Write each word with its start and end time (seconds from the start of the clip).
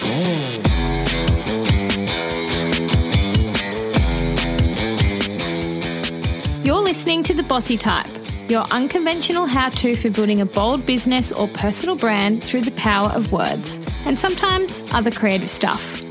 You're 0.00 0.10
listening 6.76 7.24
to 7.24 7.34
The 7.34 7.42
Bossy 7.42 7.76
Type, 7.76 8.06
your 8.48 8.60
unconventional 8.70 9.46
how 9.46 9.70
to 9.70 9.96
for 9.96 10.10
building 10.10 10.40
a 10.40 10.46
bold 10.46 10.86
business 10.86 11.32
or 11.32 11.48
personal 11.48 11.96
brand 11.96 12.44
through 12.44 12.60
the 12.60 12.70
power 12.72 13.08
of 13.08 13.32
words, 13.32 13.80
and 14.04 14.20
sometimes 14.20 14.84
other 14.92 15.10
creative 15.10 15.50
stuff. 15.50 16.04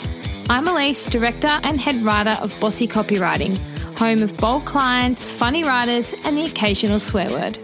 I'm 0.49 0.67
Elise, 0.67 1.05
director 1.05 1.59
and 1.63 1.79
head 1.79 2.03
writer 2.03 2.37
of 2.41 2.53
Bossy 2.59 2.89
Copywriting, 2.89 3.57
home 3.97 4.21
of 4.21 4.35
bold 4.35 4.65
clients, 4.65 5.37
funny 5.37 5.63
writers, 5.63 6.13
and 6.25 6.37
the 6.37 6.43
occasional 6.43 6.99
swear 6.99 7.29
word. 7.29 7.57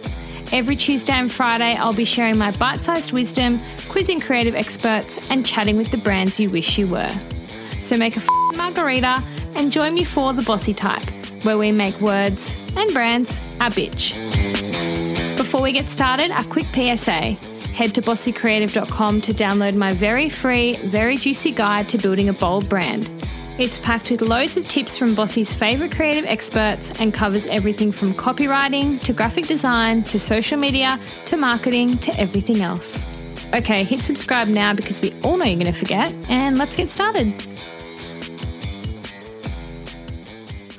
Every 0.52 0.76
Tuesday 0.76 1.14
and 1.14 1.32
Friday, 1.32 1.76
I'll 1.76 1.94
be 1.94 2.06
sharing 2.06 2.38
my 2.38 2.52
bite 2.52 2.82
sized 2.82 3.12
wisdom, 3.12 3.62
quizzing 3.90 4.20
creative 4.20 4.56
experts, 4.56 5.20
and 5.30 5.46
chatting 5.46 5.78
with 5.78 5.92
the 5.92 5.98
brands 5.98 6.40
you 6.40 6.50
wish 6.50 6.78
you 6.78 6.88
were. 6.88 7.12
So 7.82 7.98
make 7.98 8.16
a 8.16 8.20
f- 8.20 8.28
margarita 8.56 9.24
and 9.56 9.72
join 9.72 9.94
me 9.94 10.04
for 10.04 10.34
The 10.34 10.42
Bossy 10.42 10.74
Type, 10.74 11.06
where 11.44 11.58
we 11.58 11.72
make 11.72 12.00
words 12.00 12.56
and 12.76 12.92
brands 12.94 13.42
our 13.60 13.70
bitch. 13.70 14.14
Before 15.38 15.62
we 15.62 15.72
get 15.72 15.90
started, 15.90 16.32
a 16.32 16.44
quick 16.46 16.68
PSA. 16.74 17.38
Head 17.74 17.96
to 17.96 18.02
bossycreative.com 18.04 19.22
to 19.22 19.34
download 19.34 19.76
my 19.76 19.94
very 19.94 20.30
free, 20.30 20.78
very 20.86 21.18
juicy 21.18 21.52
guide 21.52 21.90
to 21.90 21.98
building 21.98 22.30
a 22.30 22.34
bold 22.34 22.70
brand. 22.70 23.10
It's 23.60 23.78
packed 23.78 24.10
with 24.10 24.22
loads 24.22 24.58
of 24.58 24.68
tips 24.68 24.98
from 24.98 25.14
Bossy's 25.14 25.54
favourite 25.54 25.94
creative 25.94 26.26
experts 26.26 26.92
and 27.00 27.14
covers 27.14 27.46
everything 27.46 27.92
from 27.92 28.16
copywriting 28.16 29.00
to 29.02 29.14
graphic 29.14 29.46
design 29.46 30.04
to 30.06 30.18
social 30.18 30.58
media 30.58 31.00
to 31.26 31.38
marketing 31.38 32.00
to 32.00 32.20
everything 32.20 32.64
else. 32.64 33.06
Okay, 33.54 33.84
hit 33.84 34.02
subscribe 34.02 34.48
now 34.48 34.74
because 34.74 35.02
we 35.02 35.14
all 35.22 35.38
know 35.38 35.46
you're 35.46 35.62
going 35.62 35.72
to 35.72 35.80
forget, 35.80 36.12
and 36.30 36.58
let's 36.58 36.76
get 36.76 36.90
started. 36.90 37.48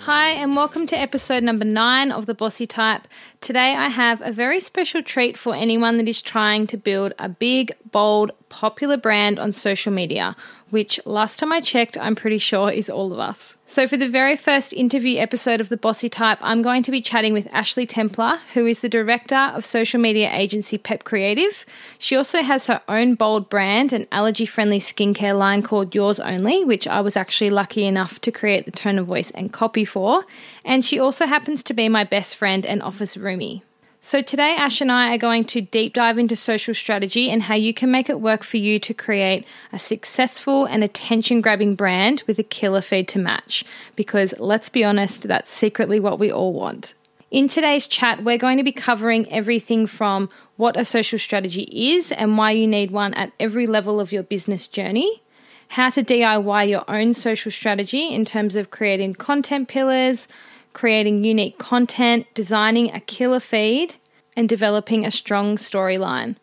Hi, 0.01 0.31
and 0.31 0.57
welcome 0.57 0.87
to 0.89 0.99
episode 0.99 1.45
number 1.45 1.65
nine 1.65 2.11
of 2.11 2.27
The 2.27 2.35
Bossy 2.35 2.67
Type. 2.67 3.07
Today, 3.41 3.77
I 3.77 3.89
have 3.89 4.21
a 4.21 4.33
very 4.33 4.59
special 4.59 5.01
treat 5.01 5.39
for 5.39 5.55
anyone 5.55 5.97
that 5.99 6.09
is 6.09 6.21
trying 6.21 6.67
to 6.67 6.77
build 6.77 7.15
a 7.21 7.29
big, 7.29 7.73
bold, 7.93 8.33
popular 8.49 8.97
brand 8.97 9.39
on 9.39 9.53
social 9.53 9.93
media, 9.93 10.35
which 10.75 10.99
last 11.07 11.39
time 11.39 11.53
I 11.53 11.61
checked, 11.61 11.97
I'm 11.97 12.17
pretty 12.17 12.39
sure 12.39 12.69
is 12.69 12.91
all 12.91 13.13
of 13.13 13.21
us. 13.21 13.57
So, 13.65 13.87
for 13.87 13.97
the 13.97 14.09
very 14.09 14.37
first 14.37 14.73
interview 14.73 15.19
episode 15.19 15.61
of 15.61 15.69
The 15.69 15.77
Bossy 15.77 16.09
Type, 16.09 16.39
I'm 16.41 16.63
going 16.63 16.83
to 16.83 16.91
be 16.91 17.01
chatting 17.01 17.33
with 17.33 17.47
Ashli 17.53 17.87
Templer, 17.87 18.41
who 18.55 18.67
is 18.67 18.81
the 18.81 18.89
director 18.89 19.53
of 19.55 19.65
social 19.65 20.01
media 20.01 20.33
agency 20.33 20.77
Pep 20.77 21.05
Creative. 21.05 21.65
She 21.99 22.17
also 22.17 22.43
has 22.43 22.67
her 22.67 22.83
own 22.89 23.15
bold 23.15 23.49
brand, 23.49 23.93
an 23.93 24.09
allergy 24.11 24.47
friendly 24.47 24.81
skincare 24.81 25.39
line 25.39 25.63
called 25.63 25.95
Yours 25.95 26.19
Only, 26.19 26.65
which 26.65 26.89
I 26.89 27.01
was 27.03 27.17
actually 27.17 27.51
lucky 27.51 27.87
enough 27.87 28.21
to 28.23 28.33
create 28.33 28.65
the 28.65 28.73
tone 28.73 28.99
of 28.99 29.07
voice 29.07 29.31
and 29.31 29.53
copy 29.53 29.85
for. 29.85 30.25
And 30.65 30.85
she 30.85 30.99
also 30.99 31.27
happens 31.27 31.63
to 31.63 31.75
be 31.75 31.89
my 31.89 32.03
best 32.03 32.35
friend 32.35 32.67
and 32.67 32.83
office 32.83 33.15
roomie. 33.17 33.63
So, 34.07 34.21
today, 34.21 34.55
Ash 34.59 34.83
and 34.83 34.93
I 34.93 35.15
are 35.15 35.19
going 35.19 35.47
to 35.47 35.63
deep 35.63 35.95
dive 35.95 36.19
into 36.19 36.37
social 36.37 36.75
strategy 36.75 37.31
and 37.31 37.43
how 37.43 37.55
you 37.55 37.73
can 37.73 37.91
make 37.91 38.11
it 38.11 38.21
work 38.21 38.45
for 38.45 38.59
you 38.59 38.79
to 38.81 38.93
create 38.93 39.47
a 39.73 39.79
successful 39.79 40.67
and 40.67 40.85
attention 40.85 41.41
grabbing 41.41 41.75
brand 41.75 42.23
with 42.27 42.39
a 42.39 42.43
killer 42.43 42.83
feed 42.83 43.09
to 43.09 43.19
match. 43.19 43.65
Because 43.97 44.35
let's 44.39 44.69
be 44.69 44.85
honest, 44.85 45.27
that's 45.27 45.51
secretly 45.51 46.01
what 46.01 46.19
we 46.19 46.31
all 46.31 46.53
want. 46.53 46.93
In 47.31 47.49
today's 47.49 47.87
chat, 47.87 48.23
we're 48.23 48.37
going 48.37 48.59
to 48.59 48.63
be 48.63 48.73
covering 48.73 49.27
everything 49.33 49.87
from 49.87 50.29
what 50.59 50.77
a 50.77 50.85
social 50.85 51.19
strategy 51.19 51.63
is 51.95 52.13
and 52.13 52.37
why 52.37 52.51
you 52.51 52.67
need 52.67 52.91
one 52.91 53.15
at 53.15 53.33
every 53.41 53.67
level 53.67 54.01
of 54.01 54.13
your 54.13 54.23
business 54.23 54.67
journey, 54.67 55.23
how 55.69 55.89
to 55.89 56.05
DIY 56.05 56.69
your 56.69 56.85
own 56.89 57.15
social 57.15 57.51
strategy 57.51 58.09
in 58.09 58.27
terms 58.27 58.55
of 58.55 58.71
creating 58.71 59.15
content 59.15 59.69
pillars 59.69 60.29
creating 60.75 61.25
unique 61.25 61.59
content, 61.59 62.27
designing 62.35 62.93
a 62.93 63.01
killer 63.01 63.41
feed, 63.41 63.95
and 64.37 64.49
developing 64.49 65.07
a 65.07 65.11
strong 65.11 65.57
storyline. 65.57 66.37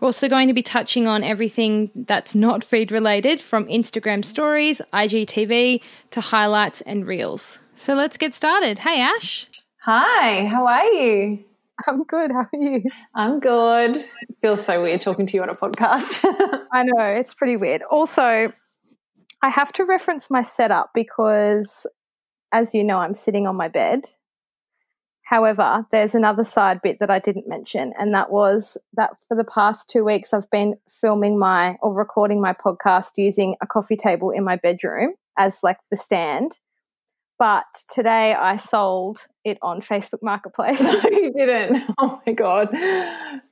We're 0.00 0.06
also 0.06 0.28
going 0.28 0.48
to 0.48 0.54
be 0.54 0.62
touching 0.62 1.06
on 1.06 1.22
everything 1.22 1.90
that's 1.94 2.34
not 2.34 2.64
feed 2.64 2.90
related 2.90 3.40
from 3.40 3.66
Instagram 3.66 4.24
stories, 4.24 4.80
IGTV 4.92 5.82
to 6.12 6.20
highlights 6.20 6.80
and 6.80 7.06
reels. 7.06 7.60
So 7.74 7.94
let's 7.94 8.16
get 8.16 8.34
started. 8.34 8.78
Hey, 8.78 9.00
Ash. 9.00 9.48
Hi, 9.82 10.46
how 10.46 10.66
are 10.66 10.86
you? 10.86 11.44
I'm 11.86 12.04
good. 12.04 12.30
How 12.30 12.48
are 12.52 12.60
you? 12.60 12.82
I'm 13.14 13.40
good. 13.40 13.96
It 13.96 14.36
feels 14.40 14.64
so 14.64 14.82
weird 14.82 15.02
talking 15.02 15.26
to 15.26 15.36
you 15.36 15.42
on 15.42 15.50
a 15.50 15.54
podcast. 15.54 16.24
I 16.72 16.84
know, 16.84 17.04
it's 17.04 17.34
pretty 17.34 17.56
weird. 17.56 17.82
Also, 17.82 18.52
I 19.42 19.50
have 19.50 19.72
to 19.74 19.84
reference 19.84 20.30
my 20.30 20.42
setup 20.42 20.90
because 20.94 21.86
as 22.52 22.74
you 22.74 22.84
know, 22.84 22.98
I'm 22.98 23.14
sitting 23.14 23.46
on 23.46 23.56
my 23.56 23.68
bed. 23.68 24.06
However, 25.24 25.86
there's 25.90 26.14
another 26.14 26.44
side 26.44 26.82
bit 26.82 26.98
that 27.00 27.10
I 27.10 27.18
didn't 27.18 27.48
mention, 27.48 27.92
and 27.98 28.12
that 28.12 28.30
was 28.30 28.76
that 28.94 29.12
for 29.26 29.36
the 29.36 29.44
past 29.44 29.88
two 29.88 30.04
weeks, 30.04 30.34
I've 30.34 30.50
been 30.50 30.76
filming 30.88 31.38
my 31.38 31.76
or 31.80 31.94
recording 31.94 32.40
my 32.40 32.52
podcast 32.52 33.12
using 33.16 33.56
a 33.62 33.66
coffee 33.66 33.96
table 33.96 34.30
in 34.30 34.44
my 34.44 34.56
bedroom 34.56 35.14
as 35.38 35.60
like 35.62 35.78
the 35.90 35.96
stand. 35.96 36.58
But 37.38 37.64
today 37.92 38.34
I 38.34 38.56
sold 38.56 39.18
it 39.44 39.58
on 39.62 39.80
Facebook 39.80 40.22
Marketplace. 40.22 40.82
no, 40.82 40.92
you 41.10 41.32
didn't. 41.32 41.82
Oh 41.98 42.20
my 42.26 42.32
God. 42.34 42.68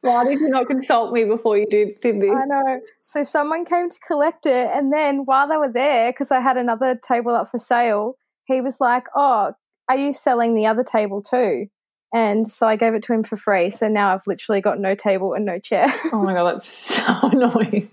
Why 0.02 0.24
did 0.24 0.38
you 0.40 0.48
not 0.48 0.66
consult 0.66 1.12
me 1.12 1.24
before 1.24 1.56
you 1.56 1.66
did, 1.66 2.00
did 2.00 2.20
this? 2.20 2.30
I 2.30 2.44
know. 2.44 2.80
So 3.00 3.22
someone 3.22 3.64
came 3.64 3.88
to 3.88 3.98
collect 4.06 4.46
it, 4.46 4.68
and 4.72 4.92
then 4.92 5.24
while 5.24 5.48
they 5.48 5.56
were 5.56 5.72
there, 5.72 6.12
because 6.12 6.30
I 6.30 6.40
had 6.40 6.56
another 6.56 6.94
table 6.94 7.34
up 7.34 7.48
for 7.48 7.58
sale, 7.58 8.16
he 8.52 8.60
was 8.60 8.80
like, 8.80 9.06
Oh, 9.14 9.52
are 9.88 9.96
you 9.96 10.12
selling 10.12 10.54
the 10.54 10.66
other 10.66 10.84
table 10.84 11.20
too? 11.20 11.66
And 12.12 12.46
so 12.46 12.66
I 12.66 12.76
gave 12.76 12.94
it 12.94 13.02
to 13.04 13.12
him 13.12 13.22
for 13.22 13.36
free. 13.36 13.70
So 13.70 13.88
now 13.88 14.12
I've 14.12 14.26
literally 14.26 14.60
got 14.60 14.78
no 14.80 14.94
table 14.94 15.32
and 15.34 15.44
no 15.44 15.58
chair. 15.58 15.86
oh 16.12 16.22
my 16.22 16.34
God, 16.34 16.54
that's 16.54 16.66
so 16.68 17.14
annoying. 17.22 17.88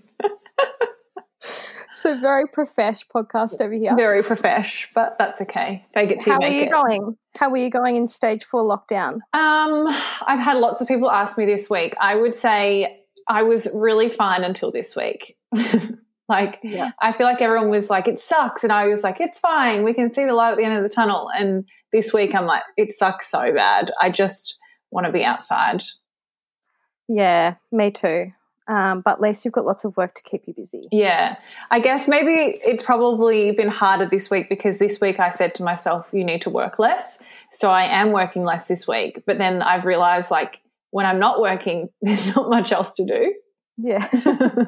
so 1.92 2.18
very 2.20 2.46
profesh 2.46 3.04
podcast 3.14 3.60
over 3.60 3.72
here. 3.72 3.94
Very 3.96 4.22
profesh, 4.22 4.88
but 4.94 5.16
that's 5.18 5.40
okay. 5.42 5.84
Fake 5.94 6.10
it 6.10 6.20
till 6.20 6.34
How 6.34 6.40
you 6.40 6.46
are 6.46 6.50
you 6.50 6.62
it. 6.64 6.70
going? 6.70 7.16
How 7.36 7.50
are 7.50 7.56
you 7.56 7.70
going 7.70 7.96
in 7.96 8.06
stage 8.08 8.44
four 8.44 8.62
lockdown? 8.62 9.14
Um, 9.32 9.86
I've 10.26 10.40
had 10.40 10.58
lots 10.58 10.82
of 10.82 10.88
people 10.88 11.10
ask 11.10 11.38
me 11.38 11.46
this 11.46 11.70
week. 11.70 11.94
I 12.00 12.16
would 12.16 12.34
say 12.34 13.00
I 13.28 13.42
was 13.42 13.68
really 13.74 14.08
fine 14.08 14.42
until 14.42 14.72
this 14.72 14.96
week. 14.96 15.36
Like, 16.28 16.58
yeah. 16.62 16.90
I 17.00 17.12
feel 17.12 17.26
like 17.26 17.40
everyone 17.40 17.70
was 17.70 17.88
like, 17.88 18.06
it 18.06 18.20
sucks. 18.20 18.62
And 18.62 18.72
I 18.72 18.86
was 18.86 19.02
like, 19.02 19.20
it's 19.20 19.40
fine. 19.40 19.82
We 19.82 19.94
can 19.94 20.12
see 20.12 20.26
the 20.26 20.34
light 20.34 20.52
at 20.52 20.58
the 20.58 20.64
end 20.64 20.76
of 20.76 20.82
the 20.82 20.88
tunnel. 20.88 21.30
And 21.34 21.64
this 21.92 22.12
week, 22.12 22.34
I'm 22.34 22.46
like, 22.46 22.62
it 22.76 22.92
sucks 22.92 23.30
so 23.30 23.52
bad. 23.54 23.90
I 24.00 24.10
just 24.10 24.58
want 24.90 25.06
to 25.06 25.12
be 25.12 25.24
outside. 25.24 25.82
Yeah, 27.08 27.54
me 27.72 27.90
too. 27.90 28.32
Um, 28.68 29.00
but 29.02 29.12
at 29.12 29.20
least 29.22 29.46
you've 29.46 29.54
got 29.54 29.64
lots 29.64 29.86
of 29.86 29.96
work 29.96 30.14
to 30.16 30.22
keep 30.22 30.42
you 30.46 30.52
busy. 30.54 30.88
Yeah. 30.92 31.36
I 31.70 31.80
guess 31.80 32.06
maybe 32.06 32.58
it's 32.60 32.82
probably 32.82 33.50
been 33.52 33.68
harder 33.68 34.04
this 34.04 34.30
week 34.30 34.50
because 34.50 34.78
this 34.78 35.00
week 35.00 35.18
I 35.18 35.30
said 35.30 35.54
to 35.54 35.62
myself, 35.62 36.06
you 36.12 36.22
need 36.22 36.42
to 36.42 36.50
work 36.50 36.78
less. 36.78 37.18
So 37.50 37.70
I 37.70 37.84
am 37.84 38.12
working 38.12 38.44
less 38.44 38.68
this 38.68 38.86
week. 38.86 39.22
But 39.26 39.38
then 39.38 39.62
I've 39.62 39.86
realized, 39.86 40.30
like, 40.30 40.60
when 40.90 41.06
I'm 41.06 41.18
not 41.18 41.40
working, 41.40 41.88
there's 42.02 42.36
not 42.36 42.50
much 42.50 42.70
else 42.70 42.92
to 42.94 43.06
do. 43.06 43.34
Yeah. 43.78 44.06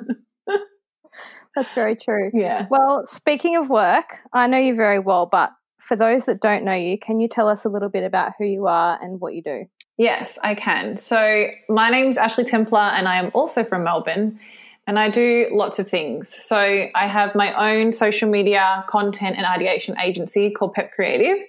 That's 1.56 1.74
very 1.74 1.96
true. 1.96 2.30
Yeah. 2.32 2.66
Well, 2.70 3.06
speaking 3.06 3.56
of 3.56 3.68
work, 3.68 4.06
I 4.32 4.46
know 4.46 4.58
you 4.58 4.74
very 4.74 4.98
well, 4.98 5.26
but 5.26 5.50
for 5.80 5.96
those 5.96 6.26
that 6.26 6.40
don't 6.40 6.64
know 6.64 6.74
you, 6.74 6.98
can 6.98 7.20
you 7.20 7.28
tell 7.28 7.48
us 7.48 7.64
a 7.64 7.68
little 7.68 7.88
bit 7.88 8.04
about 8.04 8.32
who 8.38 8.44
you 8.44 8.66
are 8.66 8.98
and 9.02 9.20
what 9.20 9.34
you 9.34 9.42
do? 9.42 9.64
Yes, 9.98 10.38
I 10.42 10.54
can. 10.54 10.96
So, 10.96 11.48
my 11.68 11.90
name's 11.90 12.16
Ashli 12.16 12.48
Templer, 12.48 12.92
and 12.92 13.06
I 13.06 13.18
am 13.18 13.30
also 13.34 13.64
from 13.64 13.84
Melbourne. 13.84 14.40
And 14.86 14.98
I 14.98 15.10
do 15.10 15.48
lots 15.52 15.78
of 15.78 15.88
things. 15.88 16.28
So, 16.28 16.58
I 16.58 17.06
have 17.06 17.34
my 17.34 17.52
own 17.74 17.92
social 17.92 18.30
media 18.30 18.84
content 18.88 19.36
and 19.36 19.44
ideation 19.44 19.96
agency 20.00 20.50
called 20.50 20.72
Pep 20.72 20.92
Creative, 20.92 21.44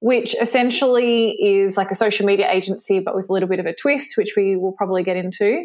which 0.00 0.36
essentially 0.40 1.30
is 1.30 1.76
like 1.76 1.90
a 1.90 1.96
social 1.96 2.24
media 2.24 2.48
agency, 2.50 3.00
but 3.00 3.16
with 3.16 3.28
a 3.28 3.32
little 3.32 3.48
bit 3.48 3.58
of 3.58 3.66
a 3.66 3.74
twist, 3.74 4.16
which 4.16 4.34
we 4.36 4.56
will 4.56 4.72
probably 4.72 5.02
get 5.02 5.16
into. 5.16 5.64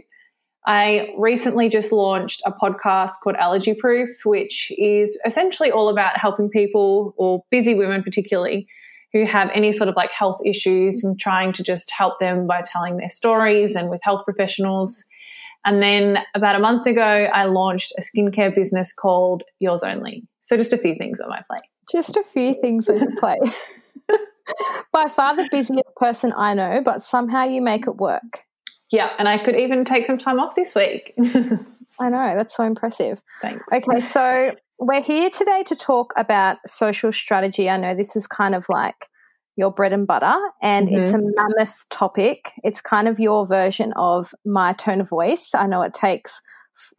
I 0.68 1.16
recently 1.18 1.70
just 1.70 1.94
launched 1.94 2.42
a 2.46 2.52
podcast 2.52 3.12
called 3.24 3.38
Allergy 3.38 3.74
Proof, 3.74 4.10
which 4.26 4.70
is 4.78 5.18
essentially 5.26 5.72
all 5.72 5.88
about 5.88 6.18
helping 6.18 6.50
people, 6.50 7.14
or 7.16 7.42
busy 7.50 7.74
women 7.74 8.04
particularly, 8.04 8.68
who 9.14 9.26
have 9.26 9.50
any 9.54 9.72
sort 9.72 9.88
of 9.88 9.96
like 9.96 10.12
health 10.12 10.42
issues 10.46 11.06
and 11.06 11.18
trying 11.18 11.54
to 11.54 11.64
just 11.64 11.90
help 11.90 12.20
them 12.20 12.48
by 12.48 12.62
telling 12.62 12.98
their 12.98 13.10
stories 13.10 13.78
and 13.78 13.90
with 13.90 14.02
health 14.04 14.26
professionals. 14.26 15.06
And 15.64 15.82
then 15.82 16.18
about 16.36 16.58
a 16.58 16.60
month 16.60 16.86
ago, 16.86 17.02
I 17.02 17.46
launched 17.46 17.94
a 17.98 18.02
skincare 18.02 18.54
business 18.54 18.94
called 18.94 19.44
Yours 19.60 19.84
Only. 19.84 20.28
So 20.42 20.58
just 20.58 20.74
a 20.74 20.78
few 20.78 20.96
things 20.96 21.22
on 21.22 21.30
my 21.30 21.44
plate. 21.50 21.64
Just 21.90 22.18
a 22.18 22.24
few 22.24 22.54
things 22.54 22.90
on 22.90 23.00
your 23.00 23.16
plate. 23.16 23.40
By 24.92 25.08
far 25.08 25.38
the 25.38 25.48
busiest 25.50 25.96
person 25.96 26.34
I 26.36 26.54
know, 26.54 26.82
but 26.84 27.02
somehow 27.02 27.46
you 27.46 27.62
make 27.62 27.88
it 27.88 27.96
work. 27.96 28.47
Yeah, 28.92 29.12
and 29.18 29.28
I 29.28 29.38
could 29.38 29.56
even 29.56 29.86
take 29.86 30.06
some 30.06 30.18
time 30.18 30.40
off 30.40 30.56
this 30.56 30.76
week. 30.76 31.14
I 32.00 32.10
know. 32.10 32.36
That's 32.36 32.56
so 32.56 32.64
impressive. 32.64 33.22
Thanks. 33.42 33.64
Okay, 33.74 34.00
so 34.00 34.52
we're 34.80 35.02
here 35.02 35.30
today 35.30 35.64
to 35.68 35.76
talk 35.76 36.14
about 36.16 36.58
social 36.66 37.12
strategy. 37.12 37.70
I 37.70 37.78
know 37.78 37.96
this 37.96 38.16
is 38.16 38.28
kind 38.28 38.56
of 38.56 38.66
like 38.70 39.08
your 39.56 39.72
bread 39.72 39.92
and 39.92 40.06
butter, 40.06 40.36
and 40.62 40.88
mm-hmm. 40.88 41.00
it's 41.00 41.14
a 41.14 41.20
mammoth 41.20 41.90
topic. 41.90 42.52
It's 42.64 42.80
kind 42.80 43.08
of 43.08 43.20
your 43.20 43.46
version 43.46 43.92
of 43.96 44.34
my 44.46 44.74
tone 44.74 45.02
of 45.02 45.10
voice. 45.10 45.54
I 45.56 45.66
know 45.66 45.82
it 45.82 45.94
takes 45.94 46.42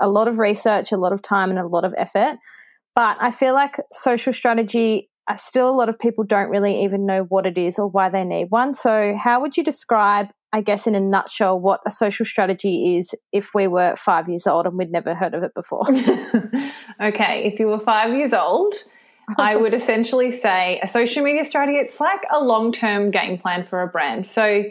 a 0.00 0.08
lot 0.08 0.26
of 0.26 0.38
research, 0.38 0.90
a 0.90 0.96
lot 0.96 1.12
of 1.12 1.22
time, 1.22 1.50
and 1.50 1.58
a 1.58 1.66
lot 1.66 1.84
of 1.84 1.94
effort, 1.96 2.36
but 2.96 3.16
I 3.20 3.30
feel 3.30 3.54
like 3.54 3.76
social 3.92 4.32
strategy, 4.32 5.08
uh, 5.30 5.36
still 5.36 5.70
a 5.70 5.76
lot 5.76 5.88
of 5.88 6.00
people 6.00 6.24
don't 6.24 6.50
really 6.50 6.82
even 6.82 7.06
know 7.06 7.22
what 7.28 7.46
it 7.46 7.56
is 7.56 7.78
or 7.78 7.86
why 7.86 8.08
they 8.08 8.24
need 8.24 8.46
one. 8.50 8.74
So, 8.74 9.14
how 9.16 9.40
would 9.40 9.56
you 9.56 9.62
describe 9.62 10.26
I 10.52 10.62
guess, 10.62 10.86
in 10.86 10.94
a 10.94 11.00
nutshell, 11.00 11.60
what 11.60 11.80
a 11.86 11.90
social 11.90 12.24
strategy 12.24 12.96
is 12.96 13.14
if 13.32 13.50
we 13.54 13.66
were 13.66 13.94
five 13.96 14.28
years 14.28 14.46
old 14.46 14.64
and 14.64 14.78
we'd 14.78 14.90
never 14.90 15.14
heard 15.14 15.34
of 15.34 15.42
it 15.42 15.52
before. 15.54 15.82
okay, 17.02 17.44
if 17.44 17.60
you 17.60 17.66
were 17.66 17.80
five 17.80 18.14
years 18.14 18.32
old, 18.32 18.74
I 19.36 19.56
would 19.56 19.74
essentially 19.74 20.30
say 20.30 20.80
a 20.82 20.88
social 20.88 21.22
media 21.22 21.44
strategy, 21.44 21.76
it's 21.76 22.00
like 22.00 22.22
a 22.32 22.42
long 22.42 22.72
term 22.72 23.08
game 23.08 23.36
plan 23.36 23.66
for 23.68 23.82
a 23.82 23.88
brand. 23.88 24.26
So, 24.26 24.64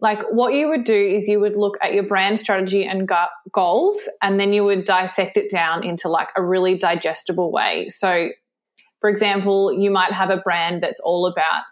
like, 0.00 0.20
what 0.32 0.54
you 0.54 0.68
would 0.68 0.84
do 0.84 0.96
is 0.96 1.28
you 1.28 1.38
would 1.40 1.56
look 1.56 1.76
at 1.82 1.94
your 1.94 2.04
brand 2.04 2.40
strategy 2.40 2.84
and 2.84 3.08
goals, 3.52 4.08
and 4.22 4.40
then 4.40 4.52
you 4.52 4.64
would 4.64 4.84
dissect 4.84 5.36
it 5.36 5.48
down 5.48 5.84
into 5.84 6.08
like 6.08 6.30
a 6.36 6.42
really 6.42 6.76
digestible 6.76 7.52
way. 7.52 7.88
So, 7.90 8.30
for 9.00 9.08
example, 9.08 9.72
you 9.78 9.92
might 9.92 10.12
have 10.12 10.30
a 10.30 10.38
brand 10.38 10.82
that's 10.82 11.00
all 11.00 11.26
about 11.26 11.62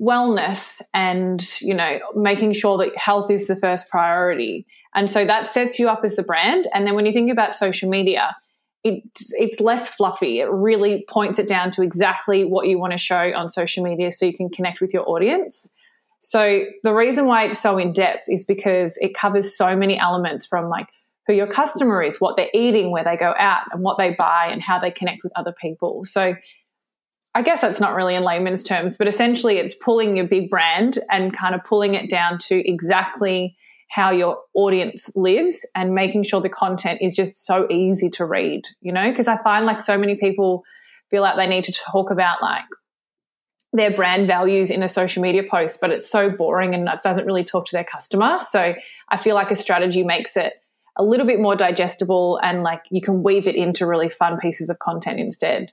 wellness 0.00 0.82
and 0.92 1.46
you 1.60 1.74
know 1.74 1.98
making 2.16 2.52
sure 2.52 2.78
that 2.78 2.96
health 2.96 3.30
is 3.30 3.46
the 3.46 3.56
first 3.56 3.90
priority. 3.90 4.66
And 4.96 5.10
so 5.10 5.24
that 5.24 5.48
sets 5.48 5.78
you 5.78 5.88
up 5.88 6.02
as 6.04 6.14
the 6.14 6.22
brand. 6.22 6.68
And 6.72 6.86
then 6.86 6.94
when 6.94 7.04
you 7.04 7.12
think 7.12 7.30
about 7.30 7.56
social 7.56 7.90
media 7.90 8.36
it, 8.84 9.02
it's 9.30 9.60
less 9.60 9.88
fluffy. 9.88 10.40
It 10.40 10.50
really 10.50 11.04
points 11.08 11.38
it 11.38 11.48
down 11.48 11.70
to 11.72 11.82
exactly 11.82 12.44
what 12.44 12.68
you 12.68 12.78
want 12.78 12.92
to 12.92 12.98
show 12.98 13.32
on 13.34 13.48
social 13.48 13.82
media 13.82 14.12
so 14.12 14.26
you 14.26 14.36
can 14.36 14.50
connect 14.50 14.80
with 14.80 14.92
your 14.92 15.08
audience. 15.08 15.74
So 16.20 16.64
the 16.82 16.92
reason 16.92 17.26
why 17.26 17.46
it's 17.46 17.58
so 17.58 17.78
in 17.78 17.92
depth 17.94 18.28
is 18.28 18.44
because 18.44 18.96
it 18.98 19.14
covers 19.14 19.56
so 19.56 19.74
many 19.74 19.98
elements 19.98 20.46
from 20.46 20.68
like 20.68 20.86
who 21.26 21.32
your 21.32 21.46
customer 21.46 22.02
is 22.02 22.20
what 22.20 22.36
they're 22.36 22.50
eating 22.52 22.90
where 22.90 23.04
they 23.04 23.16
go 23.16 23.34
out 23.38 23.64
and 23.72 23.82
what 23.82 23.96
they 23.96 24.14
buy 24.18 24.48
and 24.50 24.62
how 24.62 24.78
they 24.78 24.90
connect 24.90 25.22
with 25.24 25.32
other 25.34 25.54
people. 25.58 26.04
So 26.04 26.34
I 27.34 27.42
guess 27.42 27.60
that's 27.60 27.80
not 27.80 27.94
really 27.94 28.14
in 28.14 28.22
layman's 28.22 28.62
terms, 28.62 28.96
but 28.96 29.08
essentially 29.08 29.58
it's 29.58 29.74
pulling 29.74 30.16
your 30.16 30.26
big 30.26 30.48
brand 30.48 30.98
and 31.10 31.36
kind 31.36 31.54
of 31.54 31.64
pulling 31.64 31.94
it 31.94 32.08
down 32.08 32.38
to 32.38 32.68
exactly 32.68 33.56
how 33.90 34.10
your 34.10 34.38
audience 34.54 35.10
lives 35.14 35.66
and 35.74 35.94
making 35.94 36.24
sure 36.24 36.40
the 36.40 36.48
content 36.48 37.00
is 37.02 37.14
just 37.14 37.44
so 37.44 37.66
easy 37.70 38.08
to 38.10 38.24
read, 38.24 38.66
you 38.80 38.92
know? 38.92 39.10
Because 39.10 39.28
I 39.28 39.40
find 39.42 39.66
like 39.66 39.82
so 39.82 39.98
many 39.98 40.16
people 40.16 40.64
feel 41.10 41.22
like 41.22 41.36
they 41.36 41.46
need 41.46 41.64
to 41.64 41.72
talk 41.72 42.10
about 42.10 42.40
like 42.40 42.64
their 43.72 43.94
brand 43.94 44.28
values 44.28 44.70
in 44.70 44.82
a 44.82 44.88
social 44.88 45.22
media 45.22 45.42
post, 45.48 45.80
but 45.80 45.90
it's 45.90 46.08
so 46.08 46.30
boring 46.30 46.74
and 46.74 46.88
it 46.88 47.02
doesn't 47.02 47.26
really 47.26 47.44
talk 47.44 47.66
to 47.66 47.72
their 47.72 47.84
customer. 47.84 48.38
So 48.38 48.74
I 49.08 49.16
feel 49.16 49.34
like 49.34 49.50
a 49.50 49.56
strategy 49.56 50.04
makes 50.04 50.36
it 50.36 50.54
a 50.96 51.02
little 51.02 51.26
bit 51.26 51.40
more 51.40 51.56
digestible 51.56 52.38
and 52.42 52.62
like 52.62 52.82
you 52.90 53.00
can 53.00 53.24
weave 53.24 53.48
it 53.48 53.56
into 53.56 53.86
really 53.86 54.08
fun 54.08 54.38
pieces 54.38 54.70
of 54.70 54.78
content 54.78 55.18
instead. 55.18 55.72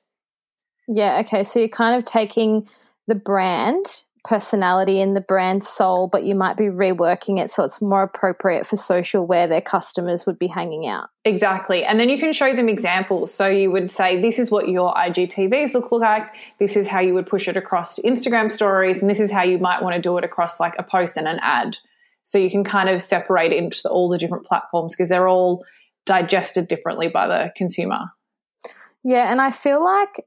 Yeah, 0.93 1.21
okay. 1.21 1.43
So 1.43 1.59
you're 1.59 1.69
kind 1.69 1.97
of 1.97 2.03
taking 2.03 2.67
the 3.07 3.15
brand 3.15 3.85
personality 4.25 5.01
and 5.01 5.15
the 5.15 5.21
brand 5.21 5.63
soul, 5.63 6.07
but 6.07 6.23
you 6.23 6.35
might 6.35 6.57
be 6.57 6.65
reworking 6.65 7.39
it 7.39 7.49
so 7.49 7.63
it's 7.63 7.81
more 7.81 8.03
appropriate 8.03 8.67
for 8.67 8.75
social 8.75 9.25
where 9.25 9.47
their 9.47 9.61
customers 9.61 10.25
would 10.25 10.37
be 10.37 10.47
hanging 10.47 10.85
out. 10.87 11.09
Exactly. 11.23 11.85
And 11.85 11.97
then 11.97 12.09
you 12.09 12.19
can 12.19 12.33
show 12.33 12.53
them 12.53 12.67
examples. 12.67 13.33
So 13.33 13.47
you 13.47 13.71
would 13.71 13.89
say, 13.89 14.21
this 14.21 14.37
is 14.37 14.51
what 14.51 14.67
your 14.67 14.93
IGTVs 14.93 15.73
look 15.73 15.91
like. 15.93 16.27
This 16.59 16.75
is 16.75 16.87
how 16.87 16.99
you 16.99 17.13
would 17.13 17.25
push 17.25 17.47
it 17.47 17.55
across 17.55 17.95
to 17.95 18.01
Instagram 18.03 18.51
stories. 18.51 19.01
And 19.01 19.09
this 19.09 19.21
is 19.21 19.31
how 19.31 19.43
you 19.43 19.57
might 19.57 19.81
want 19.81 19.95
to 19.95 20.01
do 20.01 20.17
it 20.17 20.25
across 20.25 20.59
like 20.59 20.75
a 20.77 20.83
post 20.83 21.15
and 21.15 21.27
an 21.27 21.39
ad. 21.41 21.77
So 22.25 22.37
you 22.37 22.51
can 22.51 22.65
kind 22.65 22.89
of 22.89 23.01
separate 23.01 23.53
it 23.53 23.57
into 23.57 23.89
all 23.89 24.09
the 24.09 24.17
different 24.17 24.45
platforms 24.45 24.93
because 24.93 25.07
they're 25.07 25.29
all 25.29 25.63
digested 26.05 26.67
differently 26.67 27.07
by 27.07 27.27
the 27.27 27.53
consumer. 27.55 28.11
Yeah. 29.03 29.31
And 29.31 29.41
I 29.41 29.49
feel 29.49 29.83
like 29.83 30.25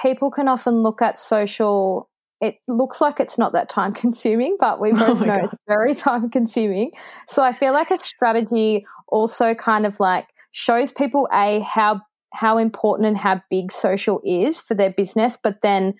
people 0.00 0.30
can 0.30 0.48
often 0.48 0.74
look 0.82 1.02
at 1.02 1.18
social 1.18 2.08
it 2.40 2.54
looks 2.68 3.00
like 3.00 3.18
it's 3.18 3.36
not 3.36 3.52
that 3.52 3.68
time 3.68 3.92
consuming, 3.92 4.56
but 4.60 4.80
we 4.80 4.92
oh 4.92 4.94
both 4.94 5.22
oh 5.22 5.24
know 5.24 5.40
God. 5.40 5.50
it's 5.52 5.62
very 5.66 5.94
time 6.08 6.30
consuming. 6.30 6.92
So 7.26 7.42
I 7.42 7.52
feel 7.52 7.72
like 7.72 7.90
a 7.90 7.98
strategy 7.98 8.86
also 9.08 9.54
kind 9.54 9.86
of 9.86 9.98
like 9.98 10.28
shows 10.52 10.92
people 10.92 11.28
a 11.32 11.60
how 11.60 12.00
how 12.32 12.58
important 12.58 13.08
and 13.08 13.16
how 13.16 13.40
big 13.50 13.72
social 13.72 14.20
is 14.24 14.60
for 14.60 14.74
their 14.74 14.92
business, 14.92 15.38
but 15.42 15.62
then 15.62 15.94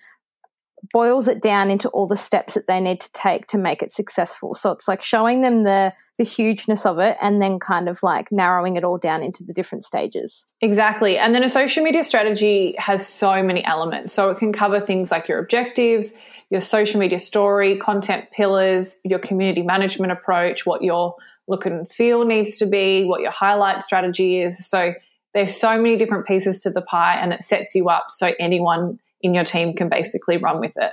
boils 0.93 1.27
it 1.27 1.41
down 1.41 1.69
into 1.69 1.89
all 1.89 2.07
the 2.07 2.15
steps 2.15 2.53
that 2.53 2.67
they 2.67 2.79
need 2.79 2.99
to 3.01 3.11
take 3.11 3.45
to 3.47 3.57
make 3.57 3.81
it 3.81 3.91
successful. 3.91 4.53
So 4.53 4.71
it's 4.71 4.87
like 4.87 5.01
showing 5.01 5.41
them 5.41 5.63
the 5.63 5.93
the 6.17 6.25
hugeness 6.25 6.85
of 6.85 6.99
it 6.99 7.15
and 7.21 7.41
then 7.41 7.59
kind 7.59 7.87
of 7.87 8.03
like 8.03 8.29
narrowing 8.29 8.75
it 8.75 8.83
all 8.83 8.97
down 8.97 9.23
into 9.23 9.41
the 9.41 9.53
different 9.53 9.85
stages. 9.85 10.45
Exactly. 10.59 11.17
And 11.17 11.33
then 11.33 11.43
a 11.43 11.49
social 11.49 11.81
media 11.81 12.03
strategy 12.03 12.75
has 12.77 13.07
so 13.07 13.41
many 13.41 13.63
elements. 13.63 14.11
So 14.11 14.29
it 14.29 14.37
can 14.37 14.51
cover 14.51 14.81
things 14.81 15.11
like 15.11 15.29
your 15.29 15.39
objectives, 15.39 16.13
your 16.49 16.59
social 16.59 16.99
media 16.99 17.19
story, 17.19 17.77
content 17.77 18.31
pillars, 18.31 18.97
your 19.05 19.19
community 19.19 19.61
management 19.61 20.11
approach, 20.11 20.65
what 20.65 20.83
your 20.83 21.15
look 21.47 21.65
and 21.65 21.89
feel 21.89 22.25
needs 22.25 22.57
to 22.57 22.65
be, 22.65 23.05
what 23.05 23.21
your 23.21 23.31
highlight 23.31 23.81
strategy 23.81 24.41
is. 24.41 24.67
So 24.67 24.93
there's 25.33 25.55
so 25.55 25.77
many 25.77 25.95
different 25.95 26.27
pieces 26.27 26.61
to 26.63 26.69
the 26.69 26.81
pie 26.81 27.15
and 27.15 27.31
it 27.31 27.43
sets 27.43 27.75
you 27.75 27.87
up 27.87 28.07
so 28.09 28.33
anyone 28.39 28.99
in 29.21 29.33
your 29.33 29.43
team 29.43 29.75
can 29.75 29.89
basically 29.89 30.37
run 30.37 30.59
with 30.59 30.73
it. 30.75 30.91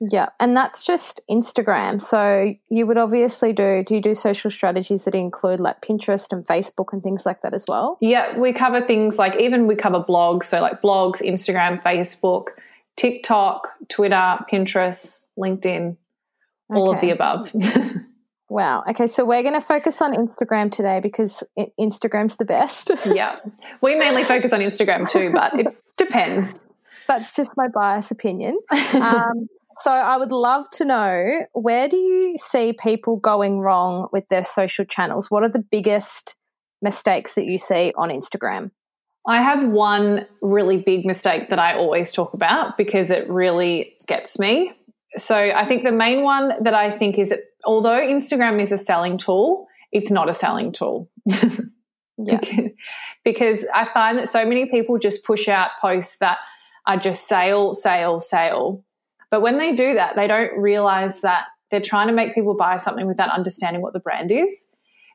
Yeah, 0.00 0.30
and 0.40 0.56
that's 0.56 0.82
just 0.82 1.20
Instagram. 1.30 2.00
So 2.00 2.54
you 2.70 2.86
would 2.86 2.96
obviously 2.96 3.52
do 3.52 3.84
do 3.86 3.96
you 3.96 4.00
do 4.00 4.14
social 4.14 4.50
strategies 4.50 5.04
that 5.04 5.14
include 5.14 5.60
like 5.60 5.82
Pinterest 5.82 6.32
and 6.32 6.46
Facebook 6.46 6.92
and 6.92 7.02
things 7.02 7.26
like 7.26 7.42
that 7.42 7.52
as 7.52 7.66
well? 7.68 7.98
Yeah, 8.00 8.38
we 8.38 8.54
cover 8.54 8.80
things 8.80 9.18
like 9.18 9.38
even 9.38 9.66
we 9.66 9.76
cover 9.76 10.02
blogs, 10.02 10.44
so 10.44 10.62
like 10.62 10.80
blogs, 10.80 11.20
Instagram, 11.20 11.82
Facebook, 11.82 12.46
TikTok, 12.96 13.68
Twitter, 13.90 14.38
Pinterest, 14.50 15.22
LinkedIn, 15.38 15.98
all 16.74 16.90
okay. 16.90 16.96
of 16.96 17.00
the 17.02 17.10
above. 17.10 17.96
wow. 18.48 18.82
Okay, 18.88 19.06
so 19.06 19.26
we're 19.26 19.42
going 19.42 19.54
to 19.54 19.60
focus 19.60 20.00
on 20.00 20.14
Instagram 20.14 20.72
today 20.72 21.00
because 21.00 21.44
Instagram's 21.78 22.36
the 22.36 22.46
best. 22.46 22.90
yeah. 23.04 23.36
We 23.82 23.96
mainly 23.96 24.24
focus 24.24 24.54
on 24.54 24.60
Instagram 24.60 25.10
too, 25.10 25.30
but 25.32 25.58
it 25.60 25.66
depends 25.98 26.64
that's 27.10 27.34
just 27.34 27.50
my 27.56 27.68
bias 27.68 28.10
opinion. 28.10 28.58
Um, 28.94 29.48
so 29.78 29.90
I 29.90 30.16
would 30.16 30.32
love 30.32 30.68
to 30.72 30.84
know 30.84 31.46
where 31.52 31.88
do 31.88 31.96
you 31.96 32.36
see 32.36 32.74
people 32.74 33.16
going 33.16 33.60
wrong 33.60 34.08
with 34.12 34.28
their 34.28 34.42
social 34.42 34.84
channels? 34.84 35.30
What 35.30 35.42
are 35.42 35.48
the 35.48 35.64
biggest 35.70 36.36
mistakes 36.82 37.34
that 37.36 37.46
you 37.46 37.56
see 37.56 37.92
on 37.96 38.10
Instagram? 38.10 38.72
I 39.26 39.40
have 39.40 39.66
one 39.68 40.26
really 40.42 40.78
big 40.78 41.06
mistake 41.06 41.50
that 41.50 41.58
I 41.58 41.74
always 41.74 42.12
talk 42.12 42.34
about 42.34 42.76
because 42.76 43.10
it 43.10 43.28
really 43.30 43.94
gets 44.06 44.38
me. 44.38 44.72
So 45.16 45.36
I 45.36 45.66
think 45.66 45.84
the 45.84 45.92
main 45.92 46.22
one 46.22 46.52
that 46.62 46.74
I 46.74 46.98
think 46.98 47.18
is 47.18 47.30
that 47.30 47.40
although 47.64 48.00
Instagram 48.00 48.60
is 48.60 48.72
a 48.72 48.78
selling 48.78 49.18
tool, 49.18 49.66
it's 49.92 50.10
not 50.10 50.28
a 50.28 50.34
selling 50.34 50.72
tool. 50.72 51.08
yeah. 52.24 52.40
because 53.24 53.64
I 53.74 53.88
find 53.94 54.18
that 54.18 54.28
so 54.28 54.44
many 54.44 54.70
people 54.70 54.98
just 54.98 55.24
push 55.24 55.48
out 55.48 55.70
posts 55.80 56.18
that 56.18 56.38
are 56.86 56.96
just 56.96 57.26
sale, 57.26 57.74
sale, 57.74 58.20
sale. 58.20 58.84
But 59.30 59.42
when 59.42 59.58
they 59.58 59.74
do 59.74 59.94
that, 59.94 60.16
they 60.16 60.26
don't 60.26 60.58
realize 60.58 61.20
that 61.20 61.44
they're 61.70 61.80
trying 61.80 62.08
to 62.08 62.12
make 62.12 62.34
people 62.34 62.56
buy 62.56 62.78
something 62.78 63.06
without 63.06 63.30
understanding 63.30 63.82
what 63.82 63.92
the 63.92 64.00
brand 64.00 64.32
is. 64.32 64.68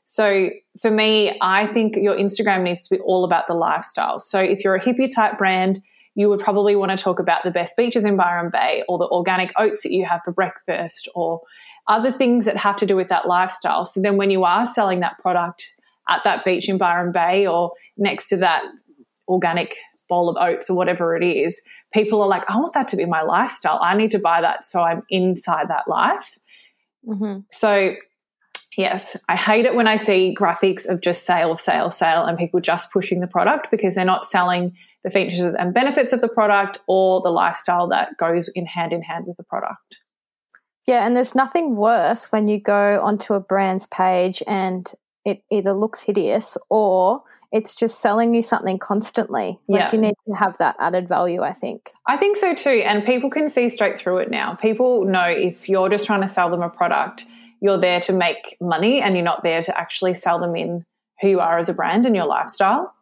So 0.06 0.50
for 0.82 0.92
me, 0.92 1.38
I 1.42 1.68
think 1.68 1.96
your 1.98 2.16
Instagram 2.16 2.62
needs 2.62 2.88
to 2.88 2.96
be 2.96 3.02
all 3.02 3.26
about 3.26 3.48
the 3.48 3.56
lifestyle. 3.56 4.20
So 4.20 4.40
if 4.40 4.64
you're 4.64 4.76
a 4.76 4.82
hippie 4.82 5.14
type 5.14 5.38
brand, 5.38 5.82
you 6.14 6.30
would 6.30 6.40
probably 6.40 6.76
want 6.76 6.98
to 6.98 6.98
talk 6.98 7.20
about 7.20 7.44
the 7.44 7.52
best 7.52 7.76
beaches 7.76 8.06
in 8.06 8.16
Byron 8.16 8.50
Bay 8.52 8.84
or 8.88 8.98
the 8.98 9.08
organic 9.08 9.52
oats 9.58 9.82
that 9.82 9.92
you 9.92 10.06
have 10.06 10.22
for 10.24 10.32
breakfast 10.32 11.10
or 11.14 11.42
other 11.88 12.12
things 12.12 12.46
that 12.46 12.56
have 12.56 12.78
to 12.78 12.86
do 12.86 12.96
with 12.96 13.10
that 13.10 13.28
lifestyle. 13.28 13.86
So 13.86 14.02
then 14.02 14.16
when 14.16 14.32
you 14.32 14.44
are 14.44 14.66
selling 14.66 15.02
that 15.02 15.20
product 15.20 15.76
at 16.08 16.22
that 16.24 16.46
beach 16.46 16.70
in 16.70 16.78
Byron 16.78 17.12
Bay 17.12 17.46
or 17.46 17.72
next 17.98 18.30
to 18.30 18.38
that 18.38 18.64
organic 19.28 19.76
bowl 20.08 20.30
of 20.30 20.38
oats 20.38 20.70
or 20.70 20.76
whatever 20.76 21.16
it 21.16 21.24
is, 21.24 21.60
people 21.94 22.22
are 22.22 22.28
like, 22.28 22.44
I 22.50 22.58
want 22.58 22.74
that 22.74 22.88
to 22.90 22.98
be 22.98 23.06
my 23.06 23.22
lifestyle. 23.22 23.80
I 23.82 23.96
need 23.96 24.12
to 24.12 24.20
buy 24.20 24.42
that 24.42 24.66
so 24.66 24.82
I'm 24.82 25.04
inside 25.10 25.70
that 25.70 25.88
life. 25.88 26.38
Mm-hmm. 27.08 27.42
So, 27.52 27.94
yes, 28.78 29.18
I 29.30 29.36
hate 29.36 29.66
it 29.66 29.76
when 29.76 29.88
I 29.88 29.96
see 29.96 30.36
graphics 30.38 30.86
of 30.88 31.02
just 31.02 31.26
sale, 31.26 31.56
sale, 31.58 31.92
sale, 31.92 32.26
and 32.26 32.38
people 32.38 32.60
just 32.60 32.92
pushing 32.92 33.20
the 33.20 33.28
product 33.28 33.70
because 33.72 33.96
they're 33.96 34.06
not 34.06 34.26
selling 34.26 34.76
the 35.04 35.12
features 35.12 35.54
and 35.54 35.74
benefits 35.74 36.14
of 36.14 36.22
the 36.22 36.28
product 36.28 36.80
or 36.88 37.22
the 37.22 37.30
lifestyle 37.30 37.88
that 37.90 38.18
goes 38.18 38.50
in 38.50 38.66
hand 38.66 38.92
in 38.92 39.02
hand 39.02 39.26
with 39.28 39.38
the 39.38 39.44
product. 39.44 39.98
Yeah, 40.88 41.06
and 41.06 41.16
there's 41.16 41.36
nothing 41.36 41.76
worse 41.76 42.32
when 42.32 42.48
you 42.48 42.60
go 42.60 43.00
onto 43.02 43.34
a 43.34 43.40
brand's 43.40 43.88
page 43.88 44.44
and 44.48 44.92
it 45.26 45.42
either 45.52 45.74
looks 45.74 46.02
hideous 46.02 46.58
or 46.70 47.24
it's 47.56 47.74
just 47.74 48.02
selling 48.02 48.36
you 48.36 48.42
something 48.42 48.78
constantly. 48.78 49.58
Like 49.70 49.80
Yeah. 49.80 49.92
you 49.94 50.02
need 50.02 50.16
to 50.28 50.34
have 50.34 50.58
that 50.58 50.76
added 50.78 51.08
value, 51.08 51.42
I 51.42 51.54
think. 51.54 51.94
I 52.06 52.18
think 52.18 52.36
so 52.36 52.54
too. 52.54 52.82
And 52.86 53.06
people 53.06 53.30
can 53.30 53.48
see 53.48 53.70
straight 53.70 53.98
through 53.98 54.18
it 54.18 54.30
now. 54.30 54.56
People 54.56 55.06
know 55.06 55.24
if 55.24 55.70
you're 55.70 55.88
just 55.88 56.06
trying 56.06 56.20
to 56.22 56.28
sell 56.28 56.50
them 56.50 56.62
a 56.62 56.70
product, 56.70 57.24
you're 57.62 57.80
there 57.80 58.02
to 58.02 58.12
make 58.12 58.58
money 58.60 59.02
and 59.02 59.16
you're 59.16 59.24
not 59.24 59.42
there 59.42 59.64
to 59.64 59.80
actually 59.80 60.16
sell 60.16 60.38
them 60.38 60.54
in 60.58 60.86
who 61.22 61.30
you 61.30 61.40
are 61.40 61.58
as 61.58 61.70
a 61.70 61.74
brand 61.74 62.06
and 62.06 62.14
your 62.14 62.26
lifestyle. 62.26 62.94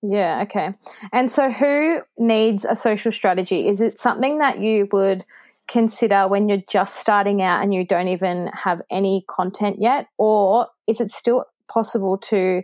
Yeah, 0.00 0.40
okay. 0.44 0.72
And 1.12 1.30
so 1.30 1.50
who 1.50 2.00
needs 2.16 2.64
a 2.64 2.74
social 2.74 3.12
strategy? 3.12 3.68
Is 3.68 3.82
it 3.82 3.98
something 3.98 4.38
that 4.38 4.58
you 4.58 4.88
would 4.90 5.22
consider 5.68 6.28
when 6.28 6.48
you're 6.48 6.62
just 6.66 6.96
starting 6.96 7.42
out 7.42 7.62
and 7.62 7.74
you 7.74 7.84
don't 7.84 8.08
even 8.08 8.48
have 8.54 8.80
any 8.90 9.22
content 9.28 9.76
yet? 9.80 10.06
Or 10.16 10.68
is 10.86 11.02
it 11.02 11.10
still 11.10 11.44
possible 11.68 12.16
to 12.16 12.62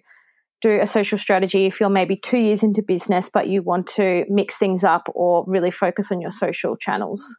do 0.63 0.81
a 0.81 0.87
social 0.87 1.19
strategy 1.19 1.67
if 1.67 1.81
you're 1.81 1.91
maybe 1.91 2.17
two 2.17 2.39
years 2.39 2.63
into 2.63 2.83
business 2.83 3.29
but 3.29 3.49
you 3.49 3.63
want 3.63 3.87
to 3.89 4.25
mix 4.29 4.57
things 4.57 4.85
up 4.85 5.09
or 5.15 5.45
really 5.47 5.71
focus 5.71 6.11
on 6.11 6.21
your 6.21 6.31
social 6.31 6.77
channels? 6.77 7.37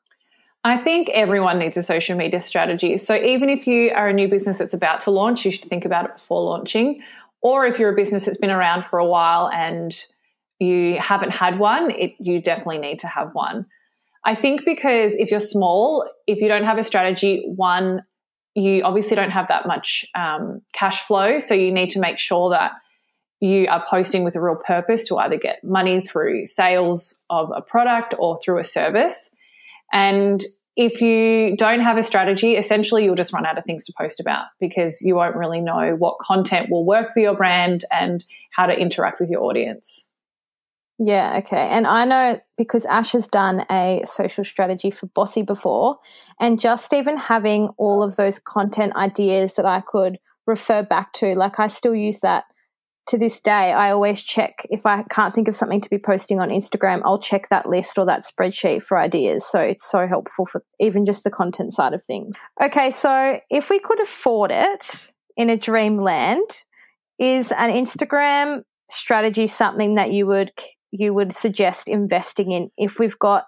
I 0.65 0.77
think 0.77 1.09
everyone 1.09 1.59
needs 1.59 1.75
a 1.75 1.83
social 1.83 2.15
media 2.15 2.41
strategy. 2.41 2.97
So 2.97 3.15
even 3.15 3.49
if 3.49 3.67
you 3.67 3.91
are 3.93 4.07
a 4.07 4.13
new 4.13 4.29
business 4.29 4.59
that's 4.59 4.73
about 4.73 5.01
to 5.01 5.11
launch, 5.11 5.43
you 5.43 5.51
should 5.51 5.65
think 5.65 5.83
about 5.83 6.05
it 6.05 6.15
before 6.15 6.43
launching. 6.43 7.01
Or 7.41 7.65
if 7.65 7.79
you're 7.79 7.91
a 7.91 7.95
business 7.95 8.25
that's 8.25 8.37
been 8.37 8.49
around 8.49 8.85
for 8.85 8.99
a 8.99 9.05
while 9.05 9.49
and 9.49 9.93
you 10.59 10.97
haven't 10.99 11.31
had 11.31 11.59
one, 11.59 11.91
it, 11.91 12.13
you 12.19 12.41
definitely 12.41 12.77
need 12.77 12.99
to 12.99 13.07
have 13.07 13.31
one. 13.33 13.65
I 14.25 14.35
think 14.35 14.63
because 14.63 15.15
if 15.15 15.31
you're 15.31 15.41
small, 15.41 16.09
if 16.27 16.39
you 16.39 16.47
don't 16.47 16.63
have 16.63 16.77
a 16.77 16.83
strategy, 16.85 17.43
one, 17.45 18.03
you 18.55 18.83
obviously 18.83 19.15
don't 19.15 19.31
have 19.31 19.49
that 19.49 19.67
much 19.67 20.05
um, 20.15 20.61
cash 20.71 21.01
flow. 21.01 21.39
So 21.39 21.53
you 21.53 21.73
need 21.73 21.89
to 21.89 21.99
make 21.99 22.19
sure 22.19 22.51
that 22.51 22.71
you 23.43 23.67
are 23.67 23.83
posting 23.89 24.23
with 24.23 24.37
a 24.37 24.41
real 24.41 24.55
purpose 24.55 25.05
to 25.05 25.17
either 25.17 25.35
get 25.35 25.61
money 25.65 25.99
through 25.99 26.47
sales 26.47 27.25
of 27.29 27.51
a 27.53 27.61
product 27.61 28.15
or 28.17 28.39
through 28.41 28.57
a 28.57 28.63
service. 28.63 29.35
And 29.91 30.41
if 30.77 31.01
you 31.01 31.57
don't 31.57 31.81
have 31.81 31.97
a 31.97 32.03
strategy, 32.03 32.55
essentially 32.55 33.03
you'll 33.03 33.15
just 33.15 33.33
run 33.33 33.45
out 33.45 33.57
of 33.57 33.65
things 33.65 33.83
to 33.83 33.93
post 33.99 34.21
about 34.21 34.45
because 34.61 35.01
you 35.01 35.15
won't 35.15 35.35
really 35.35 35.59
know 35.59 35.93
what 35.97 36.19
content 36.19 36.69
will 36.71 36.85
work 36.85 37.13
for 37.13 37.19
your 37.19 37.35
brand 37.35 37.83
and 37.91 38.23
how 38.51 38.65
to 38.65 38.73
interact 38.73 39.19
with 39.19 39.29
your 39.29 39.43
audience. 39.43 40.09
Yeah, 40.97 41.39
okay. 41.39 41.67
And 41.67 41.85
I 41.85 42.05
know 42.05 42.39
because 42.55 42.85
Ash 42.85 43.11
has 43.11 43.27
done 43.27 43.65
a 43.69 44.03
social 44.05 44.45
strategy 44.45 44.89
for 44.89 45.07
Bossy 45.07 45.41
before, 45.41 45.97
and 46.39 46.57
just 46.57 46.93
even 46.93 47.17
having 47.17 47.67
all 47.77 48.03
of 48.03 48.15
those 48.15 48.39
content 48.39 48.95
ideas 48.95 49.55
that 49.55 49.65
I 49.65 49.81
could 49.81 50.17
refer 50.47 50.81
back 50.81 51.11
to, 51.13 51.33
like 51.33 51.59
I 51.59 51.67
still 51.67 51.93
use 51.93 52.21
that 52.21 52.45
to 53.07 53.17
this 53.17 53.39
day. 53.39 53.73
I 53.73 53.91
always 53.91 54.23
check 54.23 54.65
if 54.69 54.85
I 54.85 55.03
can't 55.03 55.33
think 55.33 55.47
of 55.47 55.55
something 55.55 55.81
to 55.81 55.89
be 55.89 55.97
posting 55.97 56.39
on 56.39 56.49
Instagram, 56.49 57.01
I'll 57.03 57.19
check 57.19 57.49
that 57.49 57.67
list 57.67 57.97
or 57.97 58.05
that 58.05 58.21
spreadsheet 58.21 58.83
for 58.83 58.97
ideas. 58.97 59.45
So 59.45 59.59
it's 59.59 59.89
so 59.89 60.07
helpful 60.07 60.45
for 60.45 60.63
even 60.79 61.05
just 61.05 61.23
the 61.23 61.31
content 61.31 61.73
side 61.73 61.93
of 61.93 62.03
things. 62.03 62.35
Okay, 62.61 62.91
so 62.91 63.39
if 63.49 63.69
we 63.69 63.79
could 63.79 64.01
afford 64.01 64.51
it 64.51 65.11
in 65.35 65.49
a 65.49 65.57
dreamland, 65.57 66.63
is 67.19 67.51
an 67.51 67.69
Instagram 67.69 68.63
strategy 68.89 69.47
something 69.47 69.95
that 69.95 70.11
you 70.11 70.27
would 70.27 70.51
you 70.91 71.13
would 71.13 71.33
suggest 71.33 71.87
investing 71.87 72.51
in 72.51 72.69
if 72.77 72.99
we've 72.99 73.17
got 73.17 73.45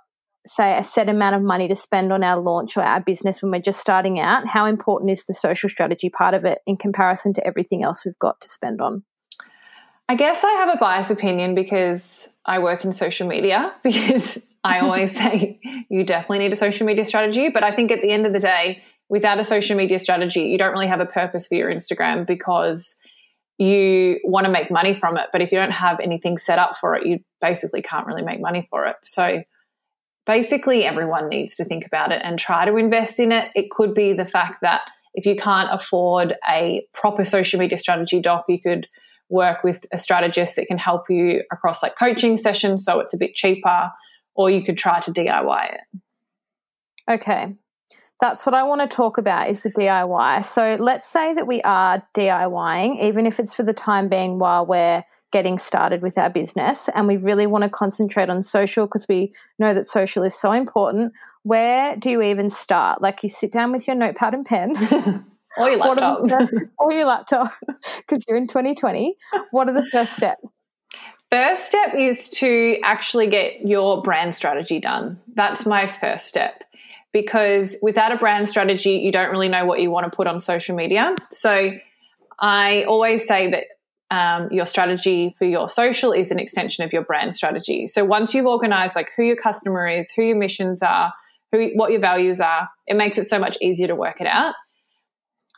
say 0.47 0.77
a 0.77 0.83
set 0.83 1.09
amount 1.09 1.35
of 1.35 1.41
money 1.41 1.67
to 1.67 1.75
spend 1.75 2.13
on 2.13 2.23
our 2.23 2.39
launch 2.39 2.77
or 2.77 2.83
our 2.83 3.01
business 3.01 3.41
when 3.41 3.51
we're 3.51 3.59
just 3.59 3.79
starting 3.79 4.19
out 4.19 4.47
how 4.47 4.65
important 4.65 5.11
is 5.11 5.25
the 5.25 5.33
social 5.33 5.67
strategy 5.67 6.09
part 6.09 6.33
of 6.33 6.45
it 6.45 6.59
in 6.65 6.77
comparison 6.77 7.33
to 7.33 7.45
everything 7.45 7.83
else 7.83 8.05
we've 8.05 8.17
got 8.19 8.39
to 8.41 8.47
spend 8.47 8.79
on 8.79 9.03
I 10.07 10.15
guess 10.15 10.43
I 10.43 10.51
have 10.51 10.69
a 10.69 10.77
biased 10.77 11.11
opinion 11.11 11.55
because 11.55 12.29
I 12.45 12.59
work 12.59 12.85
in 12.85 12.91
social 12.91 13.27
media 13.27 13.73
because 13.83 14.47
I 14.63 14.79
always 14.79 15.15
say 15.15 15.59
you 15.89 16.03
definitely 16.03 16.39
need 16.39 16.53
a 16.53 16.57
social 16.57 16.85
media 16.85 17.05
strategy. 17.05 17.49
But 17.49 17.63
I 17.63 17.75
think 17.75 17.91
at 17.91 18.01
the 18.01 18.11
end 18.11 18.25
of 18.25 18.33
the 18.33 18.39
day, 18.39 18.83
without 19.09 19.39
a 19.39 19.43
social 19.43 19.77
media 19.77 19.99
strategy, 19.99 20.43
you 20.43 20.57
don't 20.57 20.71
really 20.71 20.87
have 20.87 20.99
a 20.99 21.05
purpose 21.05 21.47
for 21.47 21.55
your 21.55 21.71
Instagram 21.71 22.25
because 22.25 22.97
you 23.57 24.19
want 24.23 24.45
to 24.45 24.51
make 24.51 24.69
money 24.69 24.97
from 24.99 25.17
it. 25.17 25.27
But 25.31 25.41
if 25.41 25.51
you 25.51 25.57
don't 25.57 25.71
have 25.71 25.99
anything 25.99 26.37
set 26.37 26.59
up 26.59 26.77
for 26.79 26.95
it, 26.95 27.05
you 27.05 27.19
basically 27.39 27.81
can't 27.81 28.05
really 28.05 28.23
make 28.23 28.41
money 28.41 28.67
for 28.69 28.85
it. 28.85 28.97
So 29.03 29.43
basically, 30.25 30.83
everyone 30.83 31.29
needs 31.29 31.55
to 31.55 31.65
think 31.65 31.85
about 31.85 32.11
it 32.11 32.21
and 32.23 32.37
try 32.37 32.65
to 32.65 32.75
invest 32.77 33.19
in 33.19 33.31
it. 33.31 33.51
It 33.55 33.71
could 33.71 33.93
be 33.93 34.13
the 34.13 34.25
fact 34.25 34.61
that 34.61 34.81
if 35.13 35.25
you 35.25 35.35
can't 35.37 35.69
afford 35.71 36.35
a 36.49 36.85
proper 36.93 37.23
social 37.23 37.59
media 37.59 37.77
strategy 37.77 38.19
doc, 38.19 38.45
you 38.49 38.59
could 38.59 38.87
work 39.29 39.63
with 39.63 39.85
a 39.91 39.97
strategist 39.97 40.55
that 40.55 40.67
can 40.67 40.77
help 40.77 41.09
you 41.09 41.43
across 41.51 41.81
like 41.81 41.97
coaching 41.97 42.37
sessions 42.37 42.85
so 42.85 42.99
it's 42.99 43.13
a 43.13 43.17
bit 43.17 43.35
cheaper, 43.35 43.91
or 44.35 44.49
you 44.49 44.63
could 44.63 44.77
try 44.77 44.99
to 45.01 45.11
DIY 45.11 45.73
it. 45.73 46.01
Okay. 47.09 47.55
That's 48.21 48.45
what 48.45 48.55
I 48.55 48.63
want 48.63 48.89
to 48.89 48.95
talk 48.95 49.17
about 49.17 49.49
is 49.49 49.63
the 49.63 49.71
DIY. 49.71 50.43
So 50.45 50.77
let's 50.79 51.07
say 51.07 51.33
that 51.33 51.47
we 51.47 51.61
are 51.63 52.01
DIYing, 52.15 53.01
even 53.03 53.25
if 53.25 53.39
it's 53.39 53.53
for 53.53 53.63
the 53.63 53.73
time 53.73 54.07
being 54.07 54.39
while 54.39 54.65
we're 54.65 55.03
getting 55.31 55.57
started 55.57 56.01
with 56.01 56.17
our 56.17 56.29
business 56.29 56.87
and 56.95 57.07
we 57.07 57.17
really 57.17 57.45
want 57.45 57.63
to 57.63 57.69
concentrate 57.69 58.29
on 58.29 58.41
social 58.41 58.85
because 58.85 59.05
we 59.09 59.33
know 59.59 59.73
that 59.73 59.85
social 59.85 60.23
is 60.23 60.33
so 60.33 60.53
important. 60.53 61.11
Where 61.43 61.97
do 61.97 62.09
you 62.09 62.21
even 62.21 62.49
start? 62.49 63.01
Like 63.01 63.21
you 63.21 63.27
sit 63.27 63.51
down 63.51 63.73
with 63.73 63.85
your 63.85 63.97
notepad 63.97 64.33
and 64.33 64.45
pen 64.45 65.25
Or 65.57 65.69
your 65.69 65.79
laptop. 65.79 66.21
the 66.27 66.69
or 66.77 66.91
your 66.91 67.05
laptop 67.05 67.51
because 67.97 68.25
you're 68.27 68.37
in 68.37 68.47
2020. 68.47 69.15
What 69.51 69.69
are 69.69 69.73
the 69.73 69.87
first 69.89 70.13
steps? 70.13 70.43
First 71.31 71.65
step 71.65 71.95
is 71.95 72.29
to 72.31 72.77
actually 72.83 73.27
get 73.27 73.65
your 73.65 74.01
brand 74.01 74.35
strategy 74.35 74.79
done. 74.79 75.19
That's 75.33 75.65
my 75.65 75.93
first 75.99 76.25
step. 76.25 76.63
Because 77.11 77.77
without 77.81 78.11
a 78.11 78.17
brand 78.17 78.49
strategy, 78.49 78.97
you 78.97 79.11
don't 79.11 79.31
really 79.31 79.47
know 79.47 79.65
what 79.65 79.81
you 79.81 79.89
want 79.89 80.11
to 80.11 80.15
put 80.15 80.27
on 80.27 80.39
social 80.39 80.75
media. 80.75 81.15
So 81.31 81.71
I 82.39 82.83
always 82.83 83.25
say 83.25 83.51
that 83.51 83.63
um, 84.11 84.49
your 84.51 84.65
strategy 84.65 85.35
for 85.37 85.45
your 85.45 85.67
social 85.67 86.11
is 86.11 86.31
an 86.31 86.39
extension 86.39 86.83
of 86.83 86.93
your 86.93 87.03
brand 87.03 87.35
strategy. 87.35 87.87
So 87.87 88.05
once 88.05 88.33
you've 88.33 88.45
organized 88.45 88.95
like 88.95 89.11
who 89.15 89.23
your 89.23 89.35
customer 89.35 89.87
is, 89.87 90.11
who 90.11 90.23
your 90.23 90.37
missions 90.37 90.83
are, 90.83 91.13
who 91.51 91.71
what 91.75 91.91
your 91.91 92.01
values 92.01 92.39
are, 92.39 92.69
it 92.87 92.95
makes 92.95 93.17
it 93.17 93.27
so 93.27 93.39
much 93.39 93.57
easier 93.61 93.87
to 93.87 93.95
work 93.95 94.21
it 94.21 94.27
out. 94.27 94.53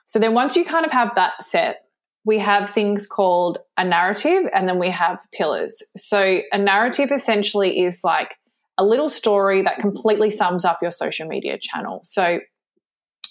So 0.08 0.20
then 0.20 0.34
once 0.34 0.56
you 0.56 0.66
kind 0.66 0.86
of 0.86 0.92
have 0.92 1.12
that 1.16 1.44
set, 1.44 1.84
we 2.26 2.40
have 2.40 2.72
things 2.72 3.08
called 3.08 3.60
a 3.78 3.86
narrative 3.86 4.44
and 4.54 4.68
then 4.68 4.80
we 4.80 4.90
have 4.90 5.20
pillars. 5.32 5.82
So 5.96 6.40
a 6.52 6.58
narrative 6.58 7.12
essentially 7.12 7.82
is 7.84 8.02
like 8.04 8.36
a 8.78 8.84
little 8.84 9.10
story 9.10 9.62
that 9.62 9.80
completely 9.80 10.32
sums 10.32 10.66
up 10.66 10.80
your 10.82 10.92
social 10.92 11.28
media 11.28 11.58
channel. 11.60 12.02
So 12.04 12.40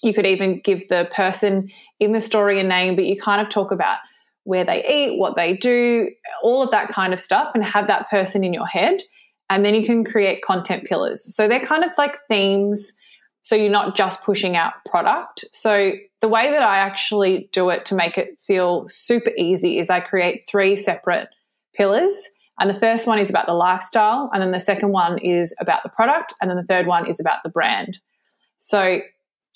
you 0.02 0.14
could 0.14 0.26
even 0.26 0.60
give 0.64 0.88
the 0.88 1.08
person 1.12 1.70
in 2.00 2.12
the 2.12 2.20
story 2.20 2.60
a 2.60 2.62
name, 2.62 2.96
but 2.96 3.04
you 3.04 3.20
kind 3.20 3.40
of 3.40 3.48
talk 3.48 3.70
about 3.70 3.98
where 4.44 4.64
they 4.64 4.84
eat, 4.86 5.18
what 5.18 5.36
they 5.36 5.56
do, 5.56 6.08
all 6.42 6.62
of 6.62 6.70
that 6.70 6.88
kind 6.88 7.12
of 7.12 7.20
stuff, 7.20 7.50
and 7.54 7.64
have 7.64 7.88
that 7.88 8.08
person 8.08 8.44
in 8.44 8.54
your 8.54 8.66
head. 8.66 9.02
And 9.50 9.64
then 9.64 9.74
you 9.74 9.84
can 9.84 10.04
create 10.04 10.42
content 10.42 10.84
pillars. 10.84 11.34
So 11.34 11.48
they're 11.48 11.64
kind 11.64 11.84
of 11.84 11.90
like 11.98 12.16
themes. 12.28 12.96
So 13.46 13.54
you're 13.54 13.70
not 13.70 13.96
just 13.96 14.24
pushing 14.24 14.56
out 14.56 14.72
product. 14.86 15.44
So 15.52 15.92
the 16.20 16.26
way 16.26 16.50
that 16.50 16.64
I 16.64 16.78
actually 16.78 17.48
do 17.52 17.70
it 17.70 17.86
to 17.86 17.94
make 17.94 18.18
it 18.18 18.36
feel 18.44 18.88
super 18.88 19.30
easy 19.38 19.78
is 19.78 19.88
I 19.88 20.00
create 20.00 20.42
three 20.50 20.74
separate 20.74 21.28
pillars. 21.72 22.28
And 22.58 22.68
the 22.68 22.80
first 22.80 23.06
one 23.06 23.20
is 23.20 23.30
about 23.30 23.46
the 23.46 23.52
lifestyle. 23.52 24.30
And 24.32 24.42
then 24.42 24.50
the 24.50 24.58
second 24.58 24.90
one 24.90 25.18
is 25.18 25.54
about 25.60 25.84
the 25.84 25.90
product. 25.90 26.34
And 26.40 26.50
then 26.50 26.56
the 26.56 26.64
third 26.64 26.88
one 26.88 27.08
is 27.08 27.20
about 27.20 27.44
the 27.44 27.48
brand. 27.48 28.00
So 28.58 28.98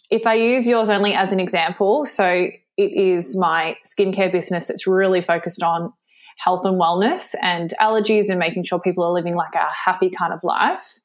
if 0.09 0.25
I 0.25 0.35
use 0.35 0.69
yours 0.69 0.89
only 0.89 1.15
as 1.15 1.33
an 1.33 1.41
example, 1.41 2.07
so 2.07 2.47
it 2.77 2.93
is 2.93 3.37
my 3.37 3.77
skincare 3.85 4.31
business 4.31 4.69
that's 4.69 4.87
really 4.87 5.21
focused 5.21 5.65
on 5.65 5.93
health 6.37 6.65
and 6.65 6.81
wellness 6.81 7.35
and 7.43 7.75
allergies 7.81 8.29
and 8.29 8.39
making 8.39 8.67
sure 8.67 8.79
people 8.79 9.03
are 9.03 9.13
living 9.13 9.35
like 9.35 9.57
a 9.57 9.69
happy 9.69 10.11
kind 10.17 10.33
of 10.33 10.45
life. 10.45 11.00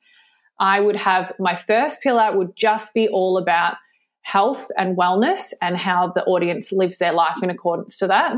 I 0.60 0.80
would 0.80 0.96
have 0.96 1.34
my 1.40 1.56
first 1.56 2.02
pillar 2.02 2.36
would 2.36 2.56
just 2.56 2.94
be 2.94 3.08
all 3.08 3.38
about 3.38 3.76
health 4.22 4.72
and 4.78 4.98
wellness 4.98 5.54
and 5.62 5.78
how 5.78 6.12
the 6.16 6.24
audience 6.24 6.72
lives 6.72 6.98
their 6.98 7.14
life 7.14 7.44
in 7.44 7.50
accordance 7.50 7.98
to 7.98 8.08
that. 8.08 8.36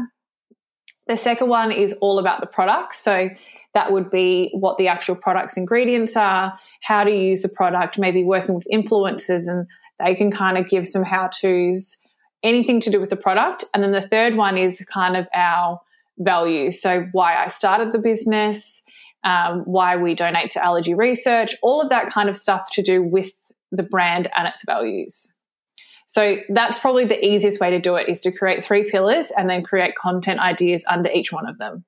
The 1.07 1.15
second 1.15 1.47
one 1.47 1.71
is 1.71 1.93
all 2.01 2.19
about 2.19 2.41
the 2.41 2.47
products. 2.47 2.99
So 2.99 3.29
that 3.73 3.91
would 3.91 4.09
be 4.09 4.49
what 4.53 4.77
the 4.77 4.87
actual 4.87 5.15
products 5.15 5.55
ingredients 5.55 6.17
are, 6.17 6.57
how 6.81 7.03
to 7.03 7.11
use 7.11 7.41
the 7.41 7.49
product, 7.49 7.97
maybe 7.97 8.23
working 8.23 8.55
with 8.55 8.67
influencers 8.73 9.47
and 9.47 9.67
they 9.99 10.15
can 10.15 10.31
kind 10.31 10.57
of 10.57 10.67
give 10.67 10.87
some 10.87 11.03
how 11.03 11.27
to's, 11.27 11.97
anything 12.43 12.79
to 12.81 12.89
do 12.89 12.99
with 12.99 13.09
the 13.09 13.15
product. 13.15 13.63
And 13.73 13.81
then 13.81 13.91
the 13.91 14.07
third 14.07 14.35
one 14.35 14.57
is 14.57 14.85
kind 14.91 15.15
of 15.15 15.27
our 15.33 15.79
values. 16.17 16.81
So 16.81 17.07
why 17.11 17.35
I 17.35 17.47
started 17.49 17.93
the 17.93 17.99
business, 17.99 18.83
um, 19.23 19.61
why 19.61 19.95
we 19.97 20.15
donate 20.15 20.51
to 20.51 20.63
allergy 20.63 20.93
research, 20.93 21.55
all 21.61 21.81
of 21.81 21.89
that 21.89 22.11
kind 22.11 22.29
of 22.29 22.37
stuff 22.37 22.69
to 22.71 22.81
do 22.81 23.01
with 23.01 23.31
the 23.71 23.83
brand 23.83 24.29
and 24.35 24.47
its 24.47 24.63
values. 24.65 25.33
So 26.07 26.37
that's 26.49 26.79
probably 26.79 27.05
the 27.05 27.23
easiest 27.23 27.59
way 27.59 27.69
to 27.69 27.79
do 27.79 27.95
it 27.95 28.07
is 28.07 28.21
to 28.21 28.31
create 28.31 28.63
three 28.63 28.89
pillars 28.89 29.31
and 29.37 29.49
then 29.49 29.63
create 29.63 29.95
content 29.95 30.39
ideas 30.39 30.83
under 30.89 31.09
each 31.09 31.33
one 31.33 31.47
of 31.47 31.57
them. 31.57 31.83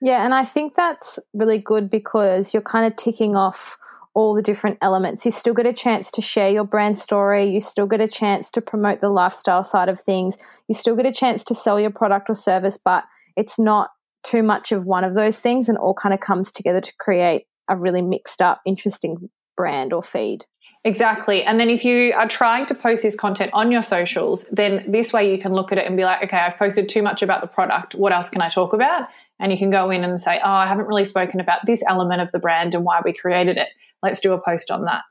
Yeah, 0.00 0.24
and 0.24 0.34
I 0.34 0.44
think 0.44 0.74
that's 0.74 1.18
really 1.34 1.58
good 1.58 1.90
because 1.90 2.52
you're 2.52 2.62
kind 2.62 2.86
of 2.86 2.96
ticking 2.96 3.34
off 3.34 3.76
all 4.14 4.34
the 4.34 4.42
different 4.42 4.78
elements. 4.80 5.24
You 5.24 5.30
still 5.30 5.54
get 5.54 5.66
a 5.66 5.72
chance 5.72 6.10
to 6.12 6.22
share 6.22 6.48
your 6.48 6.64
brand 6.64 6.98
story. 6.98 7.50
You 7.50 7.60
still 7.60 7.86
get 7.86 8.00
a 8.00 8.08
chance 8.08 8.50
to 8.52 8.62
promote 8.62 9.00
the 9.00 9.10
lifestyle 9.10 9.64
side 9.64 9.88
of 9.88 10.00
things. 10.00 10.38
You 10.68 10.74
still 10.74 10.96
get 10.96 11.04
a 11.04 11.12
chance 11.12 11.44
to 11.44 11.54
sell 11.54 11.80
your 11.80 11.90
product 11.90 12.30
or 12.30 12.34
service, 12.34 12.78
but 12.78 13.04
it's 13.36 13.58
not 13.58 13.90
too 14.26 14.42
much 14.42 14.72
of 14.72 14.86
one 14.86 15.04
of 15.04 15.14
those 15.14 15.40
things 15.40 15.68
and 15.68 15.78
all 15.78 15.94
kind 15.94 16.12
of 16.12 16.20
comes 16.20 16.52
together 16.52 16.80
to 16.80 16.92
create 16.98 17.46
a 17.68 17.76
really 17.76 18.02
mixed 18.02 18.42
up, 18.42 18.60
interesting 18.66 19.30
brand 19.56 19.92
or 19.92 20.02
feed. 20.02 20.44
Exactly. 20.84 21.42
And 21.42 21.58
then 21.58 21.68
if 21.68 21.84
you 21.84 22.14
are 22.14 22.28
trying 22.28 22.66
to 22.66 22.74
post 22.74 23.02
this 23.02 23.16
content 23.16 23.50
on 23.52 23.72
your 23.72 23.82
socials, 23.82 24.44
then 24.52 24.84
this 24.86 25.12
way 25.12 25.32
you 25.32 25.42
can 25.42 25.52
look 25.52 25.72
at 25.72 25.78
it 25.78 25.86
and 25.86 25.96
be 25.96 26.04
like, 26.04 26.22
okay, 26.22 26.36
I've 26.36 26.56
posted 26.56 26.88
too 26.88 27.02
much 27.02 27.22
about 27.22 27.40
the 27.40 27.48
product. 27.48 27.96
What 27.96 28.12
else 28.12 28.30
can 28.30 28.40
I 28.40 28.48
talk 28.48 28.72
about? 28.72 29.08
And 29.40 29.50
you 29.50 29.58
can 29.58 29.70
go 29.70 29.90
in 29.90 30.04
and 30.04 30.20
say, 30.20 30.38
oh, 30.38 30.48
I 30.48 30.68
haven't 30.68 30.86
really 30.86 31.04
spoken 31.04 31.40
about 31.40 31.66
this 31.66 31.82
element 31.88 32.20
of 32.20 32.30
the 32.30 32.38
brand 32.38 32.76
and 32.76 32.84
why 32.84 33.00
we 33.04 33.12
created 33.12 33.56
it. 33.56 33.68
Let's 34.00 34.20
do 34.20 34.32
a 34.32 34.40
post 34.40 34.70
on 34.70 34.84
that. 34.84 35.02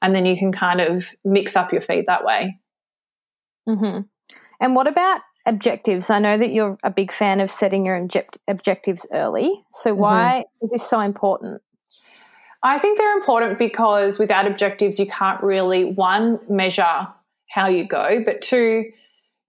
And 0.00 0.14
then 0.14 0.24
you 0.24 0.36
can 0.36 0.52
kind 0.52 0.80
of 0.80 1.08
mix 1.24 1.56
up 1.56 1.72
your 1.72 1.82
feed 1.82 2.04
that 2.06 2.24
way. 2.24 2.60
Mm-hmm. 3.68 4.02
And 4.60 4.76
what 4.76 4.86
about 4.86 5.20
objectives? 5.46 6.10
I 6.10 6.18
know 6.18 6.36
that 6.36 6.52
you're 6.52 6.78
a 6.82 6.90
big 6.90 7.12
fan 7.12 7.40
of 7.40 7.50
setting 7.50 7.86
your 7.86 7.96
object- 7.96 8.38
objectives 8.48 9.06
early. 9.12 9.64
So, 9.70 9.92
mm-hmm. 9.92 10.00
why 10.00 10.44
mm-hmm. 10.46 10.64
is 10.64 10.70
this 10.70 10.88
so 10.88 11.00
important? 11.00 11.62
I 12.62 12.78
think 12.78 12.96
they're 12.96 13.16
important 13.16 13.58
because 13.58 14.18
without 14.18 14.46
objectives, 14.46 14.98
you 14.98 15.06
can't 15.06 15.42
really, 15.42 15.84
one, 15.84 16.40
measure 16.48 17.08
how 17.50 17.68
you 17.68 17.86
go, 17.86 18.22
but 18.24 18.40
two, 18.40 18.90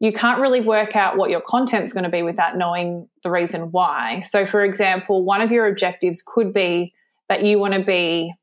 you 0.02 0.12
can't 0.12 0.42
really 0.42 0.60
work 0.60 0.98
out 0.98 1.16
what 1.16 1.30
your 1.30 1.40
content's 1.40 1.94
going 1.94 2.04
to 2.04 2.10
be 2.10 2.24
without 2.24 2.58
knowing 2.58 3.08
the 3.24 3.32
reason 3.32 3.72
why. 3.72 4.22
So, 4.28 4.46
for 4.46 4.64
example, 4.66 5.24
one 5.24 5.42
of 5.42 5.52
your 5.52 5.68
objectives 5.68 6.22
could 6.26 6.54
be 6.54 6.94
that 7.30 7.44
you 7.44 7.58
want 7.58 7.74
to 7.74 7.84
be 7.84 8.34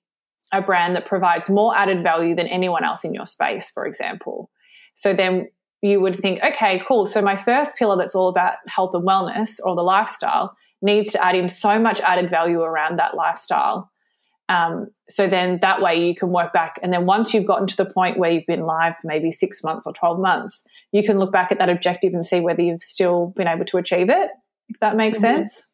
a 0.50 0.62
brand 0.62 0.97
that 0.97 1.06
provides 1.06 1.50
more 1.50 1.76
added 1.76 2.02
value 2.02 2.35
than 2.35 2.47
anyone 2.47 2.82
else 2.82 3.04
in 3.04 3.12
your 3.12 3.26
space, 3.26 3.71
for 3.71 3.87
example. 3.87 4.50
So, 4.94 5.12
then 5.12 5.49
you 5.83 6.01
would 6.01 6.19
think, 6.21 6.41
okay, 6.43 6.83
cool. 6.87 7.07
So, 7.07 7.21
my 7.21 7.37
first 7.37 7.77
pillar 7.77 7.97
that's 7.97 8.15
all 8.15 8.29
about 8.29 8.55
health 8.67 8.95
and 8.95 9.07
wellness 9.07 9.59
or 9.65 9.75
the 9.75 9.83
lifestyle 9.83 10.57
needs 10.81 11.12
to 11.12 11.25
add 11.25 11.35
in 11.35 11.49
so 11.49 11.79
much 11.79 12.01
added 12.01 12.31
value 12.31 12.61
around 12.61 12.99
that 12.99 13.15
lifestyle 13.15 13.93
um, 14.53 14.89
so 15.09 15.29
then 15.29 15.59
that 15.62 15.81
way 15.81 16.07
you 16.07 16.15
can 16.15 16.31
work 16.31 16.53
back. 16.53 16.79
And 16.83 16.93
then 16.93 17.07
once 17.07 17.33
you've 17.33 17.47
gotten 17.47 17.67
to 17.69 17.77
the 17.77 17.87
point 17.87 18.19
where 18.19 18.31
you've 18.31 18.47
been 18.47 18.67
live 18.67 18.95
for 19.01 19.07
maybe 19.07 19.31
six 19.31 19.62
months 19.65 19.87
or 19.87 19.93
12 19.93 20.19
months, 20.21 20.67
you 20.93 21.03
can 21.03 21.19
look 21.19 21.33
back 21.33 21.51
at 21.53 21.59
that 21.59 21.71
objective 21.71 22.12
and 22.12 22.27
see 22.27 22.41
whether 22.41 22.61
you've 22.61 22.83
still 22.83 23.33
been 23.37 23.49
able 23.49 23.65
to 23.67 23.79
achieve 23.79 24.11
it, 24.11 24.31
if 24.69 24.79
that 24.81 24.97
makes 24.97 25.19
mm-hmm. 25.19 25.39
sense. 25.39 25.71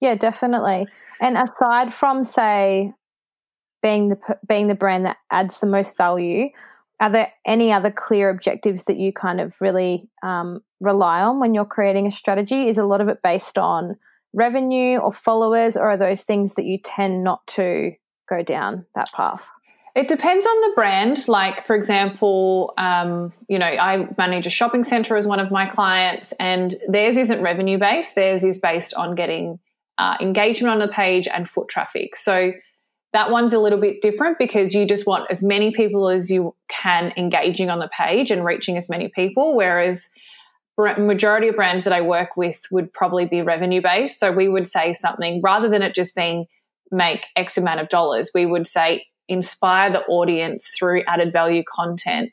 Yeah, 0.00 0.14
definitely. 0.14 0.86
And 1.20 1.36
aside 1.36 1.92
from, 1.92 2.22
say, 2.22 2.92
being 3.82 4.08
the 4.08 4.38
being 4.48 4.68
the 4.68 4.74
brand 4.74 5.04
that 5.04 5.18
adds 5.30 5.60
the 5.60 5.66
most 5.66 5.96
value, 5.96 6.48
are 7.00 7.10
there 7.10 7.32
any 7.46 7.72
other 7.72 7.90
clear 7.90 8.28
objectives 8.28 8.84
that 8.84 8.96
you 8.96 9.12
kind 9.12 9.40
of 9.40 9.60
really 9.60 10.08
um, 10.22 10.60
rely 10.80 11.20
on 11.20 11.38
when 11.38 11.54
you're 11.54 11.64
creating 11.64 12.06
a 12.06 12.10
strategy? 12.10 12.68
Is 12.68 12.78
a 12.78 12.86
lot 12.86 13.00
of 13.00 13.08
it 13.08 13.22
based 13.22 13.58
on 13.58 13.96
revenue 14.34 14.98
or 14.98 15.12
followers, 15.12 15.76
or 15.76 15.90
are 15.90 15.96
those 15.96 16.24
things 16.24 16.54
that 16.54 16.64
you 16.64 16.78
tend 16.82 17.24
not 17.24 17.46
to 17.48 17.92
go 18.28 18.42
down 18.42 18.84
that 18.94 19.12
path? 19.12 19.50
It 19.94 20.06
depends 20.06 20.46
on 20.46 20.60
the 20.60 20.72
brand. 20.74 21.26
Like, 21.28 21.66
for 21.66 21.74
example, 21.74 22.72
um, 22.78 23.32
you 23.48 23.58
know, 23.58 23.66
I 23.66 24.08
manage 24.16 24.46
a 24.46 24.50
shopping 24.50 24.84
center 24.84 25.16
as 25.16 25.26
one 25.26 25.40
of 25.40 25.50
my 25.50 25.66
clients, 25.66 26.32
and 26.38 26.74
theirs 26.88 27.16
isn't 27.16 27.42
revenue 27.42 27.78
based. 27.78 28.14
Theirs 28.14 28.44
is 28.44 28.58
based 28.58 28.94
on 28.94 29.14
getting 29.14 29.58
uh, 29.98 30.16
engagement 30.20 30.72
on 30.72 30.78
the 30.78 30.92
page 30.92 31.26
and 31.26 31.48
foot 31.48 31.68
traffic. 31.68 32.16
So 32.16 32.52
that 33.12 33.30
one's 33.30 33.54
a 33.54 33.58
little 33.58 33.80
bit 33.80 34.02
different 34.02 34.38
because 34.38 34.74
you 34.74 34.86
just 34.86 35.06
want 35.06 35.30
as 35.30 35.42
many 35.42 35.72
people 35.72 36.08
as 36.08 36.30
you 36.30 36.54
can 36.68 37.12
engaging 37.16 37.70
on 37.70 37.78
the 37.78 37.88
page 37.88 38.30
and 38.30 38.44
reaching 38.44 38.76
as 38.76 38.88
many 38.88 39.08
people. 39.08 39.56
Whereas 39.56 40.10
majority 40.76 41.48
of 41.48 41.56
brands 41.56 41.84
that 41.84 41.92
I 41.92 42.02
work 42.02 42.36
with 42.36 42.60
would 42.70 42.92
probably 42.92 43.24
be 43.24 43.42
revenue 43.42 43.82
based. 43.82 44.20
So 44.20 44.30
we 44.30 44.48
would 44.48 44.66
say 44.66 44.94
something 44.94 45.40
rather 45.42 45.68
than 45.68 45.82
it 45.82 45.94
just 45.94 46.14
being 46.14 46.46
make 46.90 47.26
X 47.34 47.58
amount 47.58 47.80
of 47.80 47.88
dollars, 47.88 48.30
we 48.34 48.46
would 48.46 48.66
say 48.66 49.06
inspire 49.28 49.90
the 49.90 50.04
audience 50.04 50.68
through 50.68 51.02
added 51.06 51.32
value 51.32 51.62
content 51.64 52.32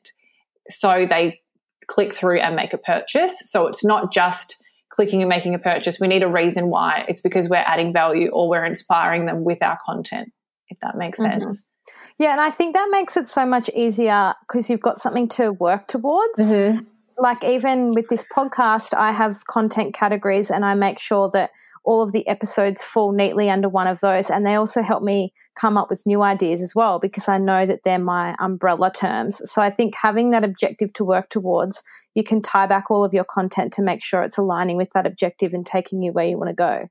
so 0.69 1.05
they 1.09 1.41
click 1.88 2.13
through 2.13 2.39
and 2.39 2.55
make 2.55 2.73
a 2.73 2.77
purchase. 2.77 3.49
So 3.49 3.67
it's 3.67 3.85
not 3.85 4.11
just 4.11 4.63
clicking 4.89 5.21
and 5.21 5.29
making 5.29 5.53
a 5.53 5.59
purchase. 5.59 5.99
We 5.99 6.07
need 6.07 6.23
a 6.23 6.27
reason 6.27 6.69
why. 6.69 7.05
It's 7.07 7.21
because 7.21 7.49
we're 7.49 7.57
adding 7.57 7.93
value 7.93 8.29
or 8.29 8.47
we're 8.49 8.65
inspiring 8.65 9.25
them 9.25 9.43
with 9.43 9.61
our 9.61 9.77
content, 9.85 10.31
if 10.69 10.80
that 10.82 10.95
makes 10.97 11.19
mm-hmm. 11.19 11.39
sense. 11.39 11.69
Yeah, 12.17 12.32
and 12.32 12.41
I 12.41 12.49
think 12.49 12.73
that 12.73 12.88
makes 12.91 13.17
it 13.17 13.30
so 13.30 13.45
much 13.45 13.69
easier 13.69 14.34
because 14.47 14.69
you've 14.69 14.82
got 14.82 14.99
something 14.99 15.28
to 15.30 15.51
work 15.51 15.88
towards. 15.88 16.39
Mm-hmm 16.39 16.86
like 17.17 17.43
even 17.43 17.93
with 17.93 18.08
this 18.10 18.25
podcast, 18.36 18.93
I 18.93 19.13
have 19.13 19.45
content 19.47 19.93
categories 19.93 20.51
and 20.51 20.65
I 20.65 20.73
make 20.73 20.99
sure 20.99 21.30
that 21.34 21.51
all 21.84 22.01
of 22.01 22.12
the 22.12 22.28
episodes 22.28 22.84
fall 22.84 23.12
neatly 23.12 23.49
under 23.49 23.69
one 23.69 23.88
of 23.88 23.99
those. 23.99 24.30
And 24.30 24.45
they 24.45 24.56
also 24.56 24.82
help 24.82 25.04
me 25.04 25.34
come 25.56 25.78
up 25.78 25.89
with 25.89 26.04
new 26.06 26.21
ideas 26.21 26.62
as 26.62 26.73
well 26.75 26.99
because 26.99 27.30
I 27.30 27.38
know 27.38 27.65
that 27.65 27.82
they're 27.84 27.99
my 27.99 28.36
umbrella 28.39 28.91
terms. 28.91 29.41
So 29.49 29.62
I 29.62 29.69
think 29.69 29.93
having 29.95 30.32
that 30.32 30.43
objective 30.43 30.91
to 30.93 31.06
work 31.06 31.30
towards, 31.30 31.84
you 32.15 32.23
can 32.23 32.41
tie 32.41 32.67
back 32.67 32.89
all 32.89 33.06
of 33.06 33.13
your 33.13 33.23
content 33.23 33.71
to 33.73 33.84
make 33.84 34.04
sure 34.04 34.23
it's 34.23 34.38
aligning 34.38 34.78
with 34.78 34.89
that 34.91 35.06
objective 35.06 35.54
and 35.54 35.65
taking 35.65 36.01
you 36.01 36.12
where 36.12 36.25
you 36.25 36.38
want 36.38 36.49
to 36.49 36.56
go. 36.56 36.88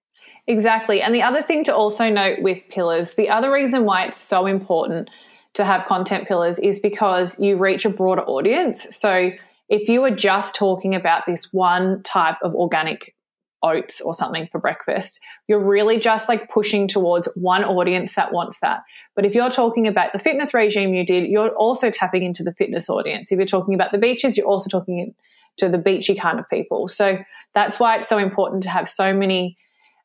Exactly. 0.47 1.01
And 1.01 1.15
the 1.15 1.23
other 1.23 1.43
thing 1.43 1.65
to 1.65 1.75
also 1.75 2.11
note 2.11 2.43
with 2.43 2.63
pillars, 2.69 3.15
the 3.15 3.31
other 3.31 3.51
reason 3.51 3.85
why 3.85 4.05
it's 4.05 4.19
so 4.19 4.47
important 4.47 5.09
to 5.55 5.65
have 5.65 5.87
content 5.87 6.29
pillars 6.29 6.59
is 6.59 6.81
because 6.81 7.39
you 7.41 7.57
reach 7.57 7.85
a 7.85 7.91
broader 7.91 8.23
audience. 8.23 8.95
So 8.97 9.31
if 9.69 9.89
you 9.89 10.03
are 10.05 10.11
just 10.11 10.55
talking 10.55 10.95
about 10.95 11.23
this 11.27 11.53
one 11.53 12.03
type 12.03 12.37
of 12.43 12.55
organic 12.55 13.15
oats 13.63 14.03
or 14.03 14.13
something 14.13 14.47
for 14.53 14.61
breakfast, 14.61 15.19
you're 15.49 15.65
really 15.65 15.99
just 15.99 16.29
like 16.29 16.51
pushing 16.51 16.87
towards 16.87 17.29
one 17.35 17.65
audience 17.65 18.15
that 18.15 18.33
wants 18.33 18.61
that. 18.61 18.81
But 19.17 19.25
if 19.25 19.35
you're 19.35 19.51
talking 19.51 19.87
about 19.87 20.13
the 20.13 20.19
fitness 20.19 20.53
regime 20.53 20.93
you 20.93 21.07
did, 21.07 21.29
you're 21.29 21.55
also 21.55 21.91
tapping 21.91 22.23
into 22.23 22.43
the 22.43 22.53
fitness 22.53 22.91
audience. 22.91 23.33
If 23.33 23.39
you're 23.39 23.47
talking 23.47 23.75
about 23.75 23.93
the 23.93 23.99
beaches, 23.99 24.37
you're 24.37 24.47
also 24.47 24.69
talking 24.69 25.15
to 25.57 25.69
the 25.71 25.79
beachy 25.79 26.15
kind 26.15 26.39
of 26.39 26.49
people. 26.51 26.89
So 26.89 27.19
that's 27.55 27.81
why 27.81 27.97
it's 27.97 28.09
so 28.09 28.19
important 28.19 28.65
to 28.65 28.69
have 28.69 28.89
so 28.89 29.15
many 29.15 29.57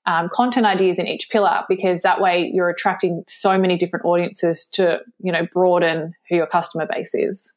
um, 0.10 0.28
content 0.30 0.66
ideas 0.66 0.98
in 0.98 1.08
each 1.08 1.30
pillar 1.30 1.64
because 1.70 2.02
that 2.02 2.20
way 2.20 2.50
you're 2.52 2.70
attracting 2.70 3.24
so 3.28 3.60
many 3.60 3.78
different 3.78 4.06
audiences 4.06 4.66
to 4.74 5.00
you 5.22 5.32
know 5.32 5.48
broaden 5.54 6.14
who 6.28 6.36
your 6.36 6.48
customer 6.48 6.88
base 6.92 7.14
is. 7.14 7.54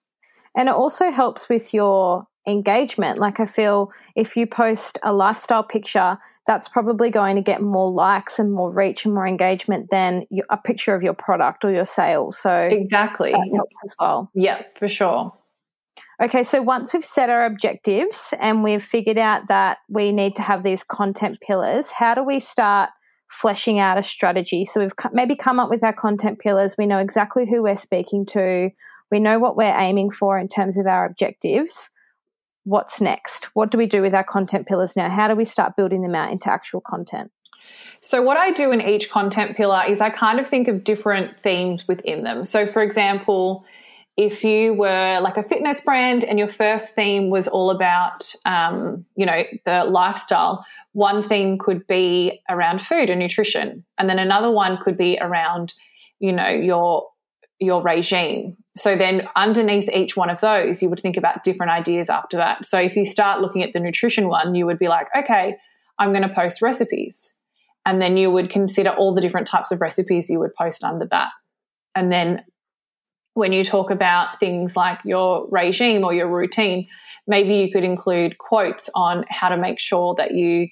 And 0.54 0.68
it 0.68 0.74
also 0.74 1.10
helps 1.10 1.48
with 1.48 1.72
your 1.72 2.26
engagement. 2.46 3.18
Like, 3.18 3.40
I 3.40 3.46
feel 3.46 3.90
if 4.16 4.36
you 4.36 4.46
post 4.46 4.98
a 5.02 5.14
lifestyle 5.14 5.62
picture, 5.62 6.18
that's 6.46 6.68
probably 6.68 7.10
going 7.10 7.36
to 7.36 7.42
get 7.42 7.62
more 7.62 7.90
likes 7.90 8.38
and 8.38 8.52
more 8.52 8.70
reach 8.70 9.06
and 9.06 9.14
more 9.14 9.26
engagement 9.26 9.88
than 9.90 10.26
a 10.50 10.58
picture 10.58 10.94
of 10.94 11.02
your 11.02 11.14
product 11.14 11.64
or 11.64 11.72
your 11.72 11.86
sale. 11.86 12.32
So, 12.32 12.52
exactly. 12.52 13.32
Helps 13.32 13.76
as 13.84 13.94
well. 13.98 14.30
Yeah, 14.34 14.62
for 14.76 14.88
sure. 14.88 15.32
Okay, 16.22 16.44
so 16.44 16.62
once 16.62 16.94
we've 16.94 17.04
set 17.04 17.30
our 17.30 17.44
objectives 17.44 18.32
and 18.38 18.62
we've 18.62 18.82
figured 18.82 19.18
out 19.18 19.48
that 19.48 19.78
we 19.88 20.12
need 20.12 20.36
to 20.36 20.42
have 20.42 20.62
these 20.62 20.84
content 20.84 21.40
pillars, 21.40 21.90
how 21.90 22.14
do 22.14 22.22
we 22.22 22.38
start 22.38 22.90
fleshing 23.28 23.80
out 23.80 23.98
a 23.98 24.02
strategy? 24.02 24.64
So 24.64 24.80
we've 24.80 24.92
maybe 25.12 25.34
come 25.34 25.58
up 25.58 25.68
with 25.68 25.82
our 25.82 25.92
content 25.92 26.38
pillars, 26.38 26.76
we 26.78 26.86
know 26.86 26.98
exactly 26.98 27.44
who 27.50 27.64
we're 27.64 27.74
speaking 27.74 28.24
to, 28.26 28.70
we 29.10 29.18
know 29.18 29.40
what 29.40 29.56
we're 29.56 29.76
aiming 29.76 30.12
for 30.12 30.38
in 30.38 30.46
terms 30.46 30.78
of 30.78 30.86
our 30.86 31.04
objectives. 31.06 31.90
What's 32.62 33.00
next? 33.00 33.46
What 33.54 33.72
do 33.72 33.78
we 33.78 33.86
do 33.86 34.00
with 34.00 34.14
our 34.14 34.22
content 34.22 34.68
pillars 34.68 34.94
now? 34.94 35.10
How 35.10 35.26
do 35.26 35.34
we 35.34 35.44
start 35.44 35.74
building 35.76 36.02
them 36.02 36.14
out 36.14 36.30
into 36.30 36.52
actual 36.52 36.82
content? 36.82 37.32
So, 38.00 38.22
what 38.22 38.36
I 38.36 38.52
do 38.52 38.70
in 38.70 38.80
each 38.80 39.10
content 39.10 39.56
pillar 39.56 39.82
is 39.88 40.00
I 40.00 40.10
kind 40.10 40.38
of 40.38 40.48
think 40.48 40.68
of 40.68 40.84
different 40.84 41.32
themes 41.42 41.88
within 41.88 42.22
them. 42.22 42.44
So, 42.44 42.64
for 42.64 42.80
example, 42.80 43.64
if 44.16 44.44
you 44.44 44.74
were 44.74 45.20
like 45.20 45.36
a 45.36 45.42
fitness 45.42 45.80
brand 45.80 46.22
and 46.22 46.38
your 46.38 46.48
first 46.48 46.94
theme 46.94 47.30
was 47.30 47.48
all 47.48 47.70
about, 47.70 48.34
um, 48.44 49.04
you 49.16 49.24
know, 49.24 49.42
the 49.64 49.84
lifestyle, 49.84 50.64
one 50.92 51.26
theme 51.26 51.56
could 51.58 51.86
be 51.86 52.42
around 52.50 52.82
food 52.82 53.08
and 53.08 53.18
nutrition, 53.18 53.84
and 53.98 54.08
then 54.08 54.18
another 54.18 54.50
one 54.50 54.76
could 54.82 54.98
be 54.98 55.18
around, 55.20 55.72
you 56.20 56.32
know, 56.32 56.48
your 56.48 57.08
your 57.58 57.80
regime. 57.82 58.56
So 58.76 58.96
then 58.96 59.28
underneath 59.36 59.88
each 59.90 60.16
one 60.16 60.30
of 60.30 60.40
those, 60.40 60.82
you 60.82 60.90
would 60.90 61.00
think 61.00 61.16
about 61.16 61.44
different 61.44 61.70
ideas 61.70 62.10
after 62.10 62.36
that. 62.38 62.66
So 62.66 62.78
if 62.78 62.96
you 62.96 63.06
start 63.06 63.40
looking 63.40 63.62
at 63.62 63.72
the 63.72 63.78
nutrition 63.78 64.28
one, 64.28 64.54
you 64.54 64.66
would 64.66 64.78
be 64.78 64.88
like, 64.88 65.06
okay, 65.16 65.56
I'm 65.98 66.10
going 66.10 66.26
to 66.28 66.34
post 66.34 66.60
recipes. 66.60 67.38
And 67.86 68.00
then 68.02 68.16
you 68.16 68.30
would 68.30 68.50
consider 68.50 68.90
all 68.90 69.14
the 69.14 69.20
different 69.20 69.46
types 69.46 69.70
of 69.70 69.80
recipes 69.80 70.28
you 70.28 70.40
would 70.40 70.54
post 70.54 70.82
under 70.82 71.06
that. 71.06 71.28
And 71.94 72.10
then 72.10 72.42
when 73.34 73.52
you 73.52 73.64
talk 73.64 73.90
about 73.90 74.38
things 74.40 74.76
like 74.76 74.98
your 75.04 75.46
regime 75.50 76.04
or 76.04 76.12
your 76.12 76.28
routine, 76.28 76.88
maybe 77.26 77.54
you 77.54 77.70
could 77.70 77.84
include 77.84 78.38
quotes 78.38 78.90
on 78.94 79.24
how 79.28 79.48
to 79.48 79.56
make 79.56 79.78
sure 79.78 80.14
that 80.16 80.34
you 80.34 80.68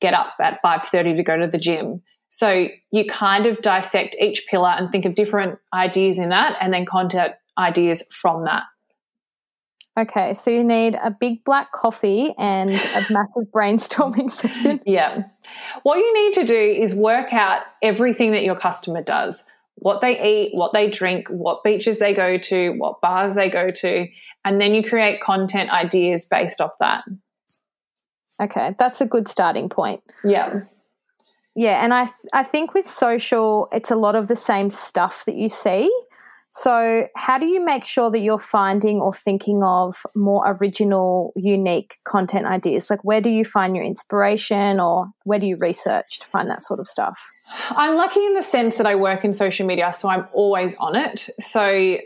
get 0.00 0.14
up 0.14 0.34
at 0.40 0.60
5:30 0.62 1.16
to 1.16 1.22
go 1.22 1.36
to 1.36 1.46
the 1.46 1.58
gym. 1.58 2.02
So 2.30 2.68
you 2.90 3.04
kind 3.06 3.46
of 3.46 3.62
dissect 3.62 4.16
each 4.20 4.46
pillar 4.48 4.70
and 4.70 4.90
think 4.90 5.04
of 5.04 5.14
different 5.14 5.58
ideas 5.72 6.18
in 6.18 6.28
that 6.30 6.56
and 6.60 6.72
then 6.72 6.84
content 6.84 7.32
ideas 7.56 8.06
from 8.20 8.44
that. 8.44 8.64
Okay, 9.98 10.34
so 10.34 10.50
you 10.50 10.62
need 10.62 10.94
a 11.02 11.10
big 11.10 11.42
black 11.44 11.72
coffee 11.72 12.34
and 12.36 12.70
a 12.70 13.06
massive 13.10 13.50
brainstorming 13.54 14.30
session. 14.30 14.80
Yeah. 14.84 15.22
What 15.84 15.96
you 15.96 16.12
need 16.12 16.34
to 16.34 16.44
do 16.44 16.60
is 16.60 16.94
work 16.94 17.32
out 17.32 17.62
everything 17.82 18.32
that 18.32 18.42
your 18.42 18.56
customer 18.56 19.00
does 19.00 19.42
what 19.76 20.00
they 20.00 20.20
eat, 20.20 20.54
what 20.54 20.72
they 20.72 20.90
drink, 20.90 21.28
what 21.28 21.62
beaches 21.62 21.98
they 21.98 22.14
go 22.14 22.38
to, 22.38 22.70
what 22.70 23.00
bars 23.00 23.34
they 23.34 23.50
go 23.50 23.70
to, 23.70 24.08
and 24.44 24.60
then 24.60 24.74
you 24.74 24.82
create 24.82 25.20
content 25.20 25.70
ideas 25.70 26.24
based 26.24 26.60
off 26.60 26.72
that. 26.80 27.04
Okay, 28.40 28.74
that's 28.78 29.00
a 29.00 29.06
good 29.06 29.28
starting 29.28 29.68
point. 29.68 30.02
Yeah. 30.24 30.62
Yeah, 31.54 31.82
and 31.82 31.94
I 31.94 32.06
I 32.34 32.42
think 32.42 32.74
with 32.74 32.86
social, 32.86 33.68
it's 33.72 33.90
a 33.90 33.96
lot 33.96 34.14
of 34.14 34.28
the 34.28 34.36
same 34.36 34.68
stuff 34.68 35.24
that 35.24 35.36
you 35.36 35.48
see. 35.48 35.90
So, 36.58 37.06
how 37.14 37.36
do 37.36 37.44
you 37.44 37.62
make 37.62 37.84
sure 37.84 38.10
that 38.10 38.20
you're 38.20 38.38
finding 38.38 38.98
or 38.98 39.12
thinking 39.12 39.62
of 39.62 39.94
more 40.14 40.56
original, 40.58 41.34
unique 41.36 41.98
content 42.04 42.46
ideas? 42.46 42.88
Like, 42.88 43.04
where 43.04 43.20
do 43.20 43.28
you 43.28 43.44
find 43.44 43.76
your 43.76 43.84
inspiration 43.84 44.80
or 44.80 45.08
where 45.24 45.38
do 45.38 45.46
you 45.46 45.58
research 45.58 46.18
to 46.20 46.26
find 46.28 46.48
that 46.48 46.62
sort 46.62 46.80
of 46.80 46.86
stuff? 46.86 47.22
I'm 47.68 47.94
lucky 47.94 48.24
in 48.24 48.32
the 48.32 48.40
sense 48.40 48.78
that 48.78 48.86
I 48.86 48.94
work 48.94 49.22
in 49.22 49.34
social 49.34 49.66
media, 49.66 49.92
so 49.92 50.08
I'm 50.08 50.26
always 50.32 50.74
on 50.78 50.96
it. 50.96 51.28
So, 51.40 51.98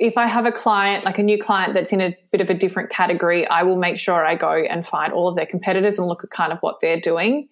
if 0.00 0.18
I 0.18 0.26
have 0.26 0.44
a 0.44 0.52
client, 0.52 1.04
like 1.04 1.20
a 1.20 1.22
new 1.22 1.40
client 1.40 1.74
that's 1.74 1.92
in 1.92 2.00
a 2.00 2.16
bit 2.32 2.40
of 2.40 2.50
a 2.50 2.54
different 2.54 2.90
category, 2.90 3.46
I 3.46 3.62
will 3.62 3.76
make 3.76 4.00
sure 4.00 4.26
I 4.26 4.34
go 4.34 4.50
and 4.50 4.84
find 4.84 5.12
all 5.12 5.28
of 5.28 5.36
their 5.36 5.46
competitors 5.46 6.00
and 6.00 6.08
look 6.08 6.24
at 6.24 6.30
kind 6.30 6.52
of 6.52 6.58
what 6.62 6.78
they're 6.82 7.00
doing. 7.00 7.46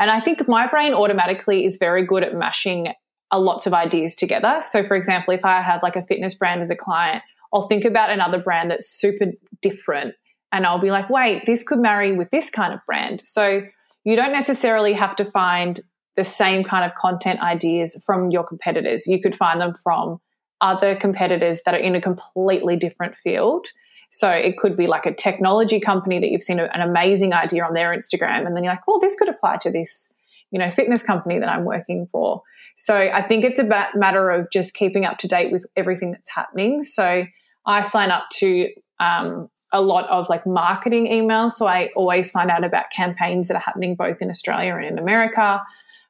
And 0.00 0.10
I 0.10 0.22
think 0.22 0.48
my 0.48 0.66
brain 0.66 0.94
automatically 0.94 1.66
is 1.66 1.76
very 1.76 2.06
good 2.06 2.22
at 2.22 2.34
mashing 2.34 2.94
lots 3.38 3.66
of 3.66 3.74
ideas 3.74 4.14
together. 4.14 4.60
So, 4.60 4.84
for 4.84 4.96
example, 4.96 5.34
if 5.34 5.44
I 5.44 5.62
have 5.62 5.82
like 5.82 5.96
a 5.96 6.04
fitness 6.04 6.34
brand 6.34 6.60
as 6.60 6.70
a 6.70 6.76
client, 6.76 7.22
I'll 7.52 7.68
think 7.68 7.84
about 7.84 8.10
another 8.10 8.38
brand 8.38 8.70
that's 8.70 8.88
super 8.88 9.26
different 9.62 10.14
and 10.52 10.66
I'll 10.66 10.80
be 10.80 10.90
like, 10.90 11.10
wait, 11.10 11.46
this 11.46 11.64
could 11.64 11.80
marry 11.80 12.12
with 12.12 12.30
this 12.30 12.50
kind 12.50 12.72
of 12.72 12.80
brand. 12.86 13.22
So, 13.24 13.62
you 14.04 14.16
don't 14.16 14.32
necessarily 14.32 14.92
have 14.92 15.16
to 15.16 15.24
find 15.24 15.80
the 16.16 16.24
same 16.24 16.62
kind 16.62 16.84
of 16.84 16.94
content 16.94 17.40
ideas 17.40 18.00
from 18.04 18.30
your 18.30 18.44
competitors. 18.44 19.06
You 19.06 19.20
could 19.20 19.34
find 19.34 19.60
them 19.60 19.74
from 19.74 20.20
other 20.60 20.94
competitors 20.94 21.60
that 21.64 21.74
are 21.74 21.78
in 21.78 21.94
a 21.94 22.00
completely 22.00 22.76
different 22.76 23.16
field. 23.22 23.66
So 24.10 24.30
it 24.30 24.56
could 24.58 24.76
be 24.76 24.86
like 24.86 25.06
a 25.06 25.14
technology 25.14 25.80
company 25.80 26.20
that 26.20 26.28
you've 26.30 26.42
seen 26.42 26.60
an 26.60 26.80
amazing 26.80 27.32
idea 27.32 27.64
on 27.64 27.74
their 27.74 27.96
Instagram, 27.96 28.46
and 28.46 28.54
then 28.54 28.62
you're 28.62 28.72
like, 28.72 28.84
oh, 28.86 29.00
this 29.00 29.18
could 29.18 29.28
apply 29.28 29.56
to 29.58 29.70
this, 29.70 30.14
you 30.54 30.60
know, 30.60 30.70
fitness 30.70 31.02
company 31.02 31.40
that 31.40 31.48
I'm 31.48 31.64
working 31.64 32.06
for. 32.12 32.42
So 32.76 32.96
I 32.96 33.26
think 33.26 33.44
it's 33.44 33.58
a 33.58 33.64
matter 33.96 34.30
of 34.30 34.50
just 34.52 34.72
keeping 34.72 35.04
up 35.04 35.18
to 35.18 35.28
date 35.28 35.50
with 35.50 35.66
everything 35.76 36.12
that's 36.12 36.30
happening. 36.30 36.84
So 36.84 37.24
I 37.66 37.82
sign 37.82 38.12
up 38.12 38.26
to 38.34 38.68
um, 39.00 39.50
a 39.72 39.80
lot 39.80 40.08
of 40.10 40.28
like 40.28 40.46
marketing 40.46 41.08
emails. 41.08 41.52
So 41.52 41.66
I 41.66 41.90
always 41.96 42.30
find 42.30 42.52
out 42.52 42.62
about 42.62 42.84
campaigns 42.94 43.48
that 43.48 43.56
are 43.56 43.62
happening 43.66 43.96
both 43.96 44.22
in 44.22 44.30
Australia 44.30 44.76
and 44.76 44.84
in 44.84 44.98
America. 44.98 45.60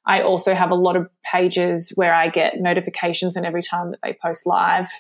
I 0.07 0.21
also 0.21 0.55
have 0.55 0.71
a 0.71 0.75
lot 0.75 0.97
of 0.97 1.09
pages 1.25 1.93
where 1.95 2.13
I 2.13 2.29
get 2.29 2.61
notifications 2.61 3.37
and 3.37 3.47
every 3.47 3.63
time 3.63 3.93
that 3.93 4.01
they 4.03 4.13
post 4.21 4.45
live. 4.45 4.91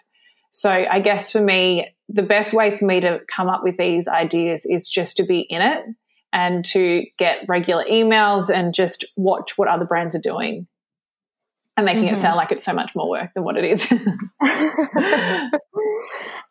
So 0.53 0.71
I 0.71 1.01
guess 1.01 1.31
for 1.31 1.43
me, 1.43 1.95
the 2.09 2.23
best 2.23 2.55
way 2.55 2.79
for 2.79 2.87
me 2.87 3.01
to 3.01 3.21
come 3.29 3.51
up 3.51 3.63
with 3.63 3.77
these 3.77 4.09
ideas 4.09 4.65
is 4.65 4.89
just 4.89 5.19
to 5.19 5.25
be 5.25 5.41
in 5.41 5.61
it 5.61 5.85
and 6.35 6.65
to 6.65 7.07
get 7.17 7.45
regular 7.49 7.85
emails 7.85 8.51
and 8.51 8.75
just 8.75 9.07
watch 9.17 9.57
what 9.57 9.69
other 9.69 9.87
brands 9.87 10.17
are 10.17 10.21
doing 10.21 10.67
and 11.77 11.87
making 11.87 12.05
mm-hmm. 12.05 12.15
it 12.15 12.19
sound 12.19 12.37
like 12.37 12.53
it's 12.53 12.65
so 12.65 12.73
much 12.73 12.91
more 12.95 13.09
work 13.09 13.31
than 13.35 13.45
what 13.45 13.57
it 13.57 13.65
is. 13.65 13.91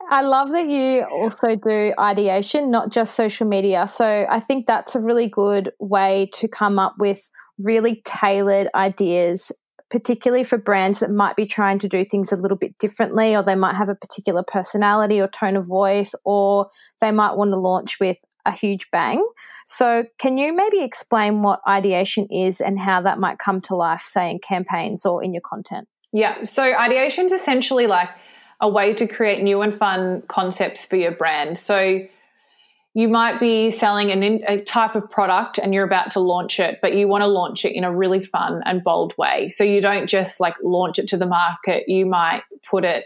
I 0.10 0.22
love 0.22 0.50
that 0.52 0.68
you 0.68 1.04
also 1.04 1.56
do 1.56 1.94
ideation, 2.00 2.72
not 2.72 2.92
just 2.92 3.16
social 3.16 3.48
media. 3.48 3.88
So 3.88 4.26
I 4.30 4.40
think 4.40 4.66
that's 4.66 4.96
a 4.96 5.00
really 5.00 5.30
good 5.30 5.72
way 5.80 6.30
to 6.36 6.48
come 6.48 6.80
up 6.80 6.96
with 6.98 7.30
really 7.60 8.02
tailored 8.06 8.70
ideas, 8.76 9.52
particularly 9.90 10.44
for 10.44 10.58
brands 10.58 11.00
that 11.00 11.12
might 11.12 11.36
be 11.36 11.46
trying 11.46 11.80
to 11.80 11.88
do 11.88 12.04
things 12.04 12.32
a 12.32 12.38
little 12.38 12.58
bit 12.58 12.78
differently, 12.78 13.36
or 13.36 13.44
they 13.44 13.56
might 13.56 13.76
have 13.76 13.90
a 13.90 13.96
particular 13.96 14.44
personality 14.46 15.22
or 15.22 15.28
tone 15.28 15.56
of 15.56 15.68
voice, 15.68 16.16
or 16.26 16.70
they 17.00 17.12
might 17.12 17.36
want 17.36 17.52
to 17.52 17.58
launch 17.58 17.98
with 18.00 18.18
a 18.46 18.52
huge 18.52 18.90
bang. 18.92 19.26
So, 19.66 20.06
can 20.18 20.38
you 20.38 20.54
maybe 20.54 20.82
explain 20.82 21.42
what 21.42 21.62
ideation 21.68 22.28
is 22.28 22.62
and 22.62 22.80
how 22.80 23.02
that 23.02 23.20
might 23.20 23.40
come 23.40 23.62
to 23.62 23.76
life, 23.76 24.02
say 24.02 24.30
in 24.32 24.40
campaigns 24.40 25.06
or 25.06 25.24
in 25.24 25.34
your 25.34 25.42
content? 25.42 25.88
Yeah. 26.12 26.44
So, 26.44 26.64
ideation 26.64 27.26
is 27.26 27.32
essentially 27.32 27.88
like 27.88 28.10
a 28.60 28.70
way 28.70 28.94
to 28.94 29.08
create 29.08 29.42
new 29.44 29.62
and 29.62 29.76
fun 29.76 30.24
concepts 30.28 30.86
for 30.86 30.96
your 30.96 31.12
brand. 31.12 31.58
So, 31.58 32.02
you 32.96 33.08
might 33.08 33.40
be 33.40 33.72
selling 33.72 34.12
an 34.12 34.44
a 34.48 34.60
type 34.60 34.94
of 34.96 35.10
product 35.10 35.58
and 35.58 35.74
you're 35.74 35.86
about 35.86 36.12
to 36.12 36.20
launch 36.20 36.60
it, 36.60 36.78
but 36.82 36.94
you 36.94 37.08
want 37.08 37.24
to 37.24 37.28
launch 37.28 37.66
it 37.66 37.76
in 37.76 37.84
a 37.84 37.92
really 37.92 38.24
fun 38.24 38.62
and 38.66 38.84
bold 38.84 39.16
way. 39.18 39.50
So, 39.50 39.64
you 39.64 39.82
don't 39.82 40.08
just 40.08 40.40
like 40.40 40.56
launch 40.62 41.00
it 41.00 41.08
to 41.10 41.18
the 41.18 41.26
market, 41.26 41.88
you 41.88 42.06
might 42.06 42.44
put 42.70 42.84
it 42.84 43.06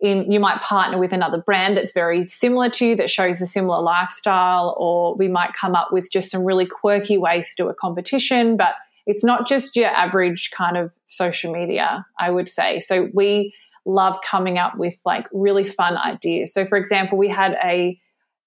in, 0.00 0.30
you 0.30 0.40
might 0.40 0.60
partner 0.60 0.98
with 0.98 1.12
another 1.12 1.38
brand 1.38 1.76
that's 1.76 1.92
very 1.92 2.26
similar 2.28 2.68
to 2.70 2.88
you 2.88 2.96
that 2.96 3.10
shows 3.10 3.40
a 3.40 3.46
similar 3.46 3.80
lifestyle, 3.80 4.74
or 4.78 5.16
we 5.16 5.28
might 5.28 5.54
come 5.54 5.74
up 5.74 5.92
with 5.92 6.10
just 6.10 6.30
some 6.30 6.44
really 6.44 6.66
quirky 6.66 7.16
ways 7.16 7.50
to 7.50 7.62
do 7.62 7.68
a 7.68 7.74
competition. 7.74 8.56
But 8.56 8.74
it's 9.06 9.24
not 9.24 9.46
just 9.46 9.76
your 9.76 9.88
average 9.88 10.50
kind 10.50 10.76
of 10.76 10.90
social 11.06 11.52
media, 11.52 12.06
I 12.18 12.30
would 12.30 12.48
say. 12.48 12.80
So 12.80 13.08
we 13.12 13.54
love 13.86 14.16
coming 14.24 14.58
up 14.58 14.76
with 14.78 14.94
like 15.04 15.26
really 15.32 15.66
fun 15.66 15.96
ideas. 15.96 16.52
So, 16.52 16.66
for 16.66 16.78
example, 16.78 17.18
we 17.18 17.28
had 17.28 17.56
a 17.62 17.98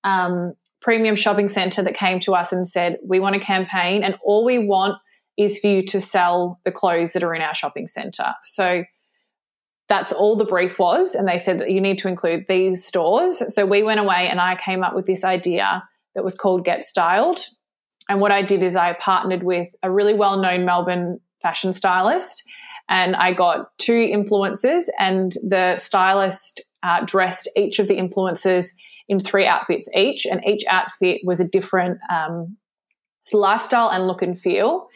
um, 0.03 0.53
premium 0.81 1.15
shopping 1.15 1.49
center 1.49 1.81
that 1.83 1.95
came 1.95 2.19
to 2.21 2.33
us 2.33 2.51
and 2.51 2.67
said, 2.67 2.97
We 3.03 3.19
want 3.19 3.35
a 3.35 3.39
campaign, 3.39 4.03
and 4.03 4.15
all 4.23 4.43
we 4.43 4.59
want 4.59 4.97
is 5.37 5.59
for 5.59 5.67
you 5.67 5.85
to 5.85 6.01
sell 6.01 6.59
the 6.65 6.71
clothes 6.71 7.13
that 7.13 7.23
are 7.23 7.35
in 7.35 7.41
our 7.41 7.53
shopping 7.53 7.87
center. 7.87 8.33
So, 8.43 8.83
that's 9.89 10.13
all 10.13 10.35
the 10.35 10.45
brief 10.45 10.79
was. 10.79 11.15
And 11.15 11.27
they 11.27 11.39
said 11.39 11.59
that 11.59 11.71
you 11.71 11.81
need 11.81 11.99
to 11.99 12.07
include 12.07 12.45
these 12.47 12.85
stores. 12.85 13.41
So 13.53 13.65
we 13.65 13.83
went 13.83 13.99
away 13.99 14.27
and 14.29 14.39
I 14.39 14.55
came 14.55 14.83
up 14.83 14.95
with 14.95 15.05
this 15.05 15.23
idea 15.23 15.83
that 16.15 16.23
was 16.23 16.35
called 16.35 16.65
Get 16.65 16.83
Styled. 16.83 17.39
And 18.09 18.19
what 18.19 18.31
I 18.31 18.41
did 18.41 18.63
is 18.63 18.75
I 18.75 18.93
partnered 18.93 19.43
with 19.43 19.67
a 19.83 19.91
really 19.91 20.13
well 20.13 20.39
known 20.39 20.65
Melbourne 20.65 21.19
fashion 21.41 21.73
stylist. 21.73 22.43
And 22.89 23.15
I 23.15 23.33
got 23.33 23.77
two 23.79 24.07
influencers, 24.07 24.85
and 24.97 25.33
the 25.45 25.75
stylist 25.75 26.61
uh, 26.83 27.03
dressed 27.03 27.49
each 27.57 27.79
of 27.79 27.89
the 27.89 27.97
influencers 27.97 28.67
in 29.09 29.19
three 29.19 29.45
outfits 29.45 29.89
each. 29.93 30.25
And 30.25 30.41
each 30.45 30.63
outfit 30.69 31.19
was 31.25 31.41
a 31.41 31.47
different 31.49 31.99
um, 32.09 32.55
lifestyle 33.33 33.89
and 33.89 34.07
look 34.07 34.21
and 34.21 34.39
feel. 34.39 34.87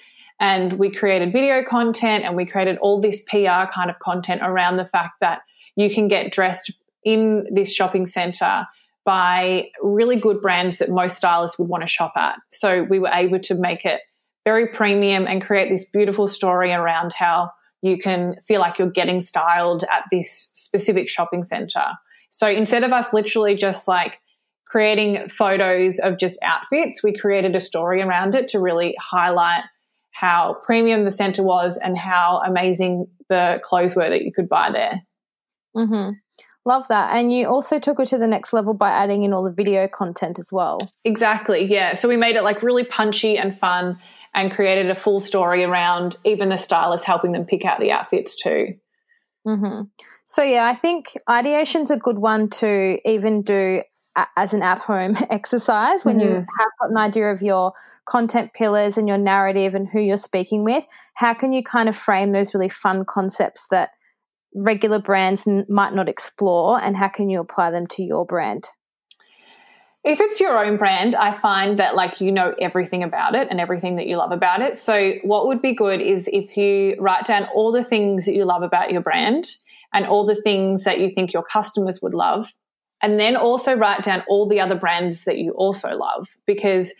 And 0.41 0.79
we 0.79 0.91
created 0.91 1.31
video 1.31 1.63
content 1.63 2.25
and 2.25 2.35
we 2.35 2.47
created 2.47 2.79
all 2.79 2.99
this 2.99 3.23
PR 3.29 3.69
kind 3.71 3.91
of 3.91 3.99
content 3.99 4.41
around 4.43 4.77
the 4.77 4.85
fact 4.85 5.19
that 5.21 5.43
you 5.75 5.87
can 5.93 6.07
get 6.07 6.33
dressed 6.33 6.71
in 7.03 7.45
this 7.51 7.71
shopping 7.71 8.07
center 8.07 8.67
by 9.05 9.69
really 9.81 10.19
good 10.19 10.41
brands 10.41 10.79
that 10.79 10.89
most 10.89 11.15
stylists 11.15 11.59
would 11.59 11.69
want 11.69 11.83
to 11.83 11.87
shop 11.87 12.13
at. 12.15 12.39
So 12.51 12.83
we 12.83 12.97
were 12.97 13.11
able 13.13 13.39
to 13.39 13.55
make 13.55 13.85
it 13.85 14.01
very 14.43 14.67
premium 14.67 15.27
and 15.27 15.43
create 15.43 15.69
this 15.69 15.85
beautiful 15.85 16.27
story 16.27 16.71
around 16.73 17.13
how 17.13 17.51
you 17.83 17.99
can 17.99 18.35
feel 18.47 18.61
like 18.61 18.79
you're 18.79 18.89
getting 18.89 19.21
styled 19.21 19.83
at 19.83 20.05
this 20.11 20.51
specific 20.55 21.07
shopping 21.07 21.43
center. 21.43 21.85
So 22.31 22.47
instead 22.49 22.83
of 22.83 22.91
us 22.91 23.13
literally 23.13 23.55
just 23.55 23.87
like 23.87 24.19
creating 24.65 25.29
photos 25.29 25.99
of 25.99 26.17
just 26.17 26.39
outfits, 26.43 27.03
we 27.03 27.15
created 27.15 27.55
a 27.55 27.59
story 27.59 28.01
around 28.01 28.33
it 28.33 28.47
to 28.49 28.59
really 28.59 28.95
highlight 28.99 29.63
how 30.21 30.55
premium 30.63 31.03
the 31.03 31.09
center 31.09 31.41
was 31.41 31.77
and 31.83 31.97
how 31.97 32.43
amazing 32.45 33.07
the 33.27 33.59
clothes 33.63 33.95
were 33.95 34.07
that 34.07 34.21
you 34.21 34.31
could 34.31 34.47
buy 34.47 34.69
there. 34.71 35.01
Mm-hmm. 35.75 36.11
Love 36.63 36.87
that. 36.89 37.15
And 37.15 37.33
you 37.33 37.47
also 37.47 37.79
took 37.79 37.99
it 37.99 38.05
to 38.09 38.19
the 38.19 38.27
next 38.27 38.53
level 38.53 38.75
by 38.75 38.91
adding 38.91 39.23
in 39.23 39.33
all 39.33 39.43
the 39.43 39.51
video 39.51 39.87
content 39.87 40.37
as 40.37 40.49
well. 40.51 40.77
Exactly. 41.03 41.65
Yeah. 41.65 41.95
So 41.95 42.07
we 42.07 42.17
made 42.17 42.35
it 42.35 42.43
like 42.43 42.61
really 42.61 42.83
punchy 42.83 43.35
and 43.35 43.57
fun 43.57 43.97
and 44.35 44.51
created 44.51 44.91
a 44.91 44.95
full 44.95 45.19
story 45.19 45.63
around 45.63 46.17
even 46.23 46.49
the 46.49 46.57
stylist 46.57 47.03
helping 47.03 47.31
them 47.31 47.45
pick 47.45 47.65
out 47.65 47.79
the 47.79 47.91
outfits 47.91 48.35
too. 48.35 48.75
Mm-hmm. 49.47 49.85
So, 50.25 50.43
yeah, 50.43 50.67
I 50.67 50.75
think 50.75 51.07
ideation's 51.27 51.89
a 51.89 51.97
good 51.97 52.19
one 52.19 52.49
to 52.59 52.99
even 53.09 53.41
do 53.41 53.81
as 54.35 54.53
an 54.53 54.61
at 54.61 54.79
home 54.79 55.15
exercise 55.29 56.03
when 56.05 56.19
mm-hmm. 56.19 56.29
you 56.29 56.35
have 56.35 56.69
got 56.81 56.89
an 56.89 56.97
idea 56.97 57.31
of 57.31 57.41
your 57.41 57.73
content 58.05 58.53
pillars 58.53 58.97
and 58.97 59.07
your 59.07 59.17
narrative 59.17 59.75
and 59.75 59.87
who 59.87 59.99
you're 59.99 60.17
speaking 60.17 60.63
with 60.63 60.85
how 61.15 61.33
can 61.33 61.53
you 61.53 61.63
kind 61.63 61.87
of 61.87 61.95
frame 61.95 62.31
those 62.31 62.53
really 62.53 62.69
fun 62.69 63.05
concepts 63.05 63.67
that 63.69 63.89
regular 64.53 64.99
brands 64.99 65.47
n- 65.47 65.65
might 65.69 65.93
not 65.93 66.09
explore 66.09 66.81
and 66.81 66.97
how 66.97 67.07
can 67.07 67.29
you 67.29 67.39
apply 67.39 67.71
them 67.71 67.87
to 67.87 68.03
your 68.03 68.25
brand 68.25 68.67
if 70.03 70.19
it's 70.19 70.39
your 70.39 70.57
own 70.57 70.77
brand, 70.77 71.15
I 71.15 71.37
find 71.37 71.77
that 71.77 71.93
like 71.93 72.19
you 72.19 72.31
know 72.31 72.55
everything 72.59 73.03
about 73.03 73.35
it 73.35 73.47
and 73.51 73.59
everything 73.59 73.97
that 73.97 74.07
you 74.07 74.17
love 74.17 74.31
about 74.31 74.61
it. 74.61 74.77
So, 74.77 75.13
what 75.23 75.45
would 75.45 75.61
be 75.61 75.75
good 75.75 76.01
is 76.01 76.27
if 76.33 76.57
you 76.57 76.95
write 76.99 77.25
down 77.25 77.47
all 77.53 77.71
the 77.71 77.83
things 77.83 78.25
that 78.25 78.33
you 78.33 78.43
love 78.43 78.63
about 78.63 78.91
your 78.91 79.01
brand 79.01 79.47
and 79.93 80.07
all 80.07 80.25
the 80.25 80.41
things 80.41 80.85
that 80.85 80.99
you 80.99 81.11
think 81.13 81.33
your 81.33 81.43
customers 81.43 81.99
would 82.01 82.15
love. 82.15 82.47
And 83.01 83.19
then 83.19 83.35
also 83.35 83.75
write 83.75 84.03
down 84.03 84.23
all 84.27 84.47
the 84.47 84.59
other 84.59 84.75
brands 84.75 85.25
that 85.25 85.37
you 85.37 85.51
also 85.51 85.95
love 85.95 86.29
because 86.45 86.93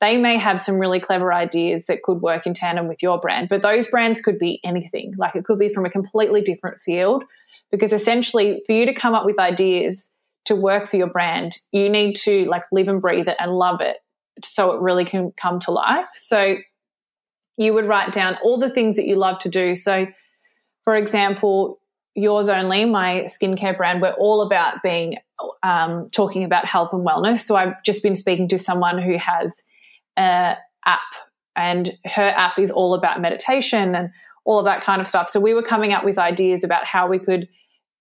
they 0.00 0.18
may 0.18 0.36
have 0.36 0.60
some 0.60 0.78
really 0.78 1.00
clever 1.00 1.32
ideas 1.32 1.86
that 1.86 2.02
could 2.02 2.20
work 2.20 2.46
in 2.46 2.52
tandem 2.52 2.86
with 2.86 3.02
your 3.02 3.18
brand. 3.18 3.48
But 3.48 3.62
those 3.62 3.88
brands 3.88 4.20
could 4.20 4.38
be 4.38 4.60
anything, 4.62 5.14
like 5.16 5.34
it 5.34 5.44
could 5.44 5.58
be 5.58 5.72
from 5.72 5.86
a 5.86 5.90
completely 5.90 6.42
different 6.42 6.80
field. 6.82 7.24
Because 7.70 7.92
essentially, 7.92 8.62
for 8.66 8.72
you 8.72 8.86
to 8.86 8.94
come 8.94 9.14
up 9.14 9.24
with 9.24 9.38
ideas, 9.38 10.14
to 10.44 10.54
work 10.54 10.90
for 10.90 10.96
your 10.96 11.08
brand, 11.08 11.58
you 11.72 11.88
need 11.88 12.14
to 12.16 12.44
like 12.44 12.62
live 12.70 12.88
and 12.88 13.00
breathe 13.00 13.28
it 13.28 13.36
and 13.38 13.52
love 13.52 13.80
it 13.80 13.96
so 14.44 14.72
it 14.72 14.80
really 14.80 15.04
can 15.04 15.32
come 15.32 15.58
to 15.60 15.70
life. 15.70 16.06
So 16.14 16.56
you 17.56 17.74
would 17.74 17.86
write 17.86 18.12
down 18.12 18.38
all 18.44 18.58
the 18.58 18.70
things 18.70 18.96
that 18.96 19.06
you 19.06 19.16
love 19.16 19.38
to 19.40 19.48
do. 19.48 19.76
So, 19.76 20.06
for 20.84 20.94
example, 20.94 21.80
yours 22.14 22.48
only, 22.48 22.84
my 22.84 23.24
skincare 23.26 23.76
brand, 23.76 24.02
we're 24.02 24.12
all 24.12 24.42
about 24.42 24.82
being 24.82 25.16
um, 25.62 26.08
talking 26.14 26.44
about 26.44 26.66
health 26.66 26.90
and 26.92 27.06
wellness. 27.06 27.40
So 27.40 27.56
I've 27.56 27.82
just 27.82 28.02
been 28.02 28.16
speaking 28.16 28.48
to 28.48 28.58
someone 28.58 29.00
who 29.00 29.16
has 29.18 29.62
an 30.16 30.56
app, 30.84 31.00
and 31.54 31.92
her 32.04 32.28
app 32.28 32.58
is 32.58 32.70
all 32.70 32.94
about 32.94 33.20
meditation 33.20 33.94
and 33.94 34.10
all 34.44 34.58
of 34.58 34.64
that 34.64 34.82
kind 34.82 35.00
of 35.00 35.08
stuff. 35.08 35.30
So 35.30 35.40
we 35.40 35.54
were 35.54 35.62
coming 35.62 35.92
up 35.92 36.04
with 36.04 36.18
ideas 36.18 36.64
about 36.64 36.84
how 36.84 37.08
we 37.08 37.18
could 37.18 37.48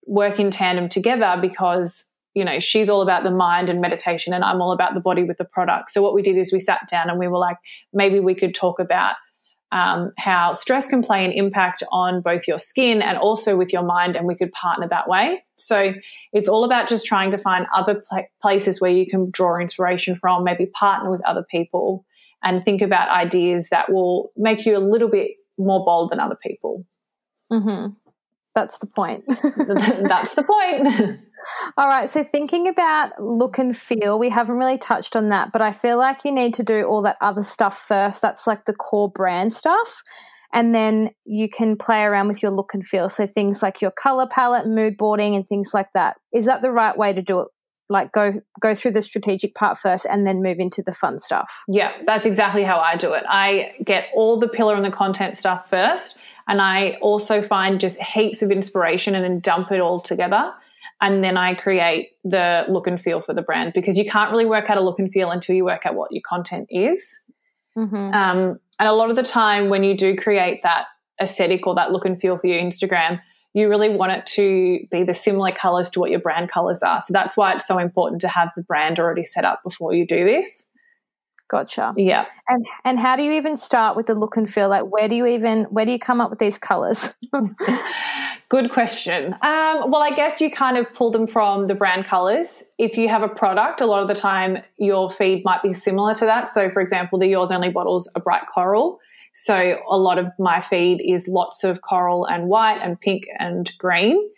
work 0.05 0.39
in 0.39 0.51
tandem 0.51 0.89
together 0.89 1.37
because 1.41 2.05
you 2.35 2.43
know, 2.43 2.59
she's 2.59 2.89
all 2.89 3.01
about 3.01 3.23
the 3.23 3.31
mind 3.31 3.69
and 3.69 3.79
meditation, 3.79 4.33
and 4.33 4.43
I'm 4.43 4.61
all 4.61 4.73
about 4.73 4.93
the 4.93 4.99
body 4.99 5.23
with 5.23 5.37
the 5.37 5.45
product. 5.45 5.89
So, 5.91 6.01
what 6.01 6.13
we 6.13 6.21
did 6.21 6.37
is 6.37 6.51
we 6.51 6.59
sat 6.59 6.81
down 6.91 7.09
and 7.09 7.17
we 7.17 7.29
were 7.29 7.37
like, 7.37 7.55
maybe 7.93 8.19
we 8.19 8.35
could 8.35 8.53
talk 8.53 8.77
about 8.77 9.15
um, 9.75 10.11
how 10.17 10.53
stress 10.53 10.87
can 10.87 11.03
play 11.03 11.25
an 11.25 11.33
impact 11.33 11.83
on 11.91 12.21
both 12.21 12.47
your 12.47 12.57
skin 12.57 13.01
and 13.01 13.17
also 13.17 13.57
with 13.57 13.73
your 13.73 13.83
mind, 13.83 14.15
and 14.15 14.25
we 14.25 14.33
could 14.33 14.51
partner 14.53 14.87
that 14.87 15.09
way. 15.09 15.43
So, 15.57 15.93
it's 16.31 16.47
all 16.47 16.63
about 16.63 16.87
just 16.87 17.05
trying 17.05 17.31
to 17.31 17.37
find 17.37 17.65
other 17.75 17.95
pl- 17.95 18.27
places 18.41 18.79
where 18.79 18.91
you 18.91 19.05
can 19.05 19.29
draw 19.31 19.59
inspiration 19.59 20.15
from, 20.15 20.45
maybe 20.45 20.65
partner 20.67 21.11
with 21.11 21.23
other 21.25 21.43
people, 21.43 22.05
and 22.41 22.63
think 22.63 22.81
about 22.81 23.09
ideas 23.09 23.67
that 23.69 23.91
will 23.91 24.31
make 24.37 24.65
you 24.65 24.77
a 24.77 24.79
little 24.79 25.09
bit 25.09 25.31
more 25.57 25.83
bold 25.83 26.11
than 26.11 26.21
other 26.21 26.37
people. 26.41 26.85
Mm-hmm. 27.51 27.93
That's 28.53 28.77
the 28.77 28.87
point. 28.87 29.25
That's 29.27 30.35
the 30.35 30.43
point. 30.43 31.19
All 31.77 31.87
right. 31.87 32.09
So, 32.09 32.23
thinking 32.23 32.67
about 32.67 33.19
look 33.21 33.57
and 33.57 33.75
feel, 33.75 34.19
we 34.19 34.29
haven't 34.29 34.57
really 34.57 34.77
touched 34.77 35.15
on 35.15 35.27
that, 35.27 35.51
but 35.51 35.61
I 35.61 35.71
feel 35.71 35.97
like 35.97 36.25
you 36.25 36.31
need 36.31 36.53
to 36.55 36.63
do 36.63 36.83
all 36.83 37.01
that 37.03 37.17
other 37.21 37.43
stuff 37.43 37.77
first. 37.77 38.21
That's 38.21 38.47
like 38.47 38.65
the 38.65 38.73
core 38.73 39.09
brand 39.09 39.53
stuff. 39.53 40.01
And 40.53 40.73
then 40.73 41.09
you 41.25 41.49
can 41.49 41.75
play 41.75 42.03
around 42.03 42.29
with 42.29 42.41
your 42.41 42.51
look 42.51 42.73
and 42.73 42.85
feel. 42.85 43.09
So, 43.09 43.27
things 43.27 43.61
like 43.61 43.81
your 43.81 43.91
color 43.91 44.27
palette, 44.29 44.67
mood 44.67 44.97
boarding, 44.97 45.35
and 45.35 45.47
things 45.47 45.71
like 45.73 45.91
that. 45.93 46.15
Is 46.33 46.45
that 46.45 46.61
the 46.61 46.71
right 46.71 46.97
way 46.97 47.13
to 47.13 47.21
do 47.21 47.41
it? 47.41 47.47
Like, 47.87 48.11
go 48.11 48.41
go 48.59 48.73
through 48.73 48.91
the 48.91 49.01
strategic 49.01 49.53
part 49.53 49.77
first 49.77 50.07
and 50.09 50.25
then 50.25 50.41
move 50.41 50.57
into 50.59 50.81
the 50.81 50.91
fun 50.91 51.19
stuff. 51.19 51.63
Yeah, 51.67 51.91
that's 52.05 52.25
exactly 52.25 52.63
how 52.63 52.79
I 52.79 52.95
do 52.95 53.13
it. 53.13 53.23
I 53.27 53.73
get 53.83 54.09
all 54.15 54.37
the 54.37 54.47
pillar 54.47 54.75
and 54.75 54.85
the 54.85 54.91
content 54.91 55.37
stuff 55.37 55.69
first. 55.69 56.17
And 56.47 56.61
I 56.61 56.97
also 57.01 57.41
find 57.41 57.79
just 57.79 58.01
heaps 58.01 58.41
of 58.41 58.51
inspiration 58.51 59.15
and 59.15 59.23
then 59.23 59.39
dump 59.39 59.71
it 59.71 59.81
all 59.81 59.99
together 59.99 60.53
and 61.05 61.23
then 61.23 61.37
I 61.37 61.53
create 61.53 62.13
the 62.23 62.65
look 62.67 62.87
and 62.87 62.99
feel 62.99 63.21
for 63.21 63.35
the 63.35 63.43
brand 63.43 63.73
because 63.73 63.95
you 63.95 64.05
can't 64.05 64.31
really 64.31 64.47
work 64.47 64.71
out 64.71 64.77
a 64.77 64.81
look 64.81 64.97
and 64.97 65.11
feel 65.11 65.29
until 65.29 65.55
you 65.55 65.63
work 65.63 65.85
out 65.85 65.93
what 65.93 66.11
your 66.11 66.23
content 66.27 66.65
is. 66.71 67.23
Mm-hmm. 67.77 67.95
Um, 67.95 68.59
and 68.79 68.89
a 68.89 68.91
lot 68.91 69.11
of 69.11 69.15
the 69.15 69.21
time, 69.21 69.69
when 69.69 69.83
you 69.83 69.95
do 69.95 70.15
create 70.15 70.61
that 70.63 70.85
aesthetic 71.21 71.67
or 71.67 71.75
that 71.75 71.91
look 71.91 72.05
and 72.05 72.19
feel 72.19 72.39
for 72.39 72.47
your 72.47 72.59
Instagram, 72.59 73.21
you 73.53 73.69
really 73.69 73.89
want 73.89 74.13
it 74.13 74.25
to 74.25 74.79
be 74.89 75.03
the 75.03 75.13
similar 75.13 75.51
colors 75.51 75.91
to 75.91 75.99
what 75.99 76.09
your 76.09 76.19
brand 76.19 76.51
colors 76.51 76.81
are. 76.81 76.99
So 76.99 77.13
that's 77.13 77.37
why 77.37 77.53
it's 77.53 77.67
so 77.67 77.77
important 77.77 78.21
to 78.21 78.27
have 78.27 78.49
the 78.55 78.63
brand 78.63 78.99
already 78.99 79.25
set 79.25 79.45
up 79.45 79.61
before 79.63 79.93
you 79.93 80.07
do 80.07 80.25
this. 80.25 80.69
Gotcha. 81.47 81.93
Yeah. 81.95 82.25
And 82.47 82.65
and 82.83 82.99
how 82.99 83.15
do 83.15 83.21
you 83.21 83.33
even 83.33 83.55
start 83.55 83.95
with 83.95 84.07
the 84.07 84.15
look 84.15 84.37
and 84.37 84.49
feel? 84.49 84.69
Like 84.69 84.85
where 84.85 85.07
do 85.07 85.15
you 85.15 85.27
even 85.27 85.65
where 85.65 85.85
do 85.85 85.91
you 85.91 85.99
come 85.99 86.19
up 86.19 86.31
with 86.31 86.39
these 86.39 86.57
colors? 86.57 87.13
Good 88.49 88.71
question. 88.71 89.33
Um, 89.41 89.89
well, 89.89 90.03
I 90.03 90.13
guess 90.15 90.39
you 90.39 90.51
kind 90.51 90.77
of 90.77 90.93
pull 90.93 91.09
them 91.09 91.25
from 91.25 91.67
the 91.67 91.73
brand 91.73 92.05
colors. 92.05 92.63
If 92.77 92.95
you 92.95 93.09
have 93.09 93.23
a 93.23 93.27
product, 93.27 93.81
a 93.81 93.87
lot 93.87 94.03
of 94.03 94.07
the 94.07 94.13
time 94.13 94.59
your 94.77 95.11
feed 95.11 95.43
might 95.43 95.63
be 95.63 95.73
similar 95.73 96.13
to 96.15 96.25
that. 96.25 96.47
So, 96.47 96.69
for 96.69 96.81
example, 96.81 97.17
the 97.17 97.27
Yours 97.27 97.51
Only 97.51 97.69
bottles 97.69 98.11
are 98.15 98.21
bright 98.21 98.43
coral. 98.53 98.99
So, 99.33 99.79
a 99.89 99.97
lot 99.97 100.19
of 100.19 100.29
my 100.37 100.61
feed 100.61 101.01
is 101.03 101.27
lots 101.27 101.63
of 101.63 101.81
coral 101.81 102.25
and 102.25 102.47
white 102.47 102.79
and 102.83 102.99
pink 102.99 103.23
and 103.39 103.71
green. 103.79 104.29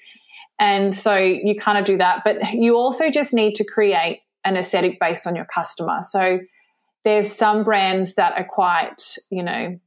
And 0.57 0.95
so 0.95 1.15
you 1.17 1.55
kind 1.59 1.77
of 1.77 1.85
do 1.85 1.97
that. 1.97 2.23
But 2.23 2.53
you 2.53 2.77
also 2.77 3.11
just 3.11 3.33
need 3.33 3.55
to 3.55 3.65
create 3.65 4.21
an 4.45 4.55
aesthetic 4.55 4.99
based 4.99 5.27
on 5.27 5.35
your 5.35 5.45
customer. 5.45 5.99
So, 6.01 6.39
there's 7.03 7.31
some 7.31 7.63
brands 7.63 8.15
that 8.15 8.33
are 8.37 8.45
quite, 8.45 9.15
you 9.29 9.43
know, 9.43 9.79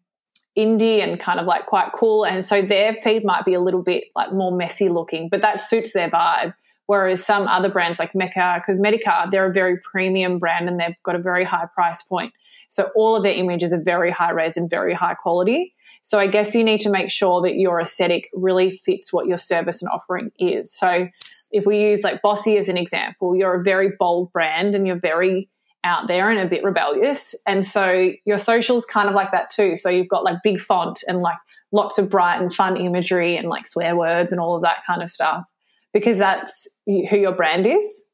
indie 0.58 1.02
and 1.02 1.18
kind 1.20 1.38
of 1.38 1.46
like 1.46 1.66
quite 1.66 1.92
cool. 1.94 2.24
And 2.24 2.44
so 2.44 2.62
their 2.62 2.96
feed 3.02 3.24
might 3.24 3.44
be 3.44 3.54
a 3.54 3.60
little 3.60 3.82
bit 3.82 4.04
like 4.16 4.32
more 4.32 4.52
messy 4.52 4.88
looking, 4.88 5.28
but 5.28 5.42
that 5.42 5.60
suits 5.62 5.92
their 5.92 6.10
vibe. 6.10 6.54
Whereas 6.86 7.24
some 7.24 7.46
other 7.46 7.68
brands 7.68 8.00
like 8.00 8.16
Mecca 8.16 8.62
Cosmetica, 8.66 9.30
they're 9.30 9.48
a 9.48 9.52
very 9.52 9.78
premium 9.78 10.40
brand 10.40 10.68
and 10.68 10.80
they've 10.80 11.00
got 11.04 11.14
a 11.14 11.20
very 11.20 11.44
high 11.44 11.66
price 11.72 12.02
point. 12.02 12.32
So 12.68 12.90
all 12.96 13.14
of 13.14 13.22
their 13.22 13.32
images 13.32 13.72
are 13.72 13.82
very 13.82 14.10
high 14.10 14.30
res 14.30 14.56
and 14.56 14.68
very 14.68 14.92
high 14.92 15.14
quality. 15.14 15.74
So 16.02 16.18
I 16.18 16.26
guess 16.26 16.54
you 16.54 16.64
need 16.64 16.80
to 16.80 16.90
make 16.90 17.10
sure 17.10 17.42
that 17.42 17.54
your 17.54 17.80
aesthetic 17.80 18.28
really 18.32 18.80
fits 18.84 19.12
what 19.12 19.26
your 19.26 19.38
service 19.38 19.82
and 19.82 19.90
offering 19.92 20.32
is. 20.38 20.74
So 20.74 21.08
if 21.52 21.64
we 21.64 21.80
use 21.80 22.02
like 22.02 22.22
Bossy 22.22 22.56
as 22.58 22.68
an 22.68 22.76
example, 22.76 23.36
you're 23.36 23.60
a 23.60 23.62
very 23.62 23.92
bold 23.98 24.32
brand 24.32 24.74
and 24.74 24.86
you're 24.86 24.98
very 24.98 25.48
out 25.84 26.08
there 26.08 26.30
and 26.30 26.38
a 26.38 26.48
bit 26.48 26.62
rebellious. 26.62 27.34
And 27.46 27.66
so 27.66 28.12
your 28.24 28.38
socials 28.38 28.84
kind 28.84 29.08
of 29.08 29.14
like 29.14 29.32
that 29.32 29.50
too. 29.50 29.76
So 29.76 29.88
you've 29.88 30.08
got 30.08 30.24
like 30.24 30.38
big 30.42 30.60
font 30.60 31.02
and 31.08 31.20
like 31.20 31.38
lots 31.72 31.98
of 31.98 32.10
bright 32.10 32.40
and 32.40 32.52
fun 32.52 32.76
imagery 32.76 33.36
and 33.36 33.48
like 33.48 33.66
swear 33.66 33.96
words 33.96 34.32
and 34.32 34.40
all 34.40 34.56
of 34.56 34.62
that 34.62 34.78
kind 34.86 35.02
of 35.02 35.10
stuff 35.10 35.44
because 35.92 36.18
that's 36.18 36.68
who 36.86 37.16
your 37.16 37.32
brand 37.32 37.66
is. 37.66 38.04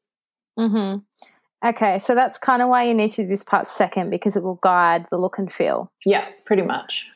Mm-hmm. 0.57 0.99
Okay, 1.67 1.97
so 1.97 2.13
that's 2.13 2.37
kind 2.37 2.61
of 2.61 2.69
why 2.69 2.83
you 2.83 2.93
need 2.93 3.09
to 3.11 3.23
do 3.23 3.27
this 3.27 3.43
part 3.43 3.65
second 3.65 4.11
because 4.11 4.35
it 4.35 4.43
will 4.43 4.59
guide 4.61 5.07
the 5.09 5.17
look 5.17 5.39
and 5.39 5.51
feel. 5.51 5.91
Yeah, 6.05 6.27
pretty 6.45 6.61
much. 6.61 7.09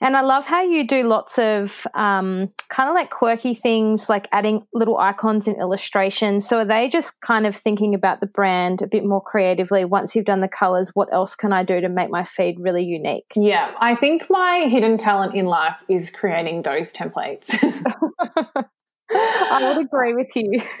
And 0.00 0.16
I 0.16 0.20
love 0.20 0.46
how 0.46 0.62
you 0.62 0.86
do 0.86 1.04
lots 1.04 1.38
of 1.38 1.86
um, 1.94 2.52
kind 2.68 2.88
of 2.88 2.94
like 2.94 3.10
quirky 3.10 3.54
things, 3.54 4.08
like 4.08 4.28
adding 4.30 4.66
little 4.74 4.98
icons 4.98 5.48
and 5.48 5.56
illustrations. 5.58 6.46
So 6.46 6.58
are 6.58 6.64
they 6.64 6.88
just 6.88 7.20
kind 7.22 7.46
of 7.46 7.56
thinking 7.56 7.94
about 7.94 8.20
the 8.20 8.26
brand 8.26 8.82
a 8.82 8.86
bit 8.86 9.04
more 9.04 9.22
creatively? 9.22 9.84
Once 9.84 10.14
you've 10.14 10.26
done 10.26 10.40
the 10.40 10.48
colors, 10.48 10.90
what 10.94 11.08
else 11.12 11.34
can 11.34 11.52
I 11.52 11.62
do 11.62 11.80
to 11.80 11.88
make 11.88 12.10
my 12.10 12.24
feed 12.24 12.56
really 12.58 12.84
unique? 12.84 13.32
Yeah, 13.34 13.72
I 13.80 13.94
think 13.94 14.26
my 14.28 14.66
hidden 14.68 14.98
talent 14.98 15.34
in 15.34 15.46
life 15.46 15.76
is 15.88 16.10
creating 16.10 16.62
those 16.62 16.92
templates. 16.92 17.56
I 19.10 19.72
would 19.74 19.86
agree 19.86 20.14
with 20.14 20.34
you. 20.34 20.60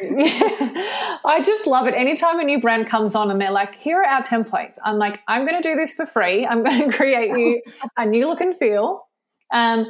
I 1.24 1.42
just 1.44 1.66
love 1.66 1.86
it. 1.86 1.94
Anytime 1.94 2.40
a 2.40 2.44
new 2.44 2.60
brand 2.60 2.88
comes 2.88 3.14
on 3.14 3.30
and 3.30 3.40
they're 3.40 3.52
like, 3.52 3.74
here 3.76 4.00
are 4.00 4.04
our 4.04 4.22
templates, 4.22 4.78
I'm 4.84 4.98
like, 4.98 5.20
I'm 5.28 5.46
going 5.46 5.60
to 5.60 5.68
do 5.68 5.76
this 5.76 5.94
for 5.94 6.06
free. 6.06 6.46
I'm 6.46 6.64
going 6.64 6.90
to 6.90 6.96
create 6.96 7.36
you 7.36 7.62
a 7.96 8.04
new 8.04 8.28
look 8.28 8.40
and 8.40 8.56
feel. 8.58 9.05
Um, 9.52 9.86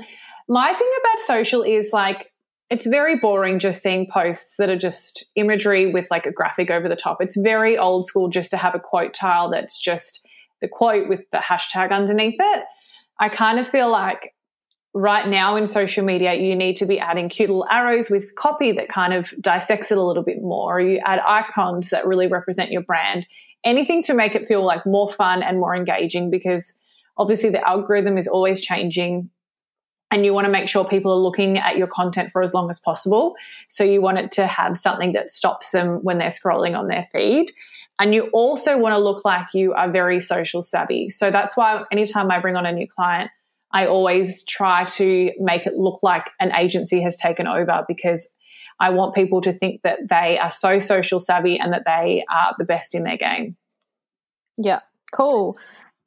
my 0.48 0.72
thing 0.72 0.92
about 1.00 1.26
social 1.26 1.62
is 1.62 1.90
like, 1.92 2.32
it's 2.68 2.86
very 2.86 3.16
boring 3.16 3.58
just 3.58 3.82
seeing 3.82 4.08
posts 4.10 4.54
that 4.58 4.68
are 4.68 4.78
just 4.78 5.24
imagery 5.36 5.92
with 5.92 6.06
like 6.10 6.26
a 6.26 6.32
graphic 6.32 6.70
over 6.70 6.88
the 6.88 6.96
top. 6.96 7.18
It's 7.20 7.36
very 7.36 7.78
old 7.78 8.06
school 8.06 8.28
just 8.28 8.50
to 8.50 8.56
have 8.56 8.74
a 8.74 8.80
quote 8.80 9.14
tile 9.14 9.50
that's 9.50 9.80
just 9.80 10.26
the 10.60 10.68
quote 10.68 11.08
with 11.08 11.20
the 11.30 11.38
hashtag 11.38 11.92
underneath 11.92 12.36
it. 12.38 12.64
I 13.20 13.28
kind 13.28 13.58
of 13.58 13.68
feel 13.68 13.90
like 13.90 14.34
right 14.94 15.28
now 15.28 15.56
in 15.56 15.66
social 15.66 16.04
media, 16.04 16.34
you 16.34 16.56
need 16.56 16.76
to 16.78 16.86
be 16.86 16.98
adding 16.98 17.28
cute 17.28 17.50
little 17.50 17.66
arrows 17.70 18.10
with 18.10 18.34
copy 18.34 18.72
that 18.72 18.88
kind 18.88 19.12
of 19.12 19.32
dissects 19.40 19.92
it 19.92 19.98
a 19.98 20.02
little 20.02 20.22
bit 20.22 20.42
more. 20.42 20.80
You 20.80 21.00
add 21.04 21.20
icons 21.20 21.90
that 21.90 22.06
really 22.06 22.26
represent 22.26 22.72
your 22.72 22.82
brand. 22.82 23.26
Anything 23.64 24.02
to 24.04 24.14
make 24.14 24.34
it 24.34 24.48
feel 24.48 24.64
like 24.64 24.86
more 24.86 25.12
fun 25.12 25.42
and 25.42 25.60
more 25.60 25.76
engaging 25.76 26.30
because 26.30 26.78
obviously 27.18 27.50
the 27.50 27.66
algorithm 27.66 28.16
is 28.18 28.26
always 28.26 28.60
changing 28.60 29.30
and 30.10 30.24
you 30.24 30.32
want 30.32 30.44
to 30.44 30.50
make 30.50 30.68
sure 30.68 30.84
people 30.84 31.12
are 31.12 31.18
looking 31.18 31.58
at 31.58 31.76
your 31.76 31.88
content 31.88 32.30
for 32.32 32.42
as 32.42 32.54
long 32.54 32.70
as 32.70 32.78
possible. 32.78 33.34
So 33.68 33.82
you 33.82 34.00
want 34.00 34.18
it 34.18 34.32
to 34.32 34.46
have 34.46 34.76
something 34.76 35.12
that 35.12 35.30
stops 35.30 35.70
them 35.70 35.98
when 36.02 36.18
they're 36.18 36.30
scrolling 36.30 36.78
on 36.78 36.88
their 36.88 37.08
feed. 37.12 37.52
And 37.98 38.14
you 38.14 38.28
also 38.32 38.78
want 38.78 38.92
to 38.92 38.98
look 38.98 39.24
like 39.24 39.46
you 39.54 39.72
are 39.72 39.90
very 39.90 40.20
social 40.20 40.62
savvy. 40.62 41.10
So 41.10 41.30
that's 41.30 41.56
why 41.56 41.82
anytime 41.90 42.30
I 42.30 42.38
bring 42.40 42.56
on 42.56 42.66
a 42.66 42.72
new 42.72 42.86
client, 42.86 43.30
I 43.72 43.86
always 43.86 44.44
try 44.44 44.84
to 44.84 45.32
make 45.38 45.66
it 45.66 45.74
look 45.74 46.00
like 46.02 46.30
an 46.38 46.54
agency 46.54 47.02
has 47.02 47.16
taken 47.16 47.46
over 47.46 47.84
because 47.88 48.34
I 48.78 48.90
want 48.90 49.14
people 49.14 49.40
to 49.40 49.52
think 49.52 49.82
that 49.82 50.08
they 50.08 50.38
are 50.38 50.50
so 50.50 50.78
social 50.78 51.18
savvy 51.18 51.58
and 51.58 51.72
that 51.72 51.84
they 51.84 52.24
are 52.30 52.54
the 52.58 52.64
best 52.64 52.94
in 52.94 53.04
their 53.04 53.16
game. 53.16 53.56
Yeah, 54.56 54.80
cool. 55.12 55.58